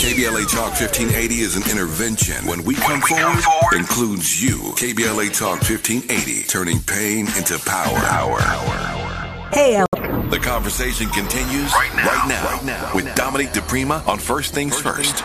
KBLA 0.00 0.50
Talk 0.50 0.72
1580 0.80 1.34
is 1.40 1.56
an 1.56 1.70
intervention. 1.70 2.46
When 2.46 2.64
we 2.64 2.74
come, 2.74 2.92
when 2.92 3.00
we 3.00 3.06
forward, 3.08 3.22
come 3.22 3.42
forward, 3.42 3.76
includes 3.76 4.42
you. 4.42 4.56
KBLA 4.76 5.38
Talk 5.38 5.60
1580, 5.60 6.42
turning 6.44 6.80
pain 6.80 7.26
into 7.36 7.58
power. 7.66 7.98
Power. 7.98 8.40
Hey, 9.52 9.76
Al. 9.76 10.09
The 10.30 10.38
conversation 10.38 11.08
continues 11.08 11.72
right 11.72 11.92
now, 11.96 12.06
right 12.06 12.28
now, 12.28 12.44
right 12.44 12.64
now 12.64 12.94
with 12.94 13.12
Dominique 13.16 13.48
DiPrima 13.48 14.06
on 14.06 14.20
First 14.20 14.54
Things 14.54 14.80
First. 14.80 15.24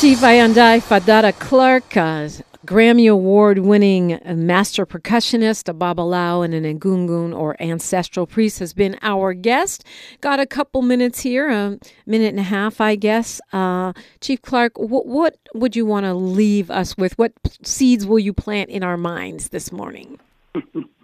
Chief 0.00 0.18
Ayanda 0.18 0.80
Ifadara 0.80 1.32
Clarke, 1.38 1.96
uh, 1.96 2.28
Grammy 2.66 3.08
Award 3.08 3.60
winning 3.60 4.18
master 4.24 4.84
percussionist, 4.84 5.68
a 5.68 5.72
Babalawo 5.72 6.44
and 6.44 6.52
an 6.52 6.64
Egungun 6.64 7.32
or 7.32 7.54
ancestral 7.62 8.26
priest, 8.26 8.58
has 8.58 8.72
been 8.72 8.98
our 9.02 9.34
guest. 9.34 9.84
Got 10.20 10.40
a 10.40 10.46
couple 10.46 10.82
minutes 10.82 11.20
here, 11.20 11.48
a 11.48 11.78
minute 12.04 12.30
and 12.30 12.40
a 12.40 12.42
half, 12.42 12.80
I 12.80 12.96
guess. 12.96 13.40
Uh, 13.52 13.92
Chief 14.20 14.42
Clarke, 14.42 14.76
what, 14.76 15.06
what 15.06 15.36
would 15.54 15.76
you 15.76 15.86
want 15.86 16.06
to 16.06 16.14
leave 16.14 16.72
us 16.72 16.96
with? 16.96 17.16
What 17.16 17.34
seeds 17.62 18.04
will 18.04 18.18
you 18.18 18.32
plant 18.32 18.68
in 18.68 18.82
our 18.82 18.96
minds 18.96 19.50
this 19.50 19.70
morning? 19.70 20.18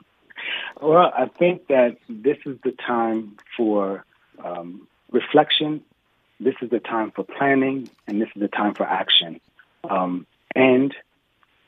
Well, 0.81 1.11
I 1.17 1.27
think 1.27 1.69
that 1.69 1.97
this 2.09 2.37
is 2.45 2.59
the 2.63 2.73
time 2.73 3.37
for 3.57 4.05
um, 4.45 4.87
reflection. 5.11 5.83
This 6.39 6.55
is 6.61 6.69
the 6.71 6.81
time 6.81 7.13
for 7.13 7.25
planning, 7.25 7.89
and 8.07 8.21
this 8.21 8.29
is 8.37 8.41
the 8.43 8.49
time 8.49 8.75
for 8.75 8.85
action. 8.85 9.41
Um, 9.89 10.27
and 10.55 10.95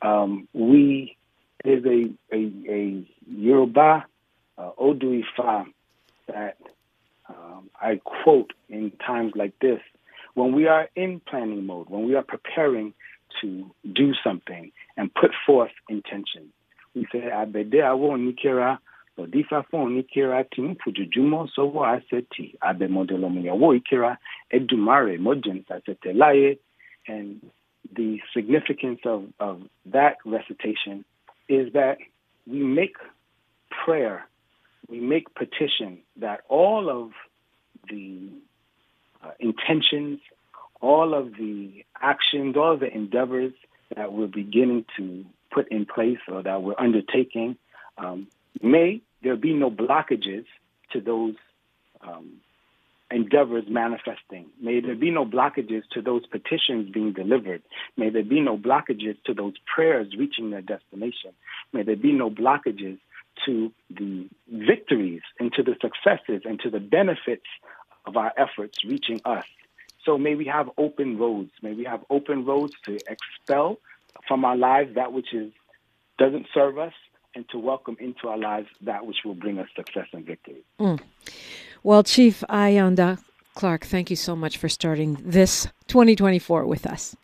um, 0.01 0.47
we 0.53 1.15
there's 1.63 1.83
a 1.85 2.11
a, 2.33 2.51
a 2.69 3.05
Yoruba 3.27 4.05
uh, 4.57 4.71
Odu 4.77 5.23
Ifá 5.23 5.65
that 6.27 6.57
um, 7.27 7.69
I 7.81 7.99
quote 8.03 8.53
in 8.69 8.91
times 8.91 9.33
like 9.35 9.57
this 9.59 9.81
when 10.35 10.53
we 10.53 10.67
are 10.67 10.87
in 10.95 11.19
planning 11.19 11.65
mode, 11.65 11.89
when 11.89 12.05
we 12.05 12.15
are 12.15 12.21
preparing 12.23 12.93
to 13.41 13.71
do 13.91 14.13
something 14.23 14.71
and 14.97 15.13
put 15.13 15.31
forth 15.47 15.71
intention. 15.89 16.51
We 16.93 17.07
say, 17.11 17.21
"Abede 17.21 17.81
awo 17.81 18.15
nikera 18.17 18.77
ọdífà 19.25 19.57
fún 19.67 19.81
oníkera 19.87 20.39
tí 20.51 20.59
ń 20.67 20.75
fojoojúmọ́ 20.81 21.41
sọ́wọ́ 21.55 21.83
àṣetì 21.95 22.45
ìkera 23.79 24.11
ẹdùnmáre 24.55 25.13
láyé 26.21 26.49
and 27.07 27.41
the 27.95 28.21
significance 28.33 29.01
of, 29.05 29.23
of 29.39 29.61
that 29.85 30.17
recitation 30.25 31.03
is 31.47 31.73
that 31.73 31.97
we 32.47 32.59
make 32.59 32.95
prayer, 33.85 34.27
we 34.87 34.99
make 34.99 35.33
petition 35.33 35.99
that 36.17 36.41
all 36.49 36.89
of 36.89 37.11
the 37.89 38.29
uh, 39.23 39.31
intentions, 39.39 40.19
all 40.81 41.13
of 41.13 41.33
the 41.37 41.83
actions, 42.01 42.55
all 42.55 42.73
of 42.73 42.79
the 42.79 42.93
endeavors 42.93 43.53
that 43.95 44.13
we're 44.13 44.27
beginning 44.27 44.85
to 44.97 45.25
put 45.51 45.67
in 45.71 45.85
place 45.85 46.19
or 46.31 46.43
that 46.43 46.61
we're 46.61 46.75
undertaking 46.77 47.57
um, 47.97 48.27
may 48.61 49.01
there 49.23 49.35
be 49.35 49.53
no 49.53 49.69
blockages 49.69 50.45
to 50.91 51.01
those 51.01 51.35
um, 52.01 52.39
endeavors 53.11 53.65
manifesting. 53.67 54.47
May 54.61 54.79
there 54.81 54.95
be 54.95 55.11
no 55.11 55.25
blockages 55.25 55.83
to 55.93 56.01
those 56.01 56.25
petitions 56.27 56.89
being 56.91 57.13
delivered. 57.13 57.63
May 57.97 58.09
there 58.09 58.23
be 58.23 58.39
no 58.39 58.57
blockages 58.57 59.17
to 59.25 59.33
those 59.33 59.53
prayers 59.73 60.15
reaching 60.17 60.51
their 60.51 60.61
destination. 60.61 61.31
May 61.73 61.83
there 61.83 61.95
be 61.95 62.11
no 62.11 62.29
blockages 62.29 62.99
to 63.45 63.71
the 63.89 64.27
victories 64.47 65.21
and 65.39 65.51
to 65.53 65.63
the 65.63 65.75
successes 65.81 66.43
and 66.45 66.59
to 66.61 66.69
the 66.69 66.79
benefits 66.79 67.45
of 68.05 68.17
our 68.17 68.31
efforts 68.37 68.83
reaching 68.85 69.21
us. 69.25 69.45
So 70.05 70.17
may 70.17 70.35
we 70.35 70.45
have 70.45 70.69
open 70.77 71.17
roads. 71.17 71.51
May 71.61 71.73
we 71.73 71.85
have 71.85 72.03
open 72.09 72.45
roads 72.45 72.73
to 72.85 72.97
expel 73.07 73.79
from 74.27 74.45
our 74.45 74.57
lives 74.57 74.95
that 74.95 75.13
which 75.13 75.33
is 75.33 75.51
doesn't 76.17 76.47
serve 76.53 76.77
us 76.77 76.93
and 77.35 77.47
to 77.49 77.59
welcome 77.59 77.97
into 77.99 78.27
our 78.27 78.37
lives 78.37 78.67
that 78.81 79.05
which 79.05 79.17
will 79.25 79.35
bring 79.35 79.59
us 79.59 79.67
success 79.75 80.07
and 80.13 80.25
victory. 80.25 80.63
Mm. 80.79 80.99
Well, 81.83 82.03
Chief 82.03 82.43
Ayanda 82.49 83.19
Clarke, 83.55 83.85
thank 83.85 84.09
you 84.09 84.15
so 84.15 84.35
much 84.35 84.57
for 84.57 84.69
starting 84.69 85.17
this 85.21 85.67
2024 85.87 86.65
with 86.65 86.85
us. 86.85 87.15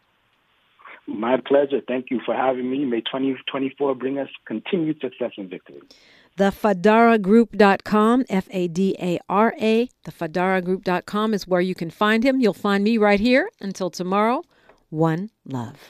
My 1.08 1.38
pleasure. 1.38 1.82
Thank 1.88 2.08
you 2.10 2.20
for 2.26 2.36
having 2.36 2.70
me. 2.70 2.84
May 2.84 3.02
2024 3.02 3.96
bring 3.96 4.18
us 4.18 4.30
continued 4.46 5.00
success 5.02 5.32
and 5.38 5.50
victory. 5.50 5.82
TheFadaraGroup.com, 6.38 8.26
F 8.30 8.48
A 8.52 8.68
D 8.68 8.96
A 9.00 9.20
R 9.30 9.54
A, 9.60 9.88
TheFadaraGroup.com 10.06 11.34
is 11.34 11.48
where 11.48 11.62
you 11.62 11.76
can 11.76 11.90
find 11.90 12.24
him. 12.24 12.42
You'll 12.42 12.54
find 12.54 12.84
me 12.84 12.98
right 12.98 13.20
here. 13.20 13.50
Until 13.62 13.90
tomorrow, 13.90 14.44
one 14.90 15.30
love. 15.46 15.78